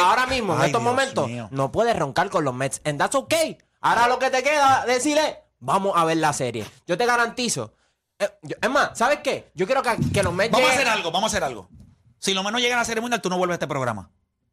ahora 0.00 0.26
mismo, 0.26 0.54
en 0.56 0.64
estos 0.64 0.82
momentos, 0.82 1.30
no 1.50 1.72
puedes 1.72 1.96
roncar 1.96 2.28
con 2.30 2.44
los 2.44 2.54
Mets. 2.54 2.80
And 2.84 2.98
that's 2.98 3.14
okay. 3.14 3.58
Ahora 3.84 4.08
lo 4.08 4.18
que 4.18 4.30
te 4.30 4.42
queda 4.42 4.84
decirle, 4.86 5.38
vamos 5.60 5.92
a 5.94 6.04
ver 6.04 6.16
la 6.16 6.32
serie. 6.32 6.66
Yo 6.86 6.96
te 6.96 7.04
garantizo. 7.06 7.74
Eh, 8.18 8.28
es 8.62 8.70
más, 8.70 8.96
¿sabes 8.96 9.18
qué? 9.22 9.50
Yo 9.54 9.66
quiero 9.66 9.82
que, 9.82 9.90
que 10.12 10.22
los 10.22 10.32
Mets 10.32 10.50
Vamos 10.52 10.70
a 10.70 10.72
hacer 10.72 10.88
algo, 10.88 11.10
vamos 11.10 11.30
a 11.30 11.36
hacer 11.36 11.44
algo. 11.44 11.68
Si 12.18 12.32
lo 12.32 12.42
menos 12.42 12.60
llegan 12.60 12.78
a 12.78 12.80
la 12.80 12.84
serie 12.86 13.00
mundial, 13.02 13.20
tú 13.20 13.28
no 13.28 13.36
vuelves 13.36 13.54
a 13.54 13.56
este 13.56 13.66
programa. 13.68 14.10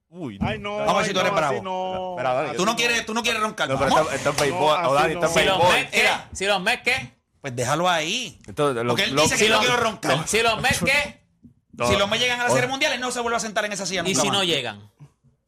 Uy, 0.10 0.38
Ay, 0.42 0.60
no. 0.60 0.76
Vamos 0.78 0.96
a 0.96 0.98
ver 0.98 1.06
si 1.08 1.14
tú 1.14 1.20
eres 1.22 1.32
no, 1.32 1.38
bravo. 1.38 1.62
no. 1.64 2.12
Espera, 2.18 2.54
Tú 2.58 2.66
no 2.66 2.76
quieres, 2.76 3.06
tú 3.06 3.14
no 3.14 3.24
quieres 3.24 3.42
roncar. 3.42 3.70
No, 3.70 3.80
pero 3.80 4.12
esto, 4.12 4.12
es. 4.12 4.26
No, 4.26 4.34
Si 4.34 5.46
los 5.46 5.58
béisbol. 5.58 5.74
Mets, 5.74 5.92
¿qué? 5.92 6.06
Eh, 6.06 6.10
si 6.34 6.46
los 6.46 6.62
Mets, 6.62 6.84
¿qué? 6.84 7.14
Pues 7.40 7.56
déjalo 7.56 7.90
ahí. 7.90 8.38
Entonces, 8.46 8.84
lo- 8.84 8.90
Porque 8.92 9.06
él 9.06 9.16
lo- 9.16 9.22
dice 9.22 9.38
que 9.38 9.48
no 9.50 9.60
quiero 9.60 9.78
roncar. 9.78 10.28
Si 10.28 10.42
los 10.42 10.62
Mets, 10.62 10.82
¿qué? 10.84 11.22
Si 11.88 11.96
los 11.96 12.10
me 12.10 12.20
llegan 12.20 12.40
a 12.42 12.44
la 12.44 12.50
serie 12.50 12.68
mundial, 12.68 12.92
él 12.94 13.00
no 13.00 13.10
se 13.12 13.22
vuelve 13.22 13.38
a 13.38 13.40
sentar 13.40 13.64
en 13.66 13.72
esa 13.72 13.86
silla 13.86 14.04
¿Y 14.06 14.14
si 14.14 14.28
más. 14.28 14.34
no 14.38 14.44
llegan? 14.44 14.92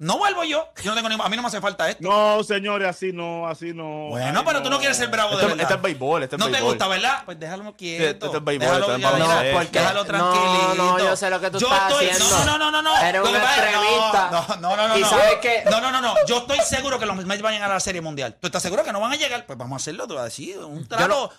No 0.03 0.17
vuelvo 0.17 0.43
yo. 0.43 0.67
yo 0.83 0.91
no 0.91 0.95
tengo 0.95 1.07
ni, 1.07 1.15
a 1.15 1.29
mí 1.29 1.35
no 1.37 1.41
me 1.41 1.47
hace 1.47 1.61
falta 1.61 1.89
esto. 1.89 2.03
No, 2.03 2.43
señores, 2.43 2.89
así 2.89 3.13
no, 3.13 3.47
así 3.47 3.73
no. 3.73 4.09
Bueno, 4.09 4.39
ay, 4.39 4.45
pero 4.45 4.59
no. 4.59 4.63
tú 4.63 4.69
no 4.69 4.77
quieres 4.79 4.97
ser 4.97 5.07
bravo 5.07 5.37
de 5.37 5.47
este. 5.47 5.61
Este 5.61 5.73
es 5.75 5.81
béisbol, 5.81 6.23
este 6.23 6.35
es 6.35 6.39
No 6.39 6.45
béisbol. 6.47 6.61
te 6.61 6.65
gusta, 6.65 6.87
¿verdad? 6.89 7.21
Pues 7.23 7.39
déjalo 7.39 7.73
quieto. 7.77 8.03
Este, 8.03 8.25
este 8.25 8.37
es 8.37 8.43
béisbol, 8.43 8.67
déjalo, 8.67 8.95
este 8.95 9.07
béisbol. 9.07 9.19
No, 9.19 9.59
porque, 9.59 9.79
déjalo 9.79 10.05
tranquilito. 10.05 10.75
No, 10.75 10.97
no, 10.97 10.99
yo 10.99 11.15
sé 11.15 11.29
lo 11.29 11.39
que 11.39 11.51
tú 11.51 11.59
yo 11.59 11.67
estás 11.67 11.91
estoy, 11.91 12.09
haciendo. 12.09 12.45
No, 12.45 12.57
no, 12.57 12.71
no, 12.71 12.81
no. 12.81 12.97
Eres 13.01 13.21
una 13.21 13.55
entrevista. 13.55 14.29
No, 14.29 14.55
no, 14.57 14.75
no, 14.75 14.87
no. 14.89 14.97
¿Y 14.97 15.01
no, 15.01 15.09
sabes 15.09 15.35
qué? 15.41 15.63
No, 15.71 15.79
no, 15.79 15.89
no, 15.89 16.01
no. 16.01 16.15
Yo 16.27 16.39
estoy 16.39 16.59
seguro 16.65 16.99
que 16.99 17.05
los 17.05 17.15
Mets 17.15 17.41
van 17.41 17.53
a 17.53 17.55
llegar 17.55 17.71
a 17.71 17.75
la 17.75 17.79
Serie 17.79 18.01
Mundial. 18.01 18.35
¿Tú 18.41 18.47
estás 18.47 18.61
seguro 18.61 18.83
que 18.83 18.91
no 18.91 18.99
van 18.99 19.13
a 19.13 19.15
llegar? 19.15 19.45
Pues 19.45 19.57
vamos 19.57 19.73
a 19.73 19.81
hacerlo, 19.81 20.05
tú 20.05 20.15
vas 20.15 20.21
a 20.23 20.25
decir. 20.25 20.57
Un 20.57 20.85
trato... 20.85 21.31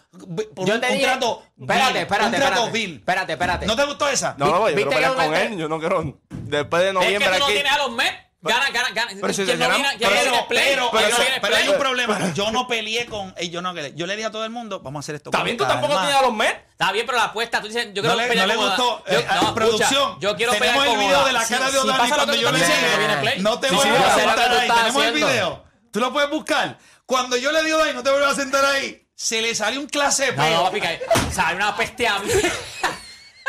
Por 0.55 0.67
yo 0.67 0.75
un, 0.75 0.81
te 0.81 0.91
un 0.91 1.01
trato... 1.03 1.43
Espérate, 1.61 2.01
espérate, 2.01 2.37
espérate. 2.37 2.95
Espérate, 2.95 3.33
espérate. 3.33 3.67
¿No 3.67 3.77
te 3.77 3.85
gustó 3.85 4.09
esa? 4.09 4.35
No, 4.39 4.71
yo 4.71 4.89
quiero 4.89 5.15
con 5.15 5.35
él. 5.35 5.59
Yo 5.59 5.69
no 5.69 5.79
quiero... 5.79 6.19
Después 6.31 6.83
de 6.83 6.93
noviembre 6.95 7.29
aquí... 7.29 7.37
Es 7.37 7.43
que 7.43 7.45
tú 7.45 7.47
no 7.47 7.53
tienes 7.53 7.73
a 7.73 7.79
los 7.79 7.91
Mets. 7.93 8.25
Gana, 8.45 8.71
gana, 8.71 8.91
gana. 8.91 9.13
Pero, 9.19 9.33
si 9.33 9.43
no 9.43 9.57
gana, 9.57 9.91
pero, 9.99 10.47
pero, 10.49 10.91
pero, 10.93 11.17
pero, 11.41 11.57
hay 11.57 11.69
un 11.69 11.79
problema. 11.79 12.33
Yo 12.35 12.51
no 12.51 12.69
peleé 12.69 13.07
con. 13.07 13.35
Yo 13.51 13.63
no 13.63 13.75
Yo 13.75 14.07
le 14.07 14.17
dije 14.17 14.27
a 14.27 14.31
todo 14.31 14.45
el 14.45 14.51
mundo, 14.51 14.81
vamos 14.81 15.01
a 15.01 15.03
hacer 15.05 15.15
esto. 15.15 15.31
Está 15.31 15.43
bien, 15.43 15.57
tú 15.57 15.65
tampoco 15.65 15.95
tienes 15.99 16.15
a 16.15 16.23
los 16.23 16.35
Mets. 16.35 16.61
Está 16.73 16.93
bien, 16.93 17.07
pero 17.07 17.19
la 17.19 17.25
apuesta, 17.25 17.61
tú 17.61 17.69
dices, 17.69 17.87
yo 17.95 18.03
quiero 18.03 18.17
no 18.17 18.21
le, 18.21 18.29
pelear 18.29 18.49
no 18.49 18.55
le 18.55 18.61
gustó 18.61 19.05
yo, 19.09 19.19
eh, 19.21 19.27
no, 19.41 19.55
producción. 19.55 20.19
yo 20.19 20.35
quiero 20.35 20.53
tenemos 20.53 20.83
pelear 20.83 20.89
Tenemos 20.89 21.05
el 21.05 21.09
video 21.09 21.25
de 21.25 21.33
la 21.33 21.47
cara 21.47 21.67
sí, 21.69 21.73
de 21.73 21.79
Odani 21.79 22.05
si 22.05 22.13
cuando 22.13 22.35
yo 22.35 22.53
le 22.53 22.59
dije. 22.59 23.37
No 23.39 23.61
te 23.61 23.71
voy 23.71 23.89
a 23.89 24.15
sentar 24.15 24.53
ahí. 24.53 24.69
Tenemos 24.69 25.05
el 25.05 25.13
video. 25.13 25.65
Tú 25.91 26.01
lo 26.01 26.13
puedes 26.13 26.31
buscar. 26.31 26.79
Cuando 27.07 27.37
yo 27.37 27.53
le 27.53 27.63
digo 27.63 27.83
ahí, 27.83 27.95
no 27.95 28.03
te 28.03 28.11
vuelvas 28.11 28.33
a 28.33 28.35
sentar 28.35 28.65
ahí. 28.65 29.07
Se 29.15 29.41
le 29.41 29.55
sale 29.55 29.79
un 29.79 29.87
clase 29.87 30.33
de 30.33 30.37
No, 30.37 30.65
no, 30.65 30.71
pica. 30.73 30.91
Sale 31.33 31.57
una 31.57 31.77
peste 31.77 32.09
a 32.09 32.19
mí. 32.19 32.29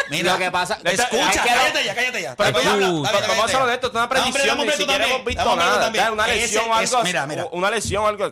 Mira, 0.09 0.33
lo 0.33 0.37
que 0.37 0.51
pasa. 0.51 0.79
Escucha, 0.83 1.43
cállate 1.43 1.83
ya, 1.83 1.95
cállate 1.95 2.21
ya. 2.21 2.35
Pero 2.35 2.59
tú, 2.59 2.69
habla, 2.69 3.11
pero 3.11 3.27
vamos 3.27 3.53
a 3.53 3.65
de 3.65 3.73
esto, 3.73 3.87
es 3.87 3.93
una 3.93 4.09
predicción, 4.09 4.47
no, 4.47 4.53
hombre, 4.53 4.75
ni 4.77 4.83
siquiera 4.83 5.07
hemos 5.07 5.25
visto 5.25 5.55
nada. 5.55 6.11
Una 6.11 6.27
lesión 6.27 6.69
o 6.69 6.73
algo. 6.73 7.03
Mira, 7.03 7.27
mira. 7.27 7.45
Una 7.51 7.71
lesión 7.71 8.03
o 8.03 8.07
algo. 8.07 8.31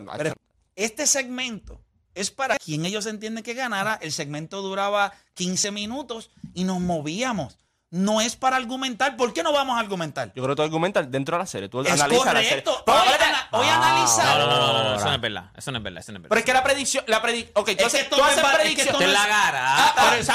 Este 0.76 1.06
segmento 1.06 1.80
es 2.14 2.30
para 2.30 2.56
quien 2.58 2.84
ellos 2.84 3.06
entienden 3.06 3.44
que 3.44 3.54
ganara. 3.54 3.98
El 4.00 4.12
segmento 4.12 4.62
duraba 4.62 5.12
15 5.34 5.70
minutos 5.70 6.30
y 6.54 6.64
nos 6.64 6.80
movíamos 6.80 7.58
no 7.94 8.20
es 8.20 8.34
para 8.34 8.56
argumentar. 8.56 9.16
¿Por 9.16 9.32
qué 9.32 9.44
no 9.44 9.52
vamos 9.52 9.76
a 9.76 9.80
argumentar? 9.80 10.32
Yo 10.34 10.42
creo 10.42 10.48
que 10.48 10.56
tú 10.56 10.62
argumentas 10.62 11.08
dentro 11.08 11.36
de 11.36 11.42
la 11.44 11.46
serie. 11.46 11.68
Tú 11.68 11.78
analizas 11.78 12.08
la 12.08 12.42
serie. 12.42 12.64
Hoy, 12.66 13.68
ana 13.68 13.86
ah, 13.86 13.90
analizar. 13.92 14.38
No, 14.38 14.46
no, 14.48 14.56
no, 14.56 14.82
no, 14.82 14.96
eso 14.96 15.04
no 15.04 15.14
es 15.14 15.20
verdad. 15.20 15.50
Eso 15.56 15.70
no 15.70 15.78
es 15.78 15.84
verdad. 15.84 16.00
Eso 16.00 16.12
no 16.12 16.18
es 16.18 16.22
verdad. 16.22 16.28
Pero 16.30 16.38
es 16.40 16.44
que 16.44 16.52
la 16.52 16.64
predicción. 16.64 17.04
La 17.06 17.22
predic 17.22 17.50
ok, 17.54 17.70
tú, 17.78 17.86
haces, 17.86 18.10
tú 18.10 18.20
haces 18.20 18.44
predicciones. 18.44 18.98
Te 18.98 19.06
la 19.06 19.26
gara. 19.28 19.62
Ah, 19.64 19.94
ah, 19.96 20.06
pero 20.10 20.20
está 20.20 20.34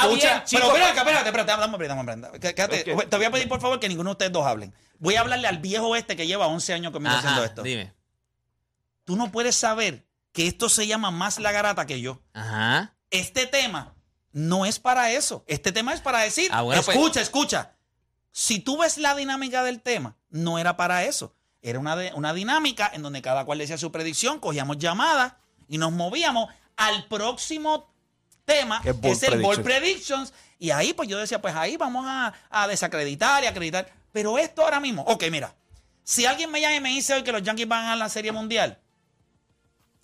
Pero 0.50 0.66
espérate, 0.68 1.28
espérate, 1.28 3.06
Te 3.06 3.16
voy 3.16 3.26
a 3.26 3.30
pedir, 3.30 3.48
por 3.48 3.60
favor, 3.60 3.78
que 3.78 3.88
ninguno 3.90 4.08
de 4.08 4.12
ustedes 4.12 4.32
dos 4.32 4.46
hablen. 4.46 4.74
Voy 4.98 5.16
a 5.16 5.20
hablarle 5.20 5.46
al 5.46 5.58
viejo 5.58 5.94
este 5.96 6.16
que 6.16 6.26
lleva 6.26 6.46
11 6.46 6.72
años 6.72 6.92
conmigo 6.92 7.14
haciendo 7.14 7.44
esto. 7.44 7.62
Dime. 7.62 7.92
Tú 9.04 9.16
no 9.16 9.30
puedes 9.30 9.54
saber 9.54 10.06
que 10.32 10.46
esto 10.46 10.70
se 10.70 10.86
llama 10.86 11.10
más 11.10 11.38
la 11.38 11.52
garata 11.52 11.84
que 11.84 12.00
yo. 12.00 12.22
Ajá. 12.32 12.94
Este 13.10 13.46
tema 13.46 13.94
no 14.32 14.64
es 14.66 14.78
para 14.78 15.10
eso. 15.12 15.44
Este 15.46 15.72
tema 15.72 15.92
es 15.92 16.00
para 16.00 16.20
decir, 16.20 16.48
Ah, 16.52 16.62
bueno, 16.62 16.82
pues- 16.82 16.96
escucha, 16.96 17.20
escucha. 17.20 17.72
Si 18.32 18.60
tú 18.60 18.78
ves 18.78 18.96
la 18.98 19.14
dinámica 19.14 19.64
del 19.64 19.80
tema, 19.80 20.16
no 20.30 20.58
era 20.58 20.76
para 20.76 21.04
eso. 21.04 21.34
Era 21.62 21.78
una, 21.78 21.96
de- 21.96 22.12
una 22.14 22.32
dinámica 22.32 22.90
en 22.92 23.02
donde 23.02 23.20
cada 23.22 23.44
cual 23.44 23.58
decía 23.58 23.76
su 23.76 23.90
predicción, 23.92 24.38
cogíamos 24.38 24.78
llamadas 24.78 25.34
y 25.68 25.78
nos 25.78 25.92
movíamos 25.92 26.48
al 26.76 27.06
próximo 27.08 27.92
tema, 28.44 28.80
Que 28.82 28.90
es 28.90 29.22
el 29.24 29.42
Ball 29.42 29.62
predictions. 29.62 30.32
Y 30.58 30.70
ahí, 30.70 30.92
pues 30.94 31.08
yo 31.08 31.18
decía, 31.18 31.40
pues 31.40 31.54
ahí 31.54 31.76
vamos 31.76 32.04
a, 32.08 32.32
a 32.50 32.66
desacreditar 32.68 33.42
y 33.44 33.46
acreditar. 33.46 33.92
Pero 34.12 34.38
esto 34.38 34.62
ahora 34.62 34.80
mismo, 34.80 35.02
ok, 35.02 35.24
mira, 35.30 35.54
si 36.04 36.24
alguien 36.26 36.50
me 36.50 36.60
llama 36.60 36.76
y 36.76 36.80
me 36.80 36.88
dice 36.90 37.14
hoy 37.14 37.22
que 37.22 37.32
los 37.32 37.42
Yankees 37.42 37.68
van 37.68 37.80
a 37.80 37.82
ganar 37.82 37.98
la 37.98 38.08
Serie 38.08 38.32
Mundial, 38.32 38.78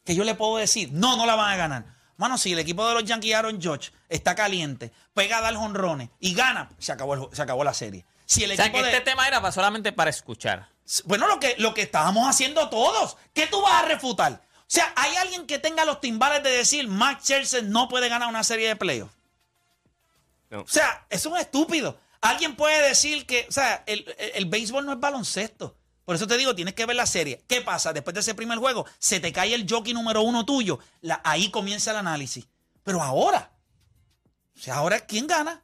que 0.05 0.15
yo 0.15 0.25
le 0.25 0.35
puedo 0.35 0.57
decir, 0.59 0.91
no, 0.93 1.17
no 1.17 1.27
la 1.27 1.35
van 1.35 1.53
a 1.53 1.57
ganar. 1.57 1.96
Mano, 2.17 2.39
si 2.39 2.53
el 2.53 2.59
equipo 2.59 2.87
de 2.89 2.95
los 2.95 3.05
Yankees 3.05 3.35
Aaron 3.35 3.61
George 3.61 3.91
está 4.09 4.35
caliente, 4.35 4.91
pega 5.15 5.39
a 5.39 5.41
dar 5.43 5.55
jonrones 5.55 6.09
y 6.21 6.35
gana, 6.35 6.71
se 6.79 6.93
acabó, 6.93 7.15
el 7.15 7.29
se 7.37 7.43
acabó 7.43 7.63
la 7.65 7.75
serie. 7.75 8.05
Si 8.25 8.43
el 8.45 8.53
O 8.53 8.57
sea, 8.57 8.67
equipo 8.67 8.79
que 8.79 8.85
de- 8.85 8.91
este 8.97 9.05
tema 9.11 9.29
era 9.29 9.41
pa- 9.43 9.53
solamente 9.53 9.93
para 9.93 10.11
escuchar. 10.11 10.69
bueno, 11.05 11.27
lo 11.29 11.39
que, 11.41 11.55
lo 11.59 11.75
que 11.75 11.83
estábamos 11.83 12.29
haciendo 12.29 12.69
todos. 12.71 13.17
¿Qué 13.35 13.47
tú 13.47 13.61
vas 13.61 13.83
a 13.85 13.87
refutar? 13.87 14.33
O 14.61 14.65
sea, 14.69 14.93
¿hay 14.97 15.15
alguien 15.17 15.47
que 15.47 15.59
tenga 15.59 15.85
los 15.85 16.01
timbales 16.01 16.43
de 16.43 16.51
decir 16.51 16.89
Max 16.89 17.23
Scherzer 17.25 17.65
no 17.65 17.89
puede 17.89 18.09
ganar 18.09 18.29
una 18.29 18.43
serie 18.45 18.67
de 18.69 18.77
playoffs? 18.77 19.13
No. 20.51 20.63
O 20.63 20.69
sea, 20.69 21.05
eso 21.11 21.29
es 21.29 21.33
un 21.35 21.39
estúpido. 21.39 21.99
Alguien 22.21 22.57
puede 22.57 22.89
decir 22.89 23.27
que, 23.27 23.47
o 23.49 23.53
sea, 23.53 23.83
el, 23.87 24.05
el- 24.19 24.33
el 24.35 24.47
béisbol 24.47 24.85
no 24.87 24.93
es 24.93 25.01
baloncesto. 25.01 25.77
Por 26.07 26.17
eso 26.17 26.27
te 26.27 26.39
digo, 26.39 26.55
tienes 26.55 26.73
que 26.73 26.87
ver 26.87 26.97
la 26.97 27.05
serie. 27.05 27.45
¿Qué 27.47 27.61
pasa? 27.61 27.93
Después 27.93 28.15
de 28.15 28.21
ese 28.21 28.35
primer 28.35 28.57
juego, 28.59 28.87
se 28.99 29.21
te 29.21 29.33
cae 29.33 29.53
el 29.53 29.67
jockey 29.69 29.93
número 29.93 30.23
uno 30.23 30.47
tuyo. 30.47 30.79
La- 31.03 31.21
ahí 31.25 31.51
comienza 31.51 31.91
el 31.91 31.99
análisis. 31.99 32.47
Pero 32.83 33.03
ahora, 33.03 33.51
o 34.57 34.59
sea, 34.59 34.77
ahora, 34.77 35.01
¿quién 35.01 35.27
gana? 35.27 35.63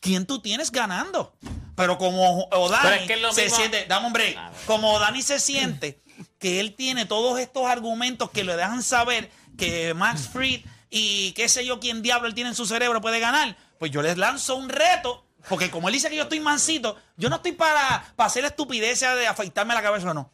¿Quién 0.00 0.26
tú 0.26 0.40
tienes 0.40 0.72
ganando? 0.72 1.36
Pero 1.76 1.98
como 1.98 2.44
Odani 2.50 2.82
Pero 2.82 2.94
es 2.96 3.06
que 3.06 3.14
es 3.14 3.20
lo 3.20 3.32
se 3.32 3.42
mismo- 3.44 3.56
siente, 3.58 3.86
dame 3.86 4.06
un 4.08 4.12
break, 4.12 4.38
como 4.66 4.98
Dani 4.98 5.22
se 5.22 5.38
siente 5.40 6.00
que 6.38 6.60
él 6.60 6.74
tiene 6.76 7.04
todos 7.06 7.38
estos 7.40 7.66
argumentos 7.66 8.30
que 8.30 8.44
le 8.44 8.56
dejan 8.56 8.82
saber 8.82 9.30
que 9.58 9.92
Max 9.94 10.28
Fried 10.32 10.64
y 10.90 11.32
qué 11.32 11.48
sé 11.48 11.64
yo 11.66 11.80
quién 11.80 12.00
diablo 12.02 12.28
él 12.28 12.34
tiene 12.34 12.50
en 12.50 12.56
su 12.56 12.66
cerebro 12.66 13.00
puede 13.00 13.18
ganar, 13.18 13.56
pues 13.78 13.90
yo 13.90 14.02
les 14.02 14.16
lanzo 14.18 14.54
un 14.56 14.68
reto, 14.68 15.23
porque 15.48 15.70
como 15.70 15.88
él 15.88 15.94
dice 15.94 16.08
que 16.10 16.16
yo 16.16 16.22
estoy 16.24 16.40
mansito, 16.40 16.96
yo 17.16 17.28
no 17.28 17.36
estoy 17.36 17.52
para, 17.52 18.04
para 18.16 18.26
hacer 18.26 18.44
estupideces 18.44 19.16
de 19.16 19.26
afeitarme 19.26 19.74
la 19.74 19.82
cabeza 19.82 20.10
o 20.10 20.14
no. 20.14 20.30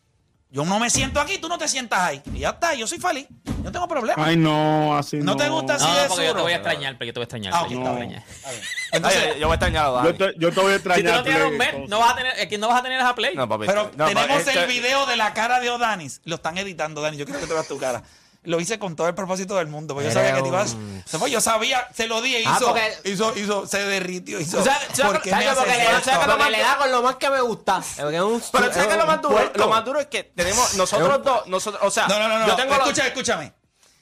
Yo 0.52 0.64
no 0.64 0.80
me 0.80 0.90
siento 0.90 1.20
aquí, 1.20 1.38
tú 1.38 1.48
no 1.48 1.58
te 1.58 1.68
sientas 1.68 2.00
ahí. 2.00 2.20
Y 2.34 2.40
ya 2.40 2.50
está, 2.50 2.74
yo 2.74 2.84
soy 2.88 2.98
feliz. 2.98 3.28
No 3.62 3.70
tengo 3.70 3.86
problema. 3.86 4.24
Ay, 4.26 4.36
no, 4.36 4.96
así 4.96 5.18
no. 5.18 5.24
¿No 5.26 5.36
te 5.36 5.48
gusta 5.48 5.74
así 5.76 5.84
No, 5.84 5.94
de 5.94 6.08
porque 6.08 6.26
yo 6.26 6.34
te 6.34 6.40
voy 6.42 6.52
a 6.52 6.56
extrañar, 6.56 6.94
porque 6.94 7.06
yo 7.06 7.12
te 7.12 7.18
voy 7.20 7.22
a 7.22 7.24
extrañar. 7.24 7.52
Ah, 7.54 7.62
yo 7.62 7.68
te 7.68 7.74
no. 7.76 7.80
voy 7.92 8.00
a 8.02 8.04
extrañar. 8.04 8.24
Entonces, 8.92 9.36
yo 9.38 9.46
voy 9.46 9.52
a 9.52 9.54
extrañar 9.54 9.84
a 9.84 9.88
Yo 9.88 9.94
Dani. 9.94 10.18
te, 10.18 10.34
yo 10.38 10.52
te 10.52 10.60
voy 10.60 10.72
a 10.72 10.76
Si 10.76 10.82
tú 10.82 10.88
extrañar. 10.90 11.14
no 11.18 11.22
tienes 11.22 11.42
un 11.44 11.88
vas 12.00 12.12
a 12.12 12.16
tener, 12.16 12.40
aquí 12.40 12.58
no 12.58 12.66
vas 12.66 12.80
a 12.80 12.82
tener 12.82 13.00
esa 13.00 13.14
play. 13.14 13.36
No, 13.36 13.48
papi. 13.48 13.66
Pero 13.66 13.92
no, 13.96 14.06
tenemos 14.06 14.38
este- 14.38 14.58
el 14.58 14.66
video 14.66 15.06
de 15.06 15.16
la 15.16 15.32
cara 15.34 15.60
de 15.60 15.70
Odanis. 15.70 16.20
Lo 16.24 16.34
están 16.34 16.58
editando, 16.58 17.00
Dani. 17.00 17.16
Yo 17.16 17.26
quiero 17.26 17.38
que 17.38 17.46
te 17.46 17.52
veas 17.52 17.68
tu 17.68 17.78
cara. 17.78 18.02
Lo 18.42 18.58
hice 18.58 18.78
con 18.78 18.96
todo 18.96 19.06
el 19.06 19.14
propósito 19.14 19.56
del 19.56 19.66
mundo. 19.66 19.92
Porque 19.94 20.08
yo 20.08 20.14
sabía 20.14 20.34
que 20.34 20.40
te 20.42 20.48
ibas. 20.48 20.74
fue, 21.06 21.30
Yo 21.30 21.40
sabía, 21.42 21.86
se 21.94 22.06
lo 22.06 22.22
di 22.22 22.36
e 22.36 22.42
Ah, 22.46 22.56
hizo, 22.56 22.68
porque- 22.68 22.96
hizo, 23.04 23.36
hizo, 23.36 23.66
se 23.66 23.78
derritió. 23.84 24.40
Hizo, 24.40 24.58
¿Tú 24.58 24.64
sabes- 24.64 24.88
tú 24.88 24.94
sabes- 24.96 25.12
¿Por 25.12 25.22
qué. 25.22 25.30
Porque 25.30 25.44
le- 25.44 25.50
esto? 25.50 26.04
¿sabes 26.04 26.18
qué? 26.20 26.26
Porque 26.36 26.50
le 26.50 26.58
da 26.60 26.76
con 26.78 26.90
lo 26.90 27.02
más 27.02 27.16
que 27.16 27.28
me 27.30 27.40
gusta. 27.42 27.82
Porque 27.98 28.16
es 28.16 28.22
un- 28.22 28.42
Pero 28.52 28.72
¿sabes 28.72 28.86
qué 28.86 28.92
es 28.94 28.98
lo 28.98 29.06
más 29.06 29.20
duro? 29.20 29.34
puerco. 29.34 29.58
Lo 29.58 29.68
más 29.68 29.84
duro 29.84 30.00
es 30.00 30.06
que 30.06 30.24
tenemos 30.24 30.74
nosotros 30.74 31.22
dos, 31.22 31.46
nosotros, 31.48 31.82
o 31.84 31.90
sea, 31.90 32.08
No, 32.08 32.18
no, 32.18 32.28
no, 32.28 32.38
no. 32.38 32.46
yo 32.46 32.56
tengo 32.56 32.70
los- 32.78 32.86
Escucha, 32.88 33.06
escúchame. 33.06 33.52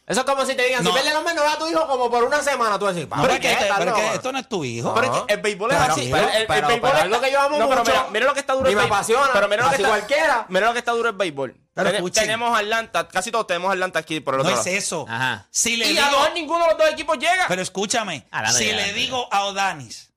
Eso 0.09 0.21
es 0.21 0.27
como 0.27 0.47
si 0.47 0.55
te 0.55 0.63
digan, 0.65 0.83
No. 0.83 0.89
si 0.91 0.95
pierdes 0.95 1.13
los 1.13 1.23
no 1.35 1.43
ve 1.43 1.49
a 1.49 1.59
tu 1.59 1.69
hijo 1.69 1.87
como 1.87 2.11
por 2.11 2.25
una 2.25 2.43
semana. 2.43 2.79
Tú 2.79 2.87
decís, 2.87 3.07
No, 3.09 3.21
pero 3.21 3.35
es 3.35 3.41
que, 3.41 3.53
¿Estás 3.53 3.79
pero 3.79 3.95
es 3.95 4.03
que 4.03 4.15
esto 4.15 4.33
no 4.33 4.39
es 4.39 4.49
tu 4.49 4.65
hijo. 4.65 4.95
Pero 4.95 5.15
es 5.15 5.23
que 5.23 5.35
el 5.35 5.41
béisbol 5.43 5.71
es 5.71 5.77
Pero- 5.79 5.93
así. 5.93 6.09
pero- 6.11 6.17
el, 6.29 6.35
el- 6.35 6.41
el 6.41 6.47
pero- 6.47 6.69
béisbol 6.69 6.81
pero 6.81 6.93
está- 6.95 7.03
algo 7.05 7.21
que 7.21 7.31
yo 7.33 7.41
amo 7.43 7.59
no, 7.59 7.69
pero 7.69 7.81
mucho 7.83 7.91
mira, 7.93 8.07
mira 8.11 8.27
lo 8.27 8.33
que 8.35 8.41
está 8.41 8.53
duro 8.55 8.69
y 8.69 8.73
el 8.73 8.77
me 8.77 8.83
béisbol. 8.83 8.97
apasiona, 8.97 9.29
Pero 9.35 9.49
mira 9.49 9.63
lo 9.65 9.69
que 9.71 9.77
está, 9.77 9.89
cualquiera. 9.89 10.47
Mira 10.49 10.67
lo 10.67 10.73
que 10.73 10.79
está 10.79 10.93
duro 10.93 11.09
el 11.11 11.15
béisbol. 11.17 11.57
Pero 11.75 11.91
Ten- 11.93 12.11
tenemos 12.11 12.59
Atlanta, 12.59 13.07
casi 13.07 13.31
todos 13.31 13.47
tenemos 13.47 13.71
Atlanta 13.71 13.99
aquí 13.99 14.21
por 14.21 14.35
el 14.35 14.39
No 14.39 14.45
otro 14.49 14.59
es 14.59 14.65
lado. 14.67 14.79
eso. 14.79 15.07
Ajá. 15.09 15.47
Si 15.51 15.77
le 15.77 15.85
Y 15.85 15.89
digo. 15.91 16.03
a 16.03 16.11
lo 16.11 16.19
mejor 16.19 16.33
ninguno 16.33 16.65
de 16.65 16.71
los 16.71 16.79
dos 16.79 16.91
equipos 16.91 17.19
llega. 17.19 17.45
Pero 17.47 17.61
escúchame, 17.61 18.27
Adelante, 18.31 18.59
si 18.65 18.73
le 18.73 18.93
digo 18.95 19.29
a 19.31 19.45
Odanis 19.45 20.11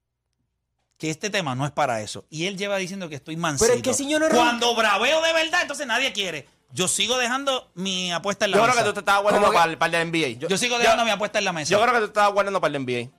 que 0.97 1.09
este 1.09 1.29
tema 1.29 1.53
no 1.55 1.65
es 1.65 1.71
para 1.71 2.01
eso, 2.01 2.25
y 2.29 2.45
él 2.47 2.57
lleva 2.57 2.77
diciendo 2.77 3.09
que 3.09 3.15
estoy 3.15 3.35
mansito, 3.35 3.65
Pero 3.65 3.75
es 3.77 3.83
que 3.83 3.93
si 3.93 4.07
yo 4.09 4.19
no 4.19 4.27
era- 4.27 4.35
cuando 4.35 4.73
braveo 4.75 5.21
de 5.21 5.33
verdad, 5.33 5.63
entonces 5.63 5.85
nadie 5.85 6.13
quiere. 6.13 6.47
Yo 6.73 6.87
sigo 6.87 7.17
dejando 7.17 7.69
mi 7.75 8.11
apuesta 8.11 8.45
en 8.45 8.51
la 8.51 8.57
yo 8.57 8.63
creo 8.63 8.73
mesa. 8.73 8.83
que 8.83 8.89
tú 8.89 8.93
te 8.93 8.99
estabas 9.01 9.21
guardando 9.23 9.51
para, 9.51 9.71
el- 9.71 9.77
para 9.77 10.01
el 10.01 10.07
NBA. 10.11 10.47
Yo, 10.47 10.57
sigo 10.57 10.77
dejando 10.77 11.03
mi 11.05 11.11
apuesta 11.11 11.39
en 11.39 11.45
la 11.45 11.53
mesa. 11.53 11.69
Yo 11.71 11.81
creo 11.81 11.93
que 11.93 11.99
tú 11.99 12.05
estabas 12.05 12.31
guardando 12.33 12.61
para 12.61 12.75
el 12.75 12.81
NBA. 12.85 13.09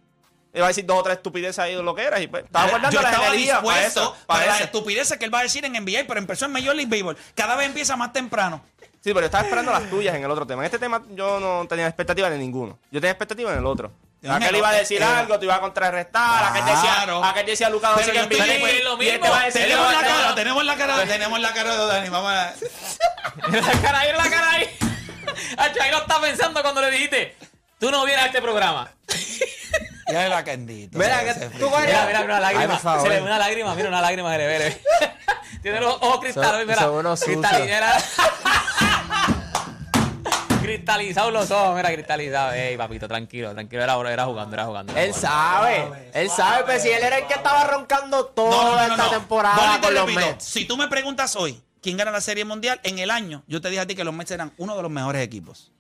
Iba 0.55 0.67
a 0.67 0.69
decir 0.69 0.85
dos 0.85 0.99
o 0.99 1.03
tres 1.03 1.17
estupideces 1.17 1.59
ahí 1.59 1.75
de 1.75 1.83
lo 1.83 1.95
que 1.95 2.03
era. 2.03 2.21
Y 2.21 2.27
pues, 2.29 2.45
estaba 2.45 2.69
guardando 2.69 2.95
yo 2.95 3.03
la 3.03 3.09
estaba 3.09 3.27
energía 3.29 3.63
para 3.63 3.79
dispuesto 3.85 4.01
eso. 4.03 4.17
para, 4.27 4.41
Para 4.41 4.47
las 4.53 4.61
estupideces 4.63 5.19
que 5.19 5.25
él 5.25 5.35
va 5.35 5.41
a 5.41 5.43
decir 5.45 5.65
en 5.65 5.73
NBA, 5.73 6.05
pero 6.07 6.19
empezó 6.19 6.45
en 6.45 6.53
Major 6.53 6.75
League 6.77 6.91
Baseball. 6.91 7.17
Cada 7.35 7.57
vez 7.57 7.67
empieza 7.67 7.97
más 7.97 8.13
temprano. 8.13 8.63
Sí, 9.01 9.11
pero 9.11 9.21
yo 9.21 9.27
estaba 9.27 9.45
esperando 9.45 9.73
las 9.73 9.89
tuyas 9.91 10.15
en 10.15 10.23
el 10.23 10.31
otro 10.31 10.47
tema. 10.47 10.63
En 10.63 10.67
este 10.67 10.79
tema 10.79 11.03
yo 11.15 11.41
no 11.41 11.67
tenía 11.69 11.87
expectativa 11.87 12.29
de 12.31 12.39
ninguno. 12.39 12.79
Yo 12.91 13.01
tenía 13.01 13.13
expectativa 13.13 13.51
en 13.53 13.59
el 13.59 13.67
otro. 13.67 13.91
Aquel 14.31 14.49
el 14.51 14.57
iba 14.57 14.69
a 14.69 14.73
decir 14.73 15.03
algo, 15.03 15.39
te 15.39 15.45
iba 15.47 15.57
a 15.57 15.61
contrarrestar, 15.61 16.45
aquel 16.45 16.65
decía, 16.65 17.07
aquel 17.25 17.47
decía 17.47 17.69
Lucas 17.71 17.93
en 17.97 18.01
estoy 18.17 18.19
MVP, 18.19 18.35
dispuesto- 18.45 18.85
lo 18.97 19.03
y 19.03 19.09
este 19.09 19.19
mismo. 19.19 19.35
va 19.35 19.41
a 19.41 19.45
decir, 19.47 19.63
Tenemos 19.63 19.85
"No, 19.85 19.93
la 19.93 20.01
no, 20.03 20.09
cara, 20.09 20.29
no". 20.29 20.35
tenemos 20.37 20.65
la 20.65 20.77
cara, 20.77 21.05
tenemos 21.07 21.41
la 21.41 21.53
cara 21.53 21.77
de 21.77 21.87
Dani. 21.87 22.09
Vamos 22.09 22.33
a... 22.33 22.55
La 23.51 23.81
cara 23.83 23.99
ahí, 24.01 24.13
la 24.13 24.31
cara 24.31 24.51
ahí. 24.53 24.69
Ahí 25.57 25.91
lo 25.91 25.99
está 25.99 26.21
pensando 26.21 26.63
cuando 26.63 26.81
le 26.83 26.91
dijiste, 26.91 27.37
tú 27.81 27.91
no 27.91 28.05
vienes 28.05 28.25
a 28.25 28.27
este 28.27 28.41
programa. 28.43 28.91
Ya 30.09 30.29
la 30.29 30.45
candita. 30.45 30.99
Mira, 30.99 31.25
que 31.25 31.35
se 31.35 31.49
tú 31.51 31.71
Mira, 31.71 31.81
mira, 32.07 32.07
mira, 32.07 32.21
una 32.25 32.41
lágrima. 32.41 32.79
Se 33.01 33.09
le 33.09 33.15
ve 33.17 33.23
una 33.23 33.39
lágrima, 33.39 33.75
mira 33.75 33.89
una 33.89 34.01
lágrima 34.03 34.31
se 34.33 34.39
le 34.39 34.47
ve. 34.47 34.83
Tiene 35.63 35.81
los 35.81 35.95
ojos 35.95 36.21
cristalizados, 36.21 36.59
Son- 36.59 36.67
mira. 36.69 36.81
son 36.83 36.95
unos 36.95 37.21
cristalizados 40.63 41.33
los 41.33 41.51
ojos, 41.51 41.77
mira, 41.77 41.93
cristalizados. 41.93 42.55
Ey, 42.55 42.77
papito, 42.77 43.09
tranquilo, 43.09 43.53
tranquilo. 43.53 43.83
Era, 43.83 43.95
era 44.13 44.25
jugando, 44.25 44.55
era 44.55 44.65
jugando. 44.67 44.93
era 44.93 45.03
Él 45.03 45.13
jugando. 45.13 45.29
sabe, 45.29 46.11
él 46.15 46.31
sabe, 46.31 46.65
pero 46.67 46.81
si 46.81 46.89
él 46.91 47.03
era 47.03 47.19
el 47.19 47.27
que 47.27 47.35
estaba 47.35 47.65
roncando 47.65 48.27
toda 48.27 48.51
No, 48.51 48.63
no, 48.65 48.71
no, 48.71 48.77
no, 48.89 48.93
esta 48.95 49.05
no. 49.05 49.11
temporada 49.11 49.75
te 49.81 49.87
con 49.87 49.95
los 49.95 50.13
Mets. 50.15 50.45
Si 50.45 50.65
tú 50.65 50.77
me 50.77 50.89
preguntas 50.89 51.37
hoy 51.37 51.61
quién 51.81 51.97
gana 51.97 52.11
la 52.11 52.21
Serie 52.21 52.45
Mundial 52.45 52.81
en 52.85 52.99
el 52.99 53.11
año, 53.11 53.43
yo 53.47 53.61
te 53.61 53.69
dije 53.71 53.81
a 53.81 53.87
ti 53.87 53.95
que 53.95 54.05
los 54.05 54.15
Mets 54.15 54.31
eran 54.31 54.53
uno 54.59 54.77
de 54.77 54.83
los 54.83 54.91
mejores 54.91 55.23
equipos. 55.23 55.73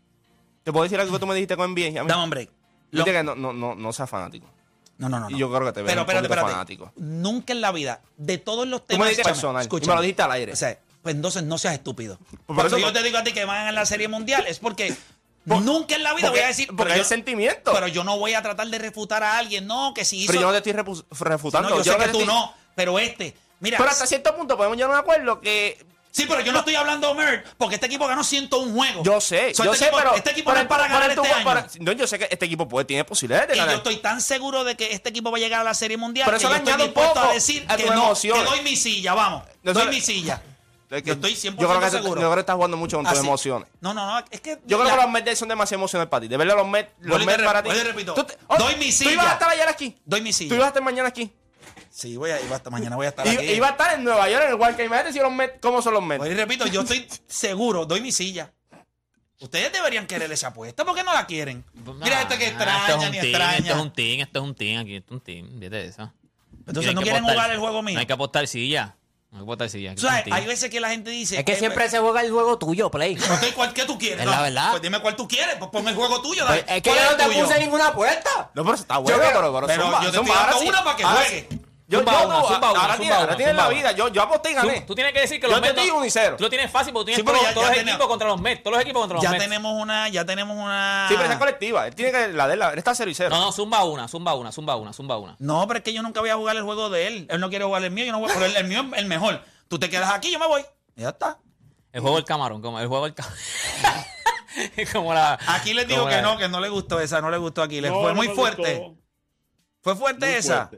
Te 0.64 0.72
puedo 0.72 0.84
decir 0.84 1.00
algo 1.00 1.12
que 1.12 1.18
tú 1.18 1.26
me 1.26 1.34
dijiste 1.34 1.56
con 1.56 1.72
NBA. 1.74 2.04
Dame 2.04 2.24
un 2.24 2.30
break. 2.30 2.50
Lo- 2.90 3.04
que 3.04 3.22
no, 3.22 3.34
no, 3.34 3.52
no, 3.52 3.74
no 3.74 3.92
seas 3.92 4.08
fanático. 4.10 4.46
No, 4.98 5.08
no, 5.08 5.18
no. 5.18 5.30
Y 5.30 5.38
yo 5.38 5.48
creo 5.50 5.64
que 5.64 5.72
te 5.72 5.82
ves 5.82 5.90
Pero 5.90 6.02
un 6.02 6.06
espérate, 6.06 6.26
espérate. 6.26 6.50
fanático. 6.52 6.92
Nunca 6.96 7.52
en 7.52 7.60
la 7.60 7.72
vida, 7.72 8.00
de 8.16 8.38
todos 8.38 8.68
los 8.68 8.82
Tú 8.82 8.88
temas. 8.88 9.06
me 9.06 9.10
dijiste 9.10 9.22
escúchame, 9.22 9.34
personal, 9.34 9.62
y 9.62 9.64
escúchame. 9.64 9.88
me 9.92 9.96
lo 9.96 10.02
dijiste 10.02 10.22
al 10.22 10.32
aire. 10.32 10.52
O 10.52 10.56
sea, 10.56 10.78
pues 11.02 11.14
entonces 11.14 11.42
no 11.42 11.58
seas 11.58 11.74
estúpido. 11.74 12.18
Por 12.46 12.56
Cuando 12.56 12.76
eso- 12.76 12.86
yo 12.86 12.92
te 12.92 13.02
digo 13.02 13.18
a 13.18 13.24
ti 13.24 13.32
que 13.32 13.44
van 13.44 13.56
a 13.56 13.58
ganar 13.60 13.74
la 13.74 13.86
Serie 13.86 14.08
Mundial 14.08 14.44
es 14.46 14.58
porque 14.58 14.94
nunca 15.44 15.96
en 15.96 16.02
la 16.02 16.14
vida 16.14 16.28
porque- 16.28 16.40
voy 16.40 16.44
a 16.44 16.48
decir. 16.48 16.68
porque 16.76 16.92
hay 16.92 16.98
yo- 17.00 17.04
sentimiento. 17.04 17.72
Pero 17.72 17.88
yo 17.88 18.04
no 18.04 18.18
voy 18.18 18.34
a 18.34 18.42
tratar 18.42 18.66
de 18.68 18.78
refutar 18.78 19.22
a 19.22 19.38
alguien, 19.38 19.66
no, 19.66 19.92
que 19.94 20.04
si 20.04 20.18
hizo. 20.22 20.28
Pero 20.32 20.40
yo 20.42 20.46
no 20.52 20.52
te 20.62 20.70
estoy 20.70 21.02
refutando. 21.20 21.68
No, 21.70 21.82
yo, 21.82 21.92
sé 21.92 21.98
que 21.98 22.04
tú 22.08 22.20
estoy- 22.20 22.26
no, 22.26 22.54
pero 22.74 22.98
este. 22.98 23.36
Mira, 23.60 23.78
Pero 23.78 23.90
hasta 23.90 24.06
cierto 24.06 24.34
punto 24.36 24.56
podemos 24.56 24.76
llegar 24.76 24.90
a 24.90 24.94
un 24.94 25.00
acuerdo 25.00 25.40
que 25.40 25.84
Sí, 26.14 26.26
pero 26.28 26.42
yo 26.42 26.52
no 26.52 26.58
estoy 26.58 26.74
hablando 26.74 27.08
de 27.08 27.14
Mert 27.14 27.46
porque 27.56 27.76
este 27.76 27.86
equipo 27.86 28.06
ganó 28.06 28.22
101 28.22 28.74
juegos. 28.74 29.02
Yo 29.02 29.18
sé, 29.18 29.54
So, 29.54 29.64
yo 29.64 29.72
este 29.72 29.86
sé, 29.86 29.90
equipo- 29.90 29.98
pero. 30.02 30.14
Este 30.14 30.30
equipo 30.32 30.50
pero 30.50 30.56
no 30.58 30.62
es 30.64 30.68
para 30.68 30.82
pero 30.82 30.94
ganar 30.94 31.10
este 31.10 31.32
año. 31.32 31.66
no, 31.80 31.92
yo 31.92 32.06
sé 32.06 32.18
que 32.18 32.28
este 32.30 32.44
equipo 32.44 32.68
puede, 32.68 32.84
tiene 32.84 33.02
posibilidades 33.04 33.48
de 33.48 33.54
Y 33.54 33.56
yo 33.56 33.62
ganar. 33.64 33.76
estoy 33.78 33.96
tan 33.96 34.20
seguro 34.20 34.62
de 34.64 34.76
que 34.76 34.92
este 34.92 35.08
equipo 35.08 35.30
va 35.30 35.38
a 35.38 35.40
llegar 35.40 35.60
a 35.62 35.64
la 35.64 35.72
Serie 35.72 35.96
Mundial 35.96 36.26
Pero 36.26 36.36
que 36.38 36.44
eso 36.44 36.52
yo 36.54 36.62
le 36.62 36.70
estoy 36.70 36.84
dispuesto 36.84 37.14
poco 37.14 37.30
a 37.30 37.32
decir 37.32 37.64
a 37.66 37.76
que 37.78 37.86
no, 37.86 37.92
emociones. 37.94 38.42
que 38.44 38.50
doy 38.50 38.60
mi 38.60 38.76
silla, 38.76 39.14
vamos. 39.14 39.42
No, 39.62 39.72
doy 39.72 39.86
mi 39.88 40.00
silla. 40.02 40.42
Es 40.96 41.02
que 41.02 41.08
Yo 41.08 41.14
estoy 41.14 41.32
100% 41.34 41.56
yo 41.58 41.68
creo 41.68 41.80
que 41.80 41.86
te- 41.86 41.90
seguro. 41.92 42.20
Yo 42.20 42.26
creo 42.28 42.34
que 42.34 42.40
estás 42.40 42.56
jugando 42.56 42.76
mucho 42.76 42.96
con 42.98 43.04
tus 43.06 43.14
Así- 43.18 43.26
emociones. 43.26 43.68
No, 43.80 43.94
no, 43.94 44.06
no, 44.06 44.24
es 44.30 44.40
que... 44.40 44.58
Yo 44.66 44.78
creo 44.78 44.90
que 44.94 45.02
los 45.02 45.10
Mets 45.10 45.38
son 45.38 45.48
demasiado 45.48 45.80
emocionales 45.80 46.10
para 46.10 46.20
ti. 46.20 46.28
De 46.28 46.36
verdad, 46.36 46.56
los 46.56 46.68
Mets, 46.68 46.92
los 47.00 47.24
Mets 47.24 47.42
para 47.42 47.62
ti. 47.62 47.70
repito, 47.70 48.14
Tú 48.14 48.24
te- 48.24 48.36
doy 48.58 48.76
mi 48.76 48.86
Tú 48.86 48.92
silla. 48.92 49.12
ibas 49.12 49.26
a 49.26 49.32
estar 49.32 49.48
ayer 49.50 49.68
aquí. 49.68 49.98
Doy 50.04 50.20
mi 50.20 50.30
Tú 50.30 50.36
silla. 50.36 50.54
ibas 50.54 50.64
a 50.66 50.68
estar 50.68 50.82
mañana 50.82 51.08
aquí. 51.08 51.32
Sí, 51.90 52.16
voy 52.16 52.30
a 52.30 52.40
ir 52.40 52.52
hasta 52.52 52.70
mañana, 52.70 52.96
voy 52.96 53.06
a 53.06 53.10
estar 53.10 53.26
aquí. 53.28 53.44
iba 53.44 53.68
a 53.68 53.70
estar 53.72 53.94
en 53.98 54.04
Nueva 54.04 54.28
York, 54.28 54.42
en 54.44 54.50
el 54.50 54.54
Walker. 54.56 54.84
Imagínate 54.86 55.12
si 55.12 55.18
los 55.18 55.30
Mets, 55.32 55.54
¿cómo 55.60 55.82
son 55.82 55.94
los 55.94 56.02
Mets? 56.02 56.24
Y 56.26 56.34
repito, 56.34 56.66
yo 56.66 56.80
estoy 56.82 57.06
seguro, 57.26 57.84
doy 57.86 58.00
mi 58.00 58.12
silla. 58.12 58.52
Ustedes 59.40 59.72
deberían 59.72 60.06
querer 60.06 60.30
esa 60.30 60.48
apuesta, 60.48 60.84
¿por 60.84 60.94
qué 60.94 61.02
no 61.02 61.12
la 61.12 61.26
quieren? 61.26 61.64
Mira 62.00 62.22
este 62.22 62.38
que 62.38 62.46
extraña, 62.48 62.86
esto 62.88 63.02
es 63.02 63.10
ni 63.10 63.18
team, 63.18 63.24
extraña. 63.26 63.56
Esto 63.58 63.72
es 63.74 63.80
un 63.80 63.92
team, 63.92 64.20
esto 64.20 64.38
es 64.38 64.44
un 64.44 64.54
team, 64.54 64.80
aquí 64.80 64.94
esto 64.96 65.06
es 65.08 65.12
un 65.12 65.20
team. 65.20 65.46
Fíjate 65.58 65.76
de 65.76 65.84
eso. 65.86 66.12
Entonces 66.66 66.94
no 66.94 67.02
quieren 67.02 67.24
apostar- 67.24 67.34
jugar 67.34 67.50
el 67.50 67.58
juego 67.58 67.82
mío. 67.82 67.94
No 67.94 68.00
hay 68.00 68.06
que 68.06 68.12
apostar 68.12 68.46
silla. 68.46 68.96
No 69.32 69.38
hay 69.38 69.40
que 69.40 69.44
apostar 69.44 69.70
silla. 69.70 69.94
O 69.96 69.98
sea, 69.98 70.22
hay 70.30 70.46
veces 70.46 70.68
que 70.70 70.78
la 70.78 70.90
gente 70.90 71.10
dice... 71.10 71.38
Es 71.38 71.44
que 71.44 71.52
eh, 71.52 71.56
siempre 71.58 71.88
se 71.88 71.98
juega 71.98 72.20
el 72.20 72.30
juego 72.30 72.58
tuyo, 72.58 72.90
Play. 72.90 73.16
Ok, 73.32 73.54
¿cuál 73.54 73.72
que 73.72 73.84
tú 73.86 73.98
quieres? 73.98 74.20
Es 74.20 74.26
No, 74.26 74.30
la 74.30 74.42
verdad. 74.42 74.70
Pues 74.72 74.82
dime 74.82 75.00
cuál 75.00 75.16
tú 75.16 75.26
quieres, 75.26 75.56
pues 75.58 75.70
ponme 75.70 75.90
el 75.90 75.96
juego 75.96 76.20
tuyo. 76.20 76.46
Pues 76.46 76.64
es 76.68 76.82
que 76.82 76.90
¿Cuál 76.90 77.02
yo 77.02 77.10
no 77.10 77.16
te 77.16 77.24
tuyo? 77.24 77.44
puse 77.46 77.58
ninguna 77.58 77.88
apuesta. 77.88 78.50
No, 78.54 78.62
pero 78.62 78.74
está 78.76 78.96
Yo 78.96 79.00
bueno, 79.02 79.18
pero, 79.32 79.52
pero, 79.54 79.66
Pero 79.66 79.82
zumba, 79.84 80.04
yo 80.04 80.10
te 80.10 80.16
zumba, 80.18 80.34
estoy 80.34 80.52
dando 80.66 80.70
una 80.70 80.84
para 80.84 80.96
que 80.96 81.02
Ahora 81.04 81.20
juegue. 81.20 81.46
sí. 81.50 81.60
Yo, 81.88 81.98
Zumba 81.98 82.12
yo, 82.12 82.26
una, 82.28 82.36
zumba 82.42 82.56
una, 82.56 82.66
ahora 82.80 82.80
ahora 82.94 82.94
una, 83.26 83.36
tienes 83.36 83.54
la 83.56 83.62
zumba 83.64 83.74
vida. 83.76 83.92
Yo, 83.92 84.08
yo 84.08 84.22
aposté 84.22 84.50
y 84.52 84.54
gané. 84.54 84.80
Tú, 84.80 84.86
tú 84.86 84.94
tienes 84.94 85.12
que 85.12 85.20
decir 85.20 85.40
que 85.40 85.46
Yo 85.46 85.52
los 85.52 85.60
te 85.60 85.66
Mets. 85.66 85.76
no- 85.76 85.82
digo 85.82 85.96
un 85.98 86.04
y 86.06 86.10
cero. 86.10 86.36
Tú 86.38 86.44
lo 86.44 86.48
tienes 86.50 86.70
fácil 86.70 86.92
porque 86.92 87.12
tú 87.12 87.16
Sí, 87.16 87.22
tienes 87.22 87.32
pero 87.32 87.38
todos, 87.38 87.48
ya- 87.50 87.54
todos 87.54 87.64
ya 87.66 87.70
los 87.70 87.78
tenemos- 87.78 87.94
equipos 87.94 88.08
contra 88.08 88.28
los 88.28 88.40
Mets. 88.40 88.62
Todos 88.62 88.76
los 88.76 88.82
equipos 88.82 89.00
contra 89.02 89.14
los 89.16 89.22
Ya 89.22 89.30
Mets. 89.30 89.42
tenemos 89.44 89.72
una, 89.82 90.08
ya 90.08 90.24
tenemos 90.24 90.56
una... 90.56 91.06
Sí, 91.08 91.14
pero 91.14 91.24
esa 91.24 91.32
es 91.34 91.38
colectiva. 91.38 91.86
Él 91.88 91.94
tiene 91.94 92.12
que 92.12 92.28
la 92.28 92.46
de 92.48 92.54
él, 92.54 92.62
él 92.62 92.78
está 92.78 92.94
0 92.94 93.10
y 93.10 93.14
0. 93.14 93.30
No, 93.30 93.40
no, 93.40 93.52
zumba 93.52 93.84
una, 93.84 94.08
zumba 94.08 94.34
una, 94.34 94.52
zumba 94.52 94.76
una, 94.76 94.92
zumba 94.92 95.18
una. 95.18 95.36
No, 95.38 95.66
pero 95.66 95.78
es 95.78 95.84
que 95.84 95.92
yo 95.92 96.02
nunca 96.02 96.20
voy 96.20 96.30
a 96.30 96.36
jugar 96.36 96.56
el 96.56 96.62
juego 96.62 96.88
de 96.88 97.06
él. 97.08 97.26
Él 97.28 97.40
no 97.40 97.50
quiere 97.50 97.64
jugar 97.64 97.82
el 97.84 97.90
mío, 97.90 98.04
yo 98.06 98.12
no 98.12 98.20
voy 98.20 98.30
a... 98.30 98.34
Pero 98.34 98.46
el, 98.46 98.56
el 98.56 98.64
mío 98.64 98.84
es 98.92 98.98
el 98.98 99.06
mejor. 99.06 99.42
Tú 99.68 99.78
te 99.78 99.90
quedas 99.90 100.10
aquí, 100.12 100.30
yo 100.32 100.38
me 100.38 100.46
voy. 100.46 100.64
Ya 100.96 101.10
está. 101.10 101.38
El 101.92 102.00
juego 102.00 102.16
del 102.16 102.24
camarón, 102.24 102.62
como 102.62 102.80
el 102.80 102.86
juego 102.86 103.04
del 103.04 103.14
camarón. 103.14 103.38
Como 104.92 105.14
la. 105.14 105.38
Aquí 105.48 105.72
les 105.74 105.88
digo 105.88 106.06
que 106.06 106.16
la- 106.16 106.22
no, 106.22 106.36
que 106.36 106.46
no 106.48 106.60
le 106.60 106.68
gustó 106.68 107.00
esa, 107.00 107.20
no 107.20 107.30
le 107.30 107.38
gustó 107.38 107.62
aquí. 107.62 107.80
Fue 107.80 107.88
no 107.90 108.14
muy 108.14 108.28
fuerte. 108.28 108.76
gustó. 108.78 109.00
Fue 109.80 109.96
fuerte 109.96 110.26
Muy 110.26 110.34
esa. 110.36 110.70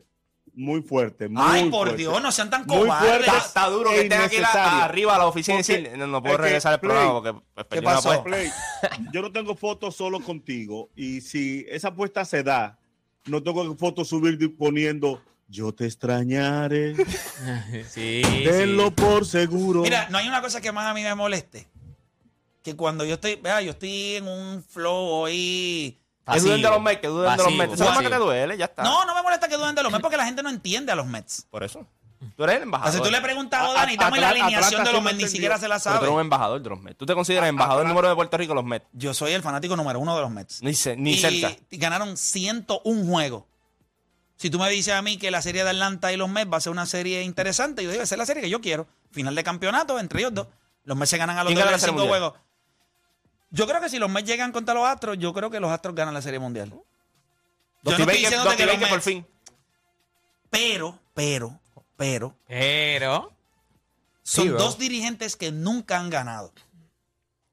Fuerte. 0.54 0.60
Muy 0.62 0.82
fuerte. 0.82 1.28
muy 1.28 1.42
Ay, 1.44 1.62
por 1.70 1.86
fuerte. 1.88 1.96
Dios, 1.96 2.22
no 2.22 2.32
sean 2.32 2.50
tan 2.50 2.64
Muy 2.66 2.78
cobardes. 2.80 3.08
fuerte. 3.08 3.26
Está, 3.26 3.38
está 3.46 3.66
duro 3.68 3.90
que 3.90 4.00
estén 4.02 4.20
aquí 4.20 4.38
la- 4.38 4.84
arriba 4.84 5.14
a 5.14 5.18
la 5.18 5.26
oficina 5.26 5.54
y 5.56 5.58
decir, 5.58 5.92
no, 5.96 6.06
no 6.06 6.22
puedo 6.22 6.36
regresar 6.36 6.74
al 6.74 6.80
programa 6.80 7.14
porque 7.14 7.32
pues, 7.54 7.80
una 7.80 7.94
pasó? 7.94 8.22
Play, 8.24 8.50
yo 9.12 9.22
no 9.22 9.32
tengo 9.32 9.54
fotos 9.56 9.96
solo 9.96 10.20
contigo 10.20 10.90
y 10.94 11.20
si 11.20 11.66
esa 11.68 11.88
apuesta 11.88 12.24
se 12.24 12.42
da, 12.42 12.78
no 13.26 13.42
tengo 13.42 13.76
fotos 13.76 14.08
subir 14.08 14.56
poniendo 14.56 15.22
yo 15.48 15.72
te 15.72 15.86
extrañaré. 15.86 16.94
Sí. 17.88 18.22
Tenlo 18.44 18.86
sí. 18.86 18.90
por 18.92 19.26
seguro. 19.26 19.82
Mira, 19.82 20.08
no 20.10 20.18
hay 20.18 20.28
una 20.28 20.40
cosa 20.40 20.60
que 20.60 20.72
más 20.72 20.86
a 20.86 20.94
mí 20.94 21.02
me 21.02 21.14
moleste. 21.14 21.68
Que 22.62 22.74
cuando 22.76 23.04
yo 23.04 23.14
estoy, 23.14 23.36
vea, 23.36 23.60
yo 23.60 23.72
estoy 23.72 24.16
en 24.16 24.26
un 24.28 24.62
flow 24.62 24.94
hoy. 25.06 25.98
Que 26.32 26.40
duden 26.40 26.62
de 26.62 26.68
los 26.70 26.80
Mets, 26.80 27.00
que 27.00 27.06
duden 27.08 27.30
de 27.32 27.36
los 27.36 27.44
Pasivo, 27.46 27.58
Mets. 27.62 27.74
Eso 27.74 27.84
es 27.84 27.90
más 27.90 27.98
que 28.02 28.08
te 28.10 28.16
duele, 28.16 28.56
ya 28.56 28.64
está. 28.66 28.82
No, 28.82 29.04
no 29.04 29.14
me 29.14 29.22
molesta 29.22 29.46
que 29.48 29.56
duden 29.56 29.74
de 29.74 29.82
los 29.82 29.92
Mets 29.92 30.02
porque 30.02 30.16
la 30.16 30.24
gente 30.24 30.42
no 30.42 30.48
entiende 30.50 30.90
a 30.92 30.94
los 30.94 31.06
Mets. 31.06 31.46
Por 31.50 31.62
eso. 31.64 31.86
Tú 32.36 32.44
eres 32.44 32.56
el 32.56 32.62
embajador. 32.62 32.94
Entonces 32.94 33.10
tú 33.12 33.14
le 33.14 33.22
preguntas 33.22 33.60
a 33.60 33.66
A- 33.66 33.72
Dani, 33.74 33.94
a- 33.94 33.96
dame 33.98 34.18
la 34.20 34.28
alineación 34.30 34.64
Atlanta 34.64 34.84
de 34.88 34.92
los 34.94 35.02
Mets, 35.02 35.04
me 35.04 35.18
ni 35.18 35.22
entendió. 35.24 35.28
siquiera 35.28 35.58
se 35.58 35.68
la 35.68 35.74
Pero 35.78 35.82
tú 35.82 35.90
eres 35.90 36.00
un 36.08 36.08
sabe. 36.14 36.20
embajador 36.22 36.62
de 36.62 36.70
los 36.70 36.80
Mets. 36.80 36.96
¿Tú 36.96 37.04
te 37.06 37.14
consideras 37.14 37.48
embajador 37.50 37.80
Atlanta- 37.82 37.88
número 37.94 38.08
de 38.08 38.14
Puerto 38.14 38.36
Rico 38.38 38.54
los 38.54 38.64
Mets? 38.64 38.86
Yo 38.92 39.12
soy 39.12 39.32
el 39.32 39.42
fanático 39.42 39.76
número 39.76 40.00
uno 40.00 40.16
de 40.16 40.22
los 40.22 40.30
Mets. 40.30 40.62
Ni, 40.62 40.72
ce- 40.74 40.96
ni 40.96 41.12
y, 41.12 41.18
cerca. 41.18 41.54
y 41.70 41.76
ganaron 41.76 42.16
101 42.16 43.04
juegos. 43.06 43.44
Si 44.36 44.48
tú 44.50 44.58
me 44.58 44.68
dices 44.70 44.94
a 44.94 45.02
mí 45.02 45.16
que 45.18 45.30
la 45.30 45.42
serie 45.42 45.62
de 45.64 45.70
Atlanta 45.70 46.12
y 46.12 46.16
los 46.16 46.28
Mets 46.30 46.50
va 46.50 46.56
a 46.56 46.60
ser 46.60 46.72
una 46.72 46.86
serie 46.86 47.22
interesante, 47.22 47.84
yo 47.84 47.90
digo, 47.90 48.02
esa 48.02 48.14
es 48.14 48.18
la 48.18 48.26
serie 48.26 48.42
que 48.42 48.48
yo 48.50 48.60
quiero. 48.62 48.86
Final 49.12 49.34
de 49.34 49.44
campeonato 49.44 49.98
entre 50.00 50.20
ellos 50.20 50.32
dos. 50.34 50.48
Los 50.84 50.96
Mets 50.96 51.10
se 51.10 51.18
ganan 51.18 51.36
a 51.38 51.44
los 51.44 51.48
¿Quién 51.50 51.56
dos 51.58 51.64
gana 51.66 51.70
de 51.70 51.76
la 51.76 51.78
Serie 51.78 51.92
cinco 51.92 52.08
Mundial? 52.08 52.20
juegos. 52.32 52.40
Yo 53.54 53.66
creo 53.68 53.80
que 53.80 53.88
si 53.88 53.98
los 53.98 54.10
Mets 54.10 54.26
llegan 54.28 54.50
contra 54.50 54.74
los 54.74 54.84
Astros, 54.84 55.16
yo 55.18 55.32
creo 55.32 55.48
que 55.48 55.60
los 55.60 55.70
Astros 55.70 55.94
ganan 55.94 56.12
la 56.12 56.20
serie 56.22 56.40
mundial. 56.40 56.70
Yo 56.70 56.76
no 57.84 57.90
estoy 57.92 58.04
Baker, 58.06 58.20
diciendo 58.20 58.50
que 58.56 58.66
los 58.66 58.74
Baker 58.74 58.88
por 58.88 58.98
Mets- 58.98 59.02
fin. 59.02 59.26
Pero, 60.50 60.98
pero, 61.14 61.60
pero, 61.96 62.36
Pero. 62.46 63.32
son 64.22 64.44
Sí, 64.44 64.48
dos 64.50 64.78
dirigentes 64.78 65.36
que 65.36 65.52
nunca 65.52 65.98
han 65.98 66.10
ganado. 66.10 66.52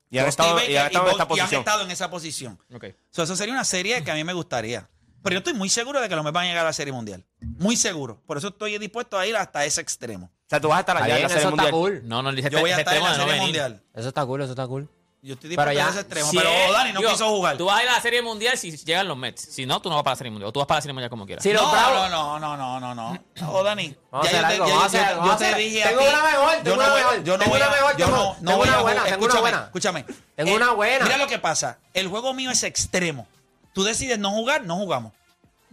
Y 0.10 0.18
han 0.18 0.28
estado, 0.28 0.58
y 0.68 0.76
han 0.76 0.88
estado 0.88 1.06
en 1.06 1.12
Bo- 1.18 1.22
esta 1.22 1.24
y 1.24 1.24
han 1.24 1.28
posición. 1.28 1.60
estado 1.62 1.84
en 1.84 1.92
esa 1.92 2.10
posición. 2.10 2.60
Ok. 2.74 2.86
So, 3.12 3.24
eso 3.24 3.36
sería 3.36 3.54
una 3.54 3.64
serie 3.64 4.04
que 4.04 4.12
a 4.12 4.16
mí 4.16 4.24
me 4.24 4.34
gustaría. 4.34 4.90
Pero 5.24 5.36
yo 5.36 5.38
estoy 5.38 5.54
muy 5.54 5.70
seguro 5.70 6.02
de 6.02 6.10
que 6.10 6.16
los 6.16 6.24
Mets 6.24 6.34
van 6.34 6.46
a 6.46 6.48
llegar 6.48 6.66
a 6.66 6.70
la 6.70 6.74
Serie 6.74 6.92
Mundial. 6.92 7.24
Muy 7.42 7.76
seguro. 7.76 8.20
Por 8.26 8.38
eso 8.38 8.48
estoy 8.50 8.78
dispuesto 8.80 9.18
a 9.20 9.26
ir 9.28 9.36
hasta 9.38 9.64
ese 9.66 9.80
extremo. 9.82 10.26
O 10.26 10.50
sea, 10.50 10.60
tú 10.60 10.68
vas 10.68 10.78
a 10.78 10.80
estar 10.82 10.98
allá 10.98 11.16
en 11.16 11.22
la 11.22 11.28
eso 11.28 11.28
Serie 11.30 11.40
está 11.44 11.50
Mundial. 11.52 11.72
cool. 11.72 12.02
No, 12.08 12.22
no, 12.24 12.32
dice 12.34 12.50
Yo 12.50 12.60
voy 12.60 12.72
a 12.72 12.78
estar 12.80 12.96
en 12.98 13.04
la 13.04 13.18
no 13.18 13.24
Serie. 13.26 13.42
Mundial. 13.42 13.84
Eso 13.94 14.08
está 14.10 14.26
cool, 14.26 14.42
eso 14.42 14.52
está 14.52 14.68
cool. 14.68 14.90
Yo 15.24 15.36
estoy 15.36 15.56
Pero 15.56 15.70
dispuesto 15.70 15.74
ya, 15.80 15.86
a 15.86 15.90
ese 15.92 16.00
extremo. 16.00 16.32
Si 16.32 16.38
pero 16.38 16.50
es- 16.50 16.72
Dani 16.72 16.94
no 16.94 17.00
digo, 17.00 17.12
quiso 17.12 17.30
jugar. 17.30 17.56
Tú 17.56 17.66
vas 17.66 17.80
a 17.80 17.84
ir 17.84 17.90
a 17.90 17.94
la 17.94 18.02
Serie 18.02 18.24
Mundial 18.24 18.58
si 18.58 18.76
llegan 18.76 19.08
los 19.08 19.16
Mets. 19.16 19.42
Si 19.54 19.68
no, 19.68 19.80
tú 19.80 19.88
no 19.90 19.96
vas 19.96 20.04
para 20.04 20.14
la 20.14 20.18
Serie 20.18 20.32
Mundial. 20.32 20.50
O 20.50 20.52
tú 20.52 20.60
vas 20.60 20.66
para 20.68 20.78
la 20.80 20.82
Serie 20.82 20.94
Mundial 20.94 21.10
como 21.12 21.28
quieras. 21.28 21.46
Los 21.46 21.62
no, 21.62 22.10
no, 22.10 22.40
no, 22.40 22.58
no, 22.58 22.80
no, 22.80 22.96
no, 22.96 22.96
no. 22.96 23.52
O 23.52 23.64
Dani. 23.64 23.96
Yo 24.12 24.22
te- 25.38 25.56
dije 25.56 25.84
a 25.84 25.90
Tengo 25.90 26.02
ti- 26.02 26.08
una 26.10 26.24
mejor, 26.24 26.58
yo 26.58 26.64
tengo 26.64 26.76
no 26.78 26.82
una 26.84 26.90
voy- 26.92 27.00
mejor, 27.02 27.24
Yo 27.24 27.34
no 27.34 27.40
tengo 27.40 27.50
voy 27.52 27.58
una 27.60 27.66
a- 27.68 27.72
tengo- 28.40 28.62
una 28.64 28.74
a 28.78 28.82
buena, 28.82 29.04
tengo 29.04 29.06
una 29.06 29.10
Escúchame, 29.10 29.42
buena. 29.42 29.64
escúchame. 29.66 30.06
Tengo 30.36 30.56
una 30.56 30.72
buena. 30.72 31.06
Mira 31.06 31.18
lo 31.18 31.28
que 31.28 31.38
pasa. 31.38 31.78
El 31.94 32.08
juego 32.08 32.34
mío 32.34 32.50
es 32.50 32.64
extremo. 32.64 33.28
Tú 33.74 33.84
decides 33.84 34.18
no 34.18 34.32
jugar, 34.32 34.64
no 34.66 34.76
jugamos. 34.78 35.14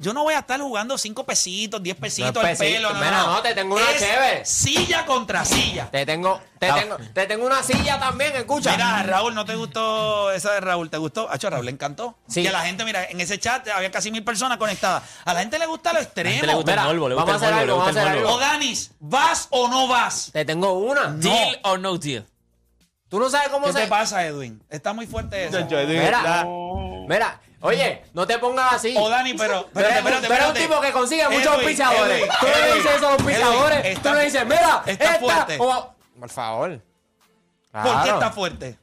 Yo 0.00 0.12
no 0.14 0.22
voy 0.22 0.34
a 0.34 0.38
estar 0.38 0.60
jugando 0.60 0.96
cinco 0.96 1.26
pesitos, 1.26 1.82
diez 1.82 1.96
pesitos 1.96 2.32
No 2.34 2.40
al 2.40 2.50
es 2.50 2.58
pesito. 2.58 2.76
pelo. 2.88 2.92
No, 2.94 3.00
Mira, 3.00 3.10
no, 3.18 3.32
no, 3.34 3.42
te 3.42 3.52
tengo 3.52 3.74
una 3.74 3.90
Es 3.90 3.98
chévere. 3.98 4.44
Silla 4.46 5.04
contra 5.04 5.44
silla. 5.44 5.90
Te 5.90 6.06
tengo, 6.06 6.40
te 6.60 6.72
tengo, 6.72 6.96
te 7.12 7.26
tengo 7.26 7.44
una 7.46 7.64
silla 7.64 7.98
también, 7.98 8.36
escucha. 8.36 8.70
Mira, 8.70 9.02
Raúl, 9.02 9.34
¿no 9.34 9.44
te 9.44 9.56
gustó 9.56 10.30
esa 10.30 10.52
de 10.52 10.60
Raúl? 10.60 10.88
¿Te 10.88 10.98
gustó? 10.98 11.28
Hacho, 11.28 11.48
a 11.48 11.50
Raúl 11.50 11.64
le 11.66 11.72
encantó. 11.72 12.16
Sí. 12.28 12.42
Y 12.42 12.46
a 12.46 12.52
la 12.52 12.60
gente, 12.60 12.84
mira, 12.84 13.06
en 13.06 13.20
ese 13.20 13.40
chat 13.40 13.66
había 13.68 13.90
casi 13.90 14.12
mil 14.12 14.22
personas 14.22 14.56
conectadas. 14.58 15.02
A 15.24 15.34
la 15.34 15.40
gente 15.40 15.58
le 15.58 15.66
gusta 15.66 15.92
lo 15.92 15.98
gente 15.98 16.22
le 16.22 16.30
extremo. 16.32 16.56
gusta 16.58 16.70
Mira, 16.72 16.82
el 16.82 16.88
morbo, 16.96 17.08
le 17.08 17.14
gusta 17.16 17.26
vamos 17.32 17.42
a 17.42 17.48
el 17.48 17.54
hacer 17.54 17.66
morbo, 17.66 17.82
algo, 17.84 17.98
a 17.98 18.02
hacer 18.02 18.20
morbo. 18.22 18.34
O 18.34 18.38
Danis, 18.38 18.90
¿vas 19.00 19.48
o 19.50 19.66
no 19.68 19.88
vas? 19.88 20.30
Te 20.32 20.44
tengo 20.44 20.74
una. 20.78 21.08
Deal 21.10 21.58
or 21.64 21.80
no 21.80 21.98
deal. 21.98 22.24
Tú 23.08 23.18
no 23.18 23.28
sabes 23.30 23.48
cómo 23.48 23.66
¿Qué 23.66 23.72
se... 23.72 23.80
te 23.80 23.86
pasa, 23.88 24.24
Edwin? 24.24 24.62
Está 24.68 24.92
muy 24.92 25.06
fuerte 25.08 25.46
eso. 25.46 25.58
Mira, 25.66 26.44
mira, 27.08 27.40
oye, 27.60 28.04
no 28.14 28.26
te 28.26 28.38
pongas 28.38 28.72
así. 28.74 28.94
O 28.98 29.08
Dani, 29.08 29.34
pero. 29.34 29.64
Tú 29.72 29.78
eres, 29.80 29.96
Espérate, 29.96 29.98
espérate, 29.98 30.26
tú 30.26 30.32
eres 30.32 30.48
un 30.48 30.54
tipo 30.68 30.80
que 30.80 30.92
consigue 30.92 31.24
muchos 31.28 31.42
Edwin, 31.42 31.54
auspiciadores. 31.54 32.18
Edwin, 32.18 32.30
Tú 32.40 32.46
no 32.46 32.66
le 32.66 32.74
dices 32.74 32.92
eso 32.96 33.08
a 33.08 33.10
los 33.12 33.20
Edwin, 33.20 33.36
auspiciadores. 33.36 33.82
Tú 33.82 33.88
está- 33.88 34.10
no 34.10 34.16
le 34.16 34.24
dices, 34.24 34.44
mira, 34.44 34.82
está 34.86 35.04
esta, 35.04 35.18
fuerte. 35.20 35.58
o- 35.60 35.94
Por 36.20 36.28
favor. 36.30 36.80
¿Por 37.70 38.02
qué 38.02 38.08
está 38.10 38.30
fuerte? 38.30 38.78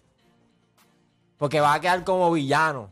Porque 1.37 1.59
va 1.59 1.73
a 1.73 1.79
quedar 1.81 2.03
como 2.03 2.31
villano. 2.31 2.91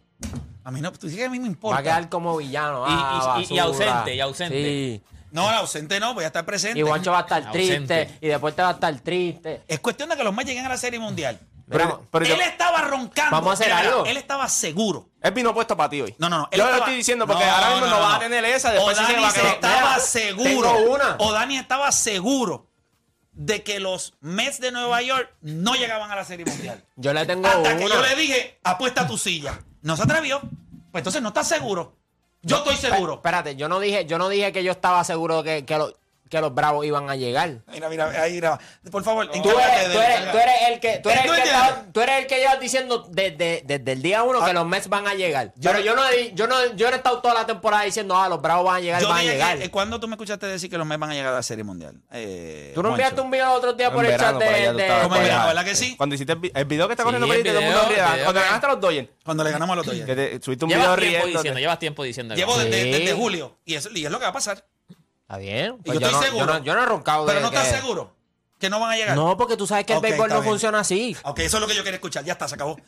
A 0.65 0.71
mí 0.71 0.79
no, 0.81 0.91
tú 0.91 1.07
dices 1.07 1.17
que 1.19 1.25
a 1.25 1.29
mí 1.29 1.39
me 1.39 1.43
Va 1.45 1.47
a 1.47 1.51
importa. 1.51 1.83
quedar 1.83 2.09
como 2.09 2.37
villano. 2.37 2.83
Y- 2.87 2.89
Ah, 2.89 3.35
y- 3.37 3.41
y- 3.41 3.55
y 3.55 3.59
basura. 3.59 3.63
ausente, 3.63 4.15
y 4.15 4.19
ausente. 4.21 4.63
Sí. 4.63 5.01
No, 5.31 5.49
ausente 5.49 5.99
no, 5.99 6.13
voy 6.13 6.23
a 6.23 6.27
estar 6.27 6.45
presente. 6.45 6.79
Y 6.79 6.83
Juancho 6.83 7.11
va 7.11 7.19
a 7.19 7.21
estar 7.21 7.43
Ausente. 7.47 8.05
triste. 8.05 8.17
Y 8.21 8.27
después 8.29 8.55
te 8.55 8.61
va 8.61 8.69
a 8.69 8.73
estar 8.73 8.99
triste. 8.99 9.61
Es 9.67 9.79
cuestión 9.79 10.09
de 10.09 10.15
que 10.15 10.23
los 10.23 10.33
Mets 10.33 10.47
lleguen 10.49 10.65
a 10.65 10.69
la 10.69 10.77
Serie 10.77 10.99
Mundial. 10.99 11.39
Pero 11.69 12.25
yo- 12.25 12.35
él 12.35 12.41
estaba 12.41 12.81
roncando. 12.81 13.31
Vamos 13.31 13.51
a 13.51 13.53
hacer 13.53 13.67
Mira, 13.67 13.79
algo. 13.79 14.05
Él 14.05 14.17
estaba 14.17 14.47
seguro. 14.49 15.09
Él 15.21 15.31
vino 15.31 15.53
puesto 15.53 15.75
para 15.77 15.89
ti 15.89 16.01
hoy. 16.01 16.13
No, 16.17 16.29
no, 16.29 16.39
no. 16.39 16.49
él 16.51 16.57
Yo 16.57 16.63
lo 16.65 16.69
estaba- 16.69 16.85
estoy 16.85 16.95
diciendo 16.97 17.25
porque 17.25 17.43
ahora 17.43 17.69
mismo 17.71 17.87
no, 17.87 17.99
vas 17.99 18.15
a 18.15 18.19
tener 18.19 18.43
esa. 18.45 18.71
Después 18.71 18.97
o 18.97 18.99
sí 19.01 19.05
se 19.07 19.11
Dani 19.13 19.23
va 19.23 19.29
a 19.29 19.31
se 19.31 19.39
quedar. 19.41 19.53
estaba 19.55 19.81
Mira, 19.91 19.99
seguro. 19.99 20.73
tengo 20.75 20.93
una. 20.93 21.15
O 21.19 21.31
Dani 21.31 21.57
estaba 21.57 21.91
seguro 21.91 22.67
de 23.31 23.63
que 23.63 23.79
los 23.79 24.13
Mets 24.21 24.59
de 24.59 24.71
Nueva 24.71 25.01
York 25.01 25.29
no 25.41 25.73
llegaban 25.75 26.11
a 26.11 26.15
la 26.15 26.23
Serie 26.25 26.45
Mundial. 26.45 26.83
yo 26.97 27.13
le 27.13 27.25
tengo 27.25 27.47
Hasta 27.47 27.77
que 27.77 27.85
una. 27.85 27.95
yo 27.95 28.01
le 28.01 28.15
dije, 28.15 28.59
apuesta 28.63 29.07
tu 29.07 29.17
silla. 29.17 29.59
No 29.81 29.95
se 29.97 30.03
atrevió. 30.03 30.39
Pues 30.91 31.01
entonces 31.01 31.21
no 31.21 31.29
estás 31.29 31.47
seguro. 31.47 31.95
Yo 32.43 32.57
estoy 32.57 32.75
seguro. 32.75 33.15
Espérate, 33.15 33.55
yo 33.55 33.69
no 33.69 33.79
dije, 33.79 34.05
yo 34.05 34.17
no 34.17 34.27
dije 34.29 34.51
que 34.51 34.63
yo 34.63 34.71
estaba 34.73 35.03
seguro 35.05 35.41
que, 35.43 35.65
que, 35.65 35.77
los- 35.77 35.95
que 36.33 36.41
los 36.41 36.53
bravos 36.53 36.85
iban 36.85 37.09
a 37.09 37.15
llegar. 37.15 37.59
Mira, 37.71 37.89
mira, 37.89 38.09
ahí 38.21 38.37
graba. 38.37 38.59
Por 38.91 39.03
favor, 39.03 39.29
Tú 39.31 39.37
eres, 39.57 39.87
de- 39.89 39.93
tú, 39.93 40.01
eres, 40.01 40.31
tú 40.31 40.37
eres 40.37 40.55
el 40.69 40.79
que, 40.79 40.97
tú 40.99 41.09
eres 41.09 41.21
el 41.23 41.27
¿Tú 41.29 41.33
que, 41.33 41.39
entiendes? 41.39 41.45
estaba- 41.63 41.85
tú 41.93 42.01
eres 42.01 42.19
el 42.19 42.27
que 42.27 42.37
llevas 42.39 42.59
diciendo 42.59 43.05
desde, 43.09 43.61
desde 43.65 43.91
el 43.91 44.01
día 44.01 44.23
uno 44.23 44.43
que 44.43 44.53
los 44.53 44.65
Mets 44.65 44.89
van 44.89 45.07
a 45.07 45.13
llegar. 45.13 45.53
Yo- 45.55 45.71
Pero 45.71 45.83
yo 45.83 45.95
no, 45.95 46.09
he- 46.09 46.33
yo 46.33 46.47
no, 46.47 46.73
yo 46.75 46.87
no 46.87 46.93
he 46.93 46.97
estado 46.97 47.19
toda 47.21 47.33
la 47.35 47.45
temporada 47.45 47.83
diciendo, 47.83 48.15
ah, 48.17 48.27
los 48.29 48.41
bravos 48.41 48.65
van 48.65 48.75
a 48.75 48.79
llegar, 48.79 49.01
Yo 49.01 49.09
van 49.09 49.19
a 49.19 49.23
llegar. 49.23 49.59
que, 49.59 49.69
¿Cuándo 49.71 49.99
tú 49.99 50.07
me 50.07 50.15
escuchaste 50.15 50.45
decir 50.47 50.69
que 50.69 50.77
los 50.77 50.87
Mets 50.87 50.99
van 50.99 51.11
a 51.11 51.13
llegar 51.13 51.33
a 51.33 51.35
la 51.37 51.43
Serie 51.43 51.63
Mundial? 51.63 52.01
Eh, 52.11 52.71
Tú 52.75 52.81
no 52.83 52.89
enviaste 52.89 53.21
un 53.21 53.29
video 53.31 53.51
el 53.51 53.57
otro 53.57 53.73
día 53.73 53.91
por 53.91 54.03
En 54.05 54.11
el 54.11 54.17
verano, 54.17 54.39
chat 54.39 54.49
de... 54.49 54.65
tú 54.71 54.77
de- 54.77 54.81
estabas 54.83 55.03
¿Cómo 55.03 55.15
por 55.15 55.17
es 55.17 55.23
allá. 55.23 55.33
verano, 55.33 55.47
verdad 55.47 55.65
que 55.65 55.75
sí? 55.75 55.95
Cuando 55.95 56.15
hiciste 56.15 56.33
el, 56.33 56.39
vi- 56.39 56.51
el 56.55 56.65
video 56.65 56.87
que 56.87 56.93
está 56.93 57.03
corriendo 57.03 57.27
Sí, 57.27 57.29
por 57.31 57.35
ahí, 57.35 57.41
el 57.41 57.47
todo 57.47 57.59
el 57.59 57.65
mundo 57.65 57.79
Cuando 58.23 58.39
ganaste 58.41 58.65
a 58.65 58.69
los 58.69 58.79
Dodgers, 58.81 59.09
Cuando 59.23 59.43
le 59.43 59.51
ganamos 59.51 59.73
a 59.73 59.75
los 59.77 59.85
Dodgers. 59.85 60.43
subiste 60.43 60.65
un 60.65 60.69
video 60.69 60.81
Llevas 60.83 60.97
tiempo 60.99 60.99
riendo. 61.23 61.37
diciendo, 61.39 61.59
llevas 61.59 61.79
tiempo 61.79 62.03
diciendo. 62.03 62.35
Llevo 62.35 62.57
desde, 62.57 63.13
julio. 63.13 63.57
Y, 63.65 63.75
eso, 63.75 63.89
y 63.93 64.05
es 64.05 64.11
lo 64.11 64.17
que 64.19 64.23
va 64.23 64.29
a 64.29 64.33
pasar. 64.33 64.63
Está 65.23 65.37
bien. 65.37 65.77
Pues 65.83 65.99
yo 65.99 66.05
estoy 66.05 66.21
no, 66.21 66.25
seguro. 66.25 66.45
Yo 66.45 66.53
no, 66.53 66.63
yo 66.63 66.75
no 66.75 66.83
he 66.83 66.85
roncado 66.85 67.25
Pero 67.25 67.39
de 67.39 67.41
no 67.41 67.47
estás 67.47 67.69
seguro 67.69 68.13
que 68.63 68.69
no 68.69 68.79
van 68.79 68.91
a 68.91 68.95
llegar. 68.95 69.15
No, 69.17 69.35
porque 69.35 69.57
tú 69.57 69.67
sabes 69.67 69.85
que 69.85 69.93
el 69.93 69.99
béisbol 69.99 70.29
no 70.29 70.35
bien. 70.35 70.49
funciona 70.51 70.79
así. 70.79 71.17
Ok, 71.23 71.39
eso 71.39 71.57
es 71.57 71.61
lo 71.61 71.67
que 71.67 71.75
yo 71.75 71.83
quería 71.83 71.97
escuchar. 71.97 72.23
Ya 72.23 72.33
está, 72.33 72.47
se 72.47 72.55
acabó. 72.55 72.79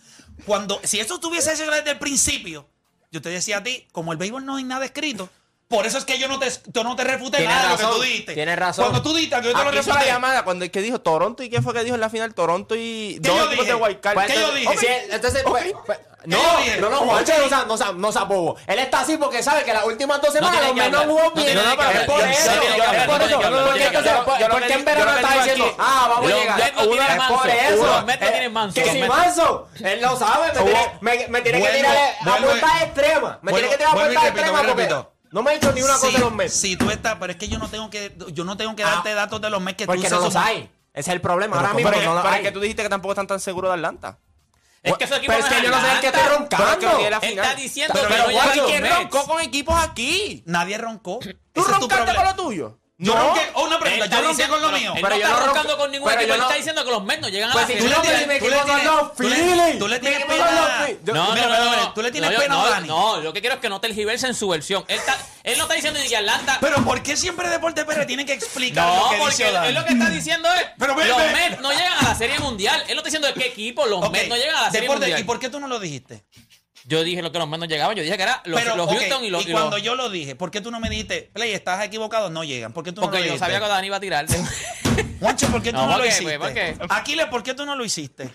Cuando, 0.46 0.80
si 0.84 1.02
eso 1.02 1.16
estuviese 1.16 1.54
hecho 1.54 1.70
desde 1.70 1.92
el 1.92 2.00
principio, 2.00 2.66
yo 3.12 3.22
te 3.22 3.28
decía 3.28 3.58
a 3.58 3.64
ti, 3.64 3.86
como 3.92 4.14
el 4.14 4.18
béisbol 4.18 4.46
no 4.46 4.56
hay 4.56 4.64
nada 4.64 4.86
escrito, 4.86 5.30
por 5.68 5.86
eso 5.86 5.98
es 5.98 6.06
que 6.06 6.20
yo 6.20 6.28
no 6.28 6.38
te, 6.40 6.50
yo 6.68 6.84
no 6.84 6.96
te 6.96 7.04
refuté 7.04 7.38
Tienes 7.38 7.56
nada 7.56 7.76
de 7.76 7.84
lo 7.84 7.90
que 7.90 7.96
tú 7.96 8.02
dijiste. 8.04 8.34
tienes 8.34 8.58
razón. 8.60 8.86
Cuando 8.86 9.02
tú 9.02 9.14
dijiste 9.16 9.36
que 9.38 9.48
yo 9.48 9.54
te 9.58 9.64
lo 9.64 9.70
Aquí 9.70 9.80
hizo 9.80 9.90
la 9.90 9.96
refuté. 9.96 10.12
llamada 10.12 10.44
cuando 10.44 10.66
el 10.66 10.72
que 10.72 10.82
dijo 10.82 11.00
Toronto 11.02 11.44
y 11.44 11.50
qué 11.50 11.62
fue 11.62 11.74
que 11.74 11.84
dijo 11.84 11.96
en 11.96 12.02
la 12.02 12.10
final 12.10 12.34
Toronto 12.34 12.76
y 12.76 13.20
¿Qué 13.24 13.30
dos 13.30 13.38
yo 13.40 13.46
equipos 13.48 13.66
dije? 13.66 13.78
de 13.78 13.84
Wild 13.84 14.00
Card. 14.00 14.14
Pues 14.14 14.28
¿Qué 14.28 14.34
yo 14.36 14.56
entonces- 14.56 14.80
dije? 14.82 15.04
sí, 15.06 15.10
entonces, 15.12 15.44
pues, 15.44 15.74
pues, 15.86 16.00
no, 16.26 16.38
yo 16.38 16.58
dije? 16.60 16.78
no, 16.82 16.90
no, 16.90 16.98
Juancho 17.00 17.34
no, 17.38 17.50
sea- 17.50 17.66
no, 17.68 17.78
sea- 17.78 17.92
no 17.94 18.12
sea 18.12 18.24
bobo. 18.24 18.56
Él 18.68 18.80
está 18.80 19.02
así 19.02 19.18
porque 19.18 19.42
sabe 19.44 19.64
que 19.64 19.74
las 19.74 19.86
últimas 19.86 20.22
dos 20.22 20.34
semanas 20.34 20.52
tiene 20.60 20.68
los 20.68 20.76
que 20.76 20.82
menos 20.84 21.02
hablar, 21.02 21.16
jugó 21.18 21.30
no 21.30 21.36
bien. 21.36 21.46
tiene 21.46 21.62
que 21.62 21.68
Es 21.68 21.88
hablar, 21.88 22.06
por 22.06 22.18
no 22.20 22.26
eso, 22.26 22.52
tiene 22.52 22.66
que 22.66 22.66
es 22.82 22.88
hablar, 22.88 23.06
por 23.06 23.18
no 23.20 23.26
eso. 23.26 23.28
tiene 23.28 23.40
que 23.40 23.46
hablar, 23.46 23.52
no 23.52 23.66
Porque 23.66 23.80
tiene 23.80 23.80
que 23.80 23.86
entonces, 23.98 24.12
hablar. 24.12 24.26
¿por- 24.26 24.40
Yo 24.40 24.48
lo 24.48 24.54
¿por 24.54 24.62
que 24.62 24.68
qué 24.68 24.74
en 24.74 24.80
digo- 24.80 24.86
verano 24.92 25.06
yo 25.06 25.06
lo 25.06 25.16
que 25.18 25.22
está 25.22 25.32
digo 25.34 25.44
diciendo, 25.44 25.66
aquí- 25.66 25.76
ah, 25.80 26.06
vamos 26.10 26.18
a 26.18 26.30
Los 26.30 26.40
llegar? 26.40 26.58
Mets 26.60 26.76
no 26.76 26.82
tienen 26.88 27.06
Es 27.12 27.18
manso. 27.18 27.36
por 27.38 27.50
eso. 27.50 27.86
Los 27.86 28.06
Mets 28.06 28.22
no 28.22 28.28
Eh, 28.28 28.32
tienen 28.32 28.54
manso. 28.54 28.74
Que 28.76 28.82
Los 28.86 28.90
si 28.94 29.00
Mets- 29.02 29.08
manso, 29.08 29.68
él 29.84 30.02
lo 30.02 30.18
sabe, 30.18 30.48
me 30.48 30.62
tiene, 30.64 30.92
me, 31.02 31.28
me 31.28 31.42
tiene 31.42 31.58
que 31.58 31.64
Vuelvo, 31.64 31.78
tirar 31.78 31.96
a 31.98 32.24
vuelvo- 32.30 32.46
puertas 32.48 32.82
extremas. 32.84 33.38
Me 33.42 33.52
tiene 33.54 33.70
que 33.70 33.78
tirar 33.78 33.92
a 33.92 33.94
vuelvo 33.96 34.12
y 34.12 34.16
puertas 34.16 34.24
repito, 34.24 34.40
extremas 34.40 34.62
vuelvo 34.66 34.72
y 34.72 34.86
porque 34.86 34.94
repito. 34.96 35.15
No 35.36 35.44
me 35.44 35.52
ha 35.52 35.54
dicho 35.56 35.70
ni 35.74 35.82
una 35.82 35.94
cosa 35.96 36.08
de 36.12 36.20
los 36.20 36.32
Mets. 36.34 36.54
Si 36.54 36.78
tú 36.78 36.90
estás, 36.90 37.18
pero 37.20 37.32
es 37.32 37.38
que 37.38 37.50
yo 37.50 37.60
no 37.60 37.68
tengo 37.68 37.90
que, 37.90 38.16
yo 38.32 38.46
no 38.46 38.56
tengo 38.56 38.74
que 38.74 38.84
Ah, 38.86 38.92
darte 38.96 39.14
datos 39.14 39.42
de 39.42 39.50
los 39.50 39.62
Mets 39.62 39.78
que 39.80 39.84
tú 39.86 39.88
Porque 39.92 40.08
se 40.08 40.16
no 40.16 40.22
los 40.22 40.36
hay. 40.38 40.72
Ese 40.94 41.10
es 41.12 41.16
el 41.16 41.20
problema. 41.20 41.58
Pero 41.58 41.68
Ahora 41.68 41.70
¿cómo 41.74 41.78
mismo 41.80 41.92
Pero, 41.92 42.06
no 42.10 42.14
los 42.16 42.24
pero 42.24 42.36
hay. 42.36 42.42
que 42.42 42.52
tú 42.54 42.62
dijiste 42.62 42.84
que 42.84 42.88
tampoco 42.90 43.12
están 43.12 43.28
tan 43.28 43.42
seguros 43.42 43.70
de 43.72 43.74
Atlanta. 43.76 44.18
Es 44.82 44.96
que 44.96 45.04
esos 45.04 45.18
equipos 45.18 45.36
Pero 45.36 45.48
es 45.48 45.54
que 45.54 45.62
yo 45.66 45.72
no 45.72 45.82
sé 45.82 45.92
en 45.92 46.00
qué 46.00 46.08
estoy 46.08 46.22
roncando. 46.38 46.78
Pero 46.80 47.20
que 47.20 47.28
está 47.28 47.56
diciendo 47.56 47.94
Pero- 47.94 48.08
que 48.08 48.34
pero, 48.54 48.66
¿Quién 48.68 48.84
Mets. 48.84 48.96
roncó 48.96 49.26
con 49.26 49.42
equipos 49.42 49.76
aquí? 49.78 50.42
Nadie 50.46 50.78
roncó. 50.78 51.20
¿Tú 51.52 51.64
roncaste 51.64 52.16
con 52.16 52.24
lo 52.26 52.36
tuyo? 52.36 52.80
Yo 52.98 53.14
No. 53.14 53.22
ronqué, 53.28 53.42
oh, 53.56 53.64
una 53.66 53.76
Él 53.76 53.82
pregunta, 53.82 54.06
yo 54.08 54.22
ronqué 54.26 54.48
con 54.48 54.62
lo 54.62 54.72
mío. 54.72 54.94
Él 54.96 55.02
Pero 55.02 55.10
no 55.16 55.20
yo 55.22 55.28
está 55.28 55.40
no 55.42 55.46
roncando 55.48 55.70
ronco- 55.74 55.78
con 55.82 55.92
ningún 55.92 56.08
pero 56.08 56.22
equipo. 56.22 56.28
yo 56.30 56.34
Él 56.36 56.40
no- 56.40 56.46
está 56.46 56.56
diciendo 56.58 56.86
que 56.86 56.92
los 56.92 57.04
Mets 57.04 57.22
no 57.22 57.28
llegan 57.28 57.50
a 57.50 57.54
Pues 57.54 57.68
la 57.68 57.68
si 57.68 57.74
Tú 57.74 57.84
tú 57.84 57.90
le 57.90 57.96
no 57.96 58.02
tienes- 58.02 58.40
tú 58.40 58.46
le 58.48 58.56
los 58.56 58.66
tú 59.16 59.24
le- 59.24 59.36
Phillies. 59.36 59.80
tú 59.80 59.88
le 59.90 60.00
tienes 60.00 60.26
pena- 60.26 60.52
los. 60.52 60.90
Yo- 61.04 61.14
No, 61.14 61.34
Mira, 61.34 61.48
no, 61.48 61.66
mira, 61.72 61.76
no, 61.84 61.94
tú 61.94 62.02
le 62.02 62.12
tienes 62.12 62.32
yo- 62.32 62.38
pena 62.40 62.54
a 62.56 62.58
no, 62.58 62.70
Dani. 62.70 62.88
No, 62.88 63.18
lo 63.20 63.34
que 63.34 63.42
quiero 63.42 63.56
es 63.56 63.62
que 63.62 63.68
no 63.68 63.82
tergiverse 63.82 64.28
en 64.28 64.34
su 64.34 64.48
versión. 64.48 64.86
Él, 64.88 64.98
está- 64.98 65.18
él 65.44 65.58
no 65.58 65.64
está 65.64 65.74
diciendo 65.74 66.00
ni 66.00 66.08
que 66.08 66.16
Atlanta. 66.16 66.58
Pero 66.62 66.86
¿por 66.86 67.04
qué 67.04 67.18
siempre 67.18 67.50
Deporte 67.50 67.84
Pérez 67.84 68.08
tiene 68.08 68.26
que 68.26 68.32
explicar 68.32 68.88
no, 68.88 68.96
lo 69.04 69.10
que 69.10 69.18
porque 69.18 69.32
dice 69.44 69.50
él, 69.68 69.76
lo 69.76 69.84
que 69.86 69.92
está 69.94 70.10
diciendo 70.10 70.50
es 70.54 70.66
Pero 70.80 70.96
los. 70.96 71.18
Mets 71.34 71.60
no 71.60 71.72
llegan 71.74 71.94
a 72.00 72.04
la 72.04 72.16
Serie 72.16 72.40
Mundial. 72.40 72.80
Él 72.88 72.96
no 72.96 73.02
está 73.02 73.08
diciendo 73.10 73.28
de 73.28 73.34
qué 73.34 73.48
equipo 73.48 73.86
los 73.88 74.10
Mets 74.10 74.30
no 74.30 74.38
llegan 74.38 74.56
a 74.56 74.62
la 74.62 74.72
Serie 74.72 74.88
Mundial. 74.88 75.20
¿Y 75.20 75.24
por 75.26 75.38
qué 75.38 75.50
tú 75.50 75.60
no 75.60 75.68
lo 75.68 75.80
dijiste? 75.82 76.24
Yo 76.88 77.04
dije 77.04 77.22
lo 77.22 77.32
que 77.32 77.40
los 77.40 77.48
Mets 77.48 77.60
no 77.60 77.66
llegaban. 77.66 77.96
Yo 77.96 78.04
dije 78.04 78.16
que 78.16 78.24
era 78.24 78.42
los, 78.46 78.60
Pero, 78.62 78.76
los 78.76 78.88
Houston 78.90 79.24
y 79.26 79.30
los. 79.30 79.44
y 79.46 79.50
y 79.50 79.52
los- 79.52 79.60
cuando 79.60 79.78
yo 79.80 79.96
lo 79.96 80.10
dije, 80.10 80.36
¿por 80.36 80.52
qué 80.52 80.62
tú 80.62 80.70
no 80.72 80.80
me 80.80 80.90
dijiste, 80.90 81.32
Play, 81.34 81.52
estás 81.52 81.84
equivocado? 81.84 82.30
No 82.30 82.44
llegan. 82.44 82.74
¿Por 82.74 82.84
qué 82.84 82.92
tú 82.92 83.02
no 83.02 83.08
porque 83.08 83.18
lo 83.20 83.26
yo 83.26 83.32
dijiste? 83.34 83.46
sabía 83.46 83.60
que 83.60 83.68
Dani 83.68 83.88
iba 83.88 83.98
a 83.98 84.00
tirar. 84.00 84.26
Juancho, 85.20 85.48
¿por 85.48 85.62
qué 85.64 85.72
tú 85.72 85.78
No, 85.78 85.88
no, 85.88 85.92
¿por 85.94 86.02
lo 86.02 86.06
hiciste? 86.06 86.38
Pues, 86.38 86.38
¿por 86.38 86.54
qué? 86.54 86.76
Aquiles, 86.90 87.26
¿por 87.28 87.44
qué 87.44 87.54
tú 87.56 87.66
no 87.66 87.76
lo 87.76 87.84
hiciste? 87.84 88.30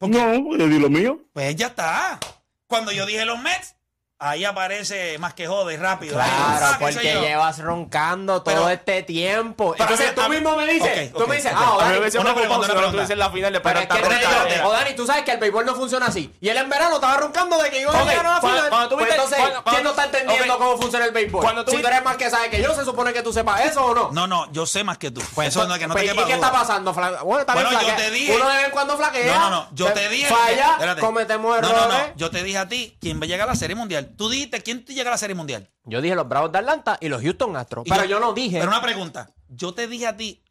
No, 0.00 0.56
yo 0.56 0.66
di 0.68 0.78
lo 0.78 0.88
mío. 0.88 1.20
Pues 1.32 1.54
ya 1.56 1.66
está. 1.68 2.18
Cuando 2.66 2.92
yo 2.92 3.04
dije 3.04 3.24
los 3.26 3.38
Mets, 3.38 3.74
ahí 4.20 4.44
aparece 4.44 5.18
más 5.18 5.32
que 5.34 5.46
jode 5.46 5.76
rápido. 5.78 6.14
Claro, 6.14 6.30
Ah, 6.66 6.76
porque 6.78 7.00
llevas 7.20 7.58
roncando 7.58 8.42
todo 8.42 8.54
Pero- 8.54 8.68
este 8.68 9.02
tiempo. 9.02 9.72
Pero 9.76 9.90
Entonces 9.90 10.14
tú 10.14 10.28
mismo 10.28 10.54
me 10.56 10.66
dices, 10.66 11.12
tú 11.12 11.26
me 11.26 11.36
dices, 11.36 11.52
ah, 11.54 11.94
hubiese 11.98 12.18
una 12.18 12.34
pregunta, 12.34 12.66
no 12.68 12.74
pregunta. 12.74 12.86
estuviese 12.88 13.12
en 13.14 13.18
la 13.18 13.30
final, 13.30 13.52
pero 13.52 13.62
pero 13.64 13.80
es 13.80 13.86
que 13.88 13.98
espérate, 13.98 14.60
Odani, 14.62 14.94
tú 14.94 15.06
sabes 15.06 15.24
que 15.24 15.32
el 15.32 15.38
béisbol 15.38 15.64
no 15.64 15.74
funciona 15.74 16.06
así. 16.06 16.32
Y 16.40 16.48
él 16.50 16.56
en 16.58 16.68
verano 16.68 16.96
estaba 16.96 17.16
roncando 17.16 17.56
de 17.62 17.70
que 17.70 17.80
iba 17.80 17.92
a 17.98 18.04
llegar 18.04 18.26
a 18.26 18.34
la 18.34 18.40
final. 18.40 18.68
cuando 18.68 18.88
tú 18.88 18.94
Pues 18.96 19.06
viste- 19.08 19.22
entonces, 19.22 19.60
¿quién 19.70 19.82
no 19.84 19.90
está 19.90 20.04
entendiendo 20.04 20.58
cómo 20.58 20.76
funciona 20.76 21.04
el 21.06 21.12
béisbol? 21.12 21.42
Cuando 21.42 21.64
tú 21.64 21.70
si 21.72 21.80
tú 21.80 21.86
eres 21.88 22.04
más 22.04 22.16
que 22.16 22.28
sabes 22.30 22.50
que 22.50 22.62
yo, 22.62 22.74
se 22.74 22.84
supone 22.84 23.12
que 23.12 23.22
tú 23.22 23.32
sepas 23.32 23.64
eso 23.64 23.84
o 23.86 23.94
no. 23.94 24.10
No, 24.12 24.26
no, 24.26 24.50
yo 24.52 24.66
sé 24.66 24.84
más 24.84 24.98
que 24.98 25.10
tú. 25.10 25.22
Pues 25.34 25.48
eso 25.48 25.66
no 25.66 25.74
es 25.74 25.80
que 25.80 25.86
no 25.86 25.94
te 25.94 26.00
Pues, 26.00 26.10
quepa 26.12 26.22
¿Y 26.22 26.26
qué 26.26 26.34
está 26.34 26.52
pasando? 26.52 26.92
Bueno, 26.92 27.70
yo 27.80 27.94
te 27.96 28.10
dije- 28.10 28.36
Uno 28.36 28.48
de 28.48 28.56
vez 28.56 28.64
en 28.66 28.70
cuando 28.70 28.96
flaquea. 28.98 29.34
No, 29.34 29.40
no, 29.40 29.50
no. 29.50 29.68
Yo 29.72 29.92
te 29.92 30.08
dije. 30.10 30.26
Falla, 30.28 30.96
cometemos 31.00 31.50
No, 31.50 31.56
errores. 31.68 31.86
no, 31.88 31.98
no. 32.08 32.14
Yo 32.16 32.30
te 32.30 32.42
dije 32.42 32.58
a 32.58 32.68
ti 32.68 32.96
quién 33.00 33.18
va 33.20 33.24
a 33.24 33.28
llegar 33.28 33.48
a 33.48 33.52
la 33.52 33.56
Serie 33.56 33.74
Mundial. 33.76 34.09
Tú 34.16 34.28
dijiste 34.28 34.62
quién 34.62 34.84
te 34.84 34.94
llega 34.94 35.10
a 35.10 35.12
la 35.12 35.18
Serie 35.18 35.34
Mundial. 35.34 35.68
Yo 35.84 36.00
dije 36.00 36.14
los 36.14 36.28
Bravos 36.28 36.52
de 36.52 36.58
Atlanta 36.58 36.98
y 37.00 37.08
los 37.08 37.22
Houston 37.22 37.56
Astros. 37.56 37.86
Y 37.86 37.90
Pero 37.90 38.04
yo 38.04 38.20
no 38.20 38.32
dije. 38.32 38.58
Pero 38.58 38.70
una 38.70 38.82
pregunta. 38.82 39.30
Yo 39.48 39.74
te 39.74 39.86
dije 39.88 40.06
a 40.06 40.16
ti, 40.16 40.42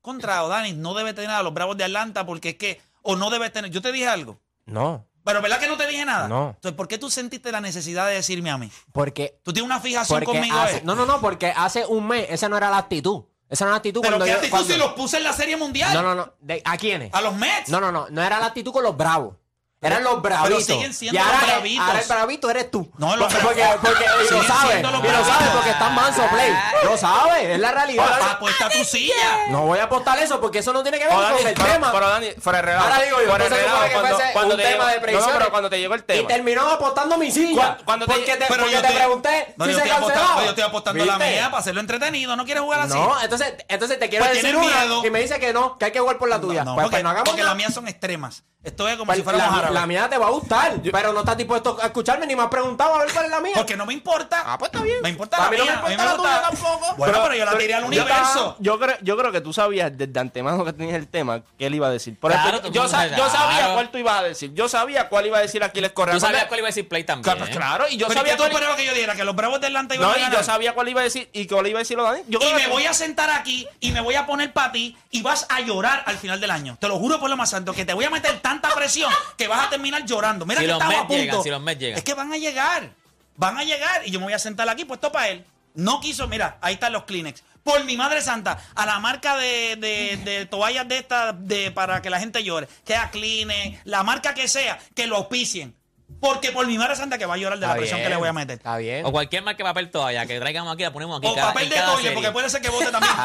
contra 0.00 0.42
O'Dani, 0.44 0.72
no 0.72 0.94
debe 0.94 1.14
tener 1.14 1.30
a 1.30 1.42
los 1.42 1.54
Bravos 1.54 1.76
de 1.76 1.84
Atlanta 1.84 2.26
porque 2.26 2.50
es 2.50 2.56
que, 2.56 2.80
o 3.02 3.16
no 3.16 3.30
debe 3.30 3.50
tener. 3.50 3.70
Yo 3.70 3.82
te 3.82 3.92
dije 3.92 4.08
algo. 4.08 4.40
No, 4.66 5.06
Pero 5.24 5.40
¿verdad 5.42 5.58
que 5.60 5.68
no 5.68 5.76
te 5.76 5.86
dije 5.86 6.04
nada? 6.04 6.28
No. 6.28 6.50
Entonces, 6.56 6.76
¿por 6.76 6.88
qué 6.88 6.98
tú 6.98 7.10
sentiste 7.10 7.52
la 7.52 7.60
necesidad 7.60 8.06
de 8.06 8.14
decirme 8.14 8.50
a 8.50 8.58
mí? 8.58 8.70
porque. 8.92 9.38
Tú 9.42 9.52
tienes 9.52 9.66
una 9.66 9.80
fijación 9.80 10.24
conmigo, 10.24 10.56
hace- 10.58 10.78
¿eh? 10.78 10.82
no, 10.84 10.94
no, 10.94 11.06
no, 11.06 11.20
porque 11.20 11.52
hace 11.56 11.84
un 11.86 12.06
mes 12.08 12.26
esa 12.30 12.48
no 12.48 12.56
era 12.56 12.70
la 12.70 12.78
actitud. 12.78 13.24
Esa 13.48 13.64
no 13.64 13.68
era 13.68 13.74
la 13.74 13.78
actitud 13.78 14.00
Pero 14.00 14.12
cuando 14.16 14.24
¿qué 14.24 14.30
yo. 14.30 14.36
actitud 14.38 14.50
cuando- 14.56 14.72
si 14.72 14.78
los 14.78 14.92
puse 14.94 15.18
en 15.18 15.24
la 15.24 15.32
Serie 15.32 15.56
Mundial? 15.56 15.92
No, 15.94 16.02
no, 16.02 16.14
no. 16.14 16.32
¿De- 16.40 16.62
¿A 16.64 16.76
quiénes? 16.78 17.12
¿A 17.12 17.20
los 17.20 17.34
Mets? 17.34 17.68
No, 17.68 17.80
no, 17.80 17.92
no. 17.92 18.06
No 18.10 18.22
era 18.22 18.38
la 18.40 18.46
actitud 18.46 18.72
con 18.72 18.82
los 18.82 18.96
bravos. 18.96 19.36
Eran 19.82 20.04
los 20.04 20.20
pero 20.22 20.36
bravitos. 20.36 20.64
siguen 20.64 20.94
siendo 20.94 21.18
y 21.18 21.22
ahora, 21.22 21.38
los 21.40 21.46
bravitos. 21.50 21.86
ahora 21.86 22.00
el 22.00 22.06
bravito 22.08 22.50
eres 22.50 22.70
tú. 22.70 22.90
No, 22.98 23.16
los 23.16 23.32
porque, 23.34 23.44
porque, 23.44 23.64
porque- 23.82 24.04
y 24.04 24.30
lo 24.32 24.42
sabes. 24.44 24.78
Y 24.78 24.82
lo 24.82 24.90
sabes 24.90 25.02
bravitos. 25.02 25.54
porque 25.54 25.70
están 25.70 25.94
manso 25.96 26.22
play. 26.32 26.52
Lo 26.84 26.96
sabes, 26.96 27.48
es 27.48 27.58
la 27.58 27.72
realidad. 27.72 28.06
Papá, 28.08 28.30
apuesta 28.32 28.68
tu 28.70 28.84
silla. 28.84 29.14
No 29.50 29.62
voy 29.62 29.80
a 29.80 29.84
apostar 29.84 30.18
eso 30.20 30.40
porque 30.40 30.60
eso 30.60 30.72
no 30.72 30.82
tiene 30.84 30.98
que 31.00 31.06
ver 31.06 31.12
O 31.16 31.20
con 31.20 31.46
el 31.48 31.54
pero, 31.54 31.64
tema. 31.72 31.90
pero 31.92 32.08
Dani, 32.08 32.28
fuera 32.40 32.58
de 32.58 32.62
relajo. 32.62 32.84
Ahora 32.84 33.02
digo 33.02 33.16
yo, 33.22 33.28
fuera 33.28 33.48
relajo, 33.48 33.78
cuando, 33.92 34.18
cuando 34.32 34.54
un 34.54 34.60
te 34.60 34.66
tema 34.68 34.72
llegó- 34.84 34.86
de 34.86 34.94
No, 34.94 35.02
predicciones. 35.02 35.36
pero 35.38 35.50
cuando 35.50 35.70
te 35.70 35.78
llegó 35.80 35.94
el 35.94 36.04
tema. 36.04 36.20
Y 36.22 36.26
terminó 36.28 36.70
apostando 36.70 37.18
mi 37.18 37.32
silla. 37.32 37.78
Cuando- 37.84 38.06
te- 38.06 38.12
porque 38.12 38.32
te, 38.32 38.38
Pero 38.38 38.48
porque 38.48 38.70
yo 38.72 38.80
te 38.80 38.86
estoy- 38.86 38.96
pregunté 39.02 39.54
No, 39.56 39.64
si 39.64 39.70
yo 39.72 39.76
se 39.78 39.82
estoy 39.84 39.98
apostando, 39.98 40.42
yo 40.44 40.48
estoy 40.50 40.64
apostando 40.64 41.04
la 41.04 41.16
¿Viste? 41.18 41.32
mía 41.32 41.44
para 41.50 41.58
hacerlo 41.58 41.80
entretenido. 41.80 42.36
No 42.36 42.44
quieres 42.44 42.62
jugar 42.62 42.80
así. 42.82 42.94
No, 42.94 43.20
entonces, 43.20 43.54
entonces 43.68 43.98
te 43.98 44.08
quiero 44.08 44.24
Pues 44.26 44.40
decir 44.40 44.56
una 44.56 44.84
y 45.04 45.10
me 45.10 45.20
dice 45.20 45.40
que 45.40 45.52
no, 45.52 45.76
que 45.76 45.86
hay 45.86 45.90
que 45.92 45.98
jugar 45.98 46.18
por 46.18 46.28
la 46.28 46.40
tuya. 46.40 46.62
No, 46.64 46.74
pues, 46.76 46.84
porque, 46.84 46.94
pues 46.98 47.02
no 47.02 47.10
hagamos 47.10 47.28
porque 47.28 47.42
nada. 47.42 47.50
las 47.54 47.56
mías 47.56 47.74
son 47.74 47.88
extremas. 47.88 48.44
Esto 48.62 48.86
es 48.88 48.94
como 48.94 49.06
Pues 49.06 49.18
si 49.18 49.24
fuéramos 49.24 49.71
la, 49.72 49.86
mía 49.86 50.08
te 50.08 50.18
va 50.18 50.26
a 50.26 50.30
gustar, 50.30 50.74
pero 50.92 51.12
no 51.12 51.20
estás 51.20 51.36
dispuesto 51.36 51.78
a 51.80 51.86
escucharme 51.86 52.26
ni 52.26 52.36
me 52.36 52.42
has 52.42 52.48
preguntado 52.48 52.94
a 52.94 52.98
ver 53.04 53.12
cuál 53.12 53.24
es 53.26 53.30
la 53.30 53.40
mía. 53.40 53.52
Porque 53.56 53.76
no 53.76 53.86
me 53.86 53.92
importa. 53.92 54.42
Ah, 54.46 54.58
pues 54.58 54.70
está 54.72 54.82
bien. 54.84 54.98
Me 55.02 55.08
importa 55.10 55.36
A 55.38 55.44
la 55.44 55.50
mí 55.50 55.56
no 55.58 55.64
me 55.64 55.70
mía. 55.70 55.80
a 55.82 55.86
mí 55.88 55.92
importa 55.94 56.12
la 56.12 56.16
tuya 56.16 56.42
tampoco. 56.42 56.94
Bueno, 56.96 57.18
pero, 57.22 57.34
yo 57.34 57.44
la 57.44 57.58
tiré 57.58 57.74
al 57.74 57.82
yo 57.82 57.86
universo. 57.88 58.56
Yo 58.58 58.78
creo, 58.78 58.96
yo 59.02 59.16
creo 59.16 59.32
que 59.32 59.40
tú 59.40 59.52
sabías 59.52 59.90
desde 59.96 60.18
antemano 60.20 60.64
que 60.64 60.72
tenías 60.72 60.96
el 60.96 61.08
tema 61.08 61.42
que 61.58 61.66
él 61.66 61.74
iba 61.74 61.86
a 61.86 61.90
decir. 61.90 62.18
Por 62.18 62.30
Claro, 62.32 62.48
ejemplo, 62.48 62.70
todo 62.72 62.82
yo, 62.82 62.88
sa- 62.88 63.06
yo 63.08 63.28
sabía 63.30 63.58
claro. 63.58 63.74
cuál 63.74 63.90
tú 63.90 63.98
ibas 63.98 64.18
a 64.18 64.22
decir. 64.22 64.52
Yo 64.54 64.68
sabía 64.68 65.08
cuál 65.08 65.26
iba 65.26 65.38
a 65.38 65.40
decir 65.40 65.62
Aquiles 65.64 65.92
Correa. 65.92 66.14
Tú 66.14 66.20
sabías 66.20 66.40
Cuando- 66.42 66.48
cuál 66.48 66.58
iba 66.60 66.66
a 66.68 66.70
decir 66.70 66.88
Play 66.88 67.04
también. 67.04 67.24
Claro, 67.24 67.38
pues 67.40 67.50
claro, 67.50 67.84
y 67.88 67.96
yo 67.96 68.08
Pero 68.08 68.20
¿y 68.20 68.20
sabía 68.20 68.32
qué 68.32 68.36
tú 68.36 68.42
cuál- 68.42 68.52
esperabas 68.52 68.76
que 68.76 68.86
yo 68.86 68.92
dijera? 68.94 69.14
Que 69.14 69.24
los 69.24 69.34
Bravos 69.36 69.60
de 69.60 69.66
Atlanta 69.68 69.94
iban 69.94 70.08
No, 70.08 70.14
a 70.14 70.18
y 70.18 70.20
ganar. 70.22 70.38
yo 70.38 70.44
sabía 70.44 70.74
cuál 70.74 70.88
iba 70.88 71.00
a 71.00 71.04
decir 71.04 71.28
y 71.32 71.46
cuál 71.46 71.66
iba 71.66 71.78
a 71.78 71.80
decir 71.82 71.96
lo 71.96 72.04
Dani. 72.04 72.22
Yo 72.28 72.38
y 72.40 72.54
me 72.54 72.62
que- 72.62 72.68
voy 72.68 72.86
a 72.86 72.94
sentar 72.94 73.30
aquí 73.30 73.66
y 73.80 73.92
me 73.92 74.00
voy 74.00 74.14
a 74.14 74.26
poner 74.26 74.52
para 74.52 74.72
ti 74.72 74.96
y 75.10 75.22
vas 75.22 75.46
a 75.48 75.60
llorar 75.60 76.02
al 76.06 76.16
final 76.18 76.40
del 76.40 76.50
año. 76.50 76.76
Te 76.80 76.88
lo 76.88 76.98
juro 76.98 77.18
por 77.20 77.30
lo 77.30 77.36
más 77.36 77.50
santo, 77.50 77.72
que 77.72 77.84
te 77.84 77.94
voy 77.94 78.04
a 78.04 78.10
meter 78.10 78.40
tanta 78.40 78.70
presión 78.74 79.10
que 79.36 79.48
vas 79.48 79.61
a 79.61 79.61
terminar 79.70 80.04
llorando. 80.04 80.46
Mira 80.46 80.60
Si 80.60 80.66
que 80.66 80.72
los 80.72 80.80
estaba 80.82 81.00
a 81.00 81.06
punto. 81.06 81.22
llegan, 81.22 81.42
si 81.42 81.50
los 81.50 81.60
Mets 81.62 81.80
llegan. 81.80 81.98
Es 81.98 82.04
que 82.04 82.14
van 82.14 82.32
a 82.32 82.36
llegar. 82.36 82.90
Van 83.36 83.56
a 83.58 83.64
llegar 83.64 84.02
y 84.06 84.10
yo 84.10 84.18
me 84.20 84.26
voy 84.26 84.34
a 84.34 84.38
sentar 84.38 84.68
aquí 84.68 84.84
puesto 84.84 85.10
para 85.10 85.28
él. 85.28 85.44
No 85.74 86.00
quiso, 86.00 86.28
mira, 86.28 86.58
ahí 86.60 86.74
están 86.74 86.92
los 86.92 87.04
Kleenex. 87.04 87.42
Por 87.64 87.84
mi 87.84 87.96
madre 87.96 88.20
santa, 88.20 88.58
a 88.74 88.84
la 88.86 88.98
marca 88.98 89.36
de, 89.36 89.76
de, 89.76 90.16
de 90.24 90.46
toallas 90.46 90.86
de 90.88 90.98
estas 90.98 91.34
de, 91.38 91.70
para 91.70 92.02
que 92.02 92.10
la 92.10 92.18
gente 92.18 92.42
llore, 92.42 92.68
que 92.84 92.94
a 92.96 93.10
Kleenex, 93.10 93.80
la 93.84 94.02
marca 94.02 94.34
que 94.34 94.48
sea, 94.48 94.78
que 94.94 95.06
lo 95.06 95.16
auspicien. 95.16 95.74
Porque 96.20 96.52
por 96.52 96.66
mi 96.66 96.78
madre 96.78 96.94
santa 96.96 97.18
que 97.18 97.26
va 97.26 97.34
a 97.34 97.36
llorar 97.36 97.58
de 97.58 97.66
la 97.66 97.72
Está 97.72 97.78
presión 97.78 97.98
bien, 97.98 98.06
que 98.06 98.10
le 98.10 98.16
voy 98.16 98.28
a 98.28 98.32
meter. 98.32 98.56
Está 98.58 98.76
bien. 98.76 99.04
O 99.04 99.10
cualquier 99.12 99.42
marca 99.42 99.58
de 99.58 99.64
papel 99.70 99.90
todavía 99.90 100.24
que 100.26 100.38
traigamos 100.38 100.72
aquí, 100.72 100.84
la 100.84 100.92
ponemos 100.92 101.18
aquí. 101.18 101.26
O 101.26 101.34
cada- 101.34 101.48
papel 101.48 101.64
en 101.64 101.68
de 101.70 101.74
cada 101.74 101.86
toile, 101.88 102.02
serie. 102.02 102.14
porque 102.16 102.30
puede 102.32 102.50
ser 102.50 102.62
que 102.62 102.70
vote 102.70 102.90
también. 102.92 103.12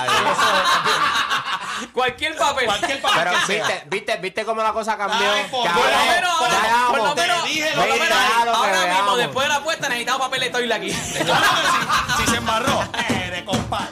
Cualquier 1.94 2.36
papel. 2.36 2.66
Cualquier 2.66 3.00
papel 3.02 3.20
Pero 3.24 3.32
que 3.40 3.46
sea. 3.46 3.68
viste, 3.68 3.84
viste, 3.88 4.18
viste 4.18 4.46
cómo 4.46 4.64
la 4.64 4.74
cosa 4.74 4.98
cambió. 4.98 5.32
Ay, 5.32 5.44
por. 5.52 5.62
Por 5.72 5.76
lo 5.76 6.06
menos 6.12 6.32
ahora, 6.42 6.54
ya 6.68 6.88
por 6.88 6.98
lo 6.98 7.04
vamos. 7.04 7.16
menos, 7.16 7.44
dije, 7.46 7.68
por 7.70 7.78
lo 7.88 7.94
vete 7.94 8.00
menos 8.00 8.18
lo 8.18 8.52
que 8.52 8.58
ahora 8.58 8.72
mismo, 8.72 8.86
veamos. 8.88 9.18
después 9.18 9.46
de 9.46 9.50
la 9.50 9.56
apuesta, 9.60 9.90
necesitamos 9.90 10.22
papel 10.22 10.40
de 10.42 10.50
toile 10.50 10.74
aquí. 10.74 10.90
Claro 10.92 11.16
que 11.16 11.68
sí, 11.68 12.14
si 12.26 12.32
se 12.32 12.38
embarró. 12.38 12.84
Eh, 13.10 13.30
de 13.32 13.46
compadre. 13.46 13.88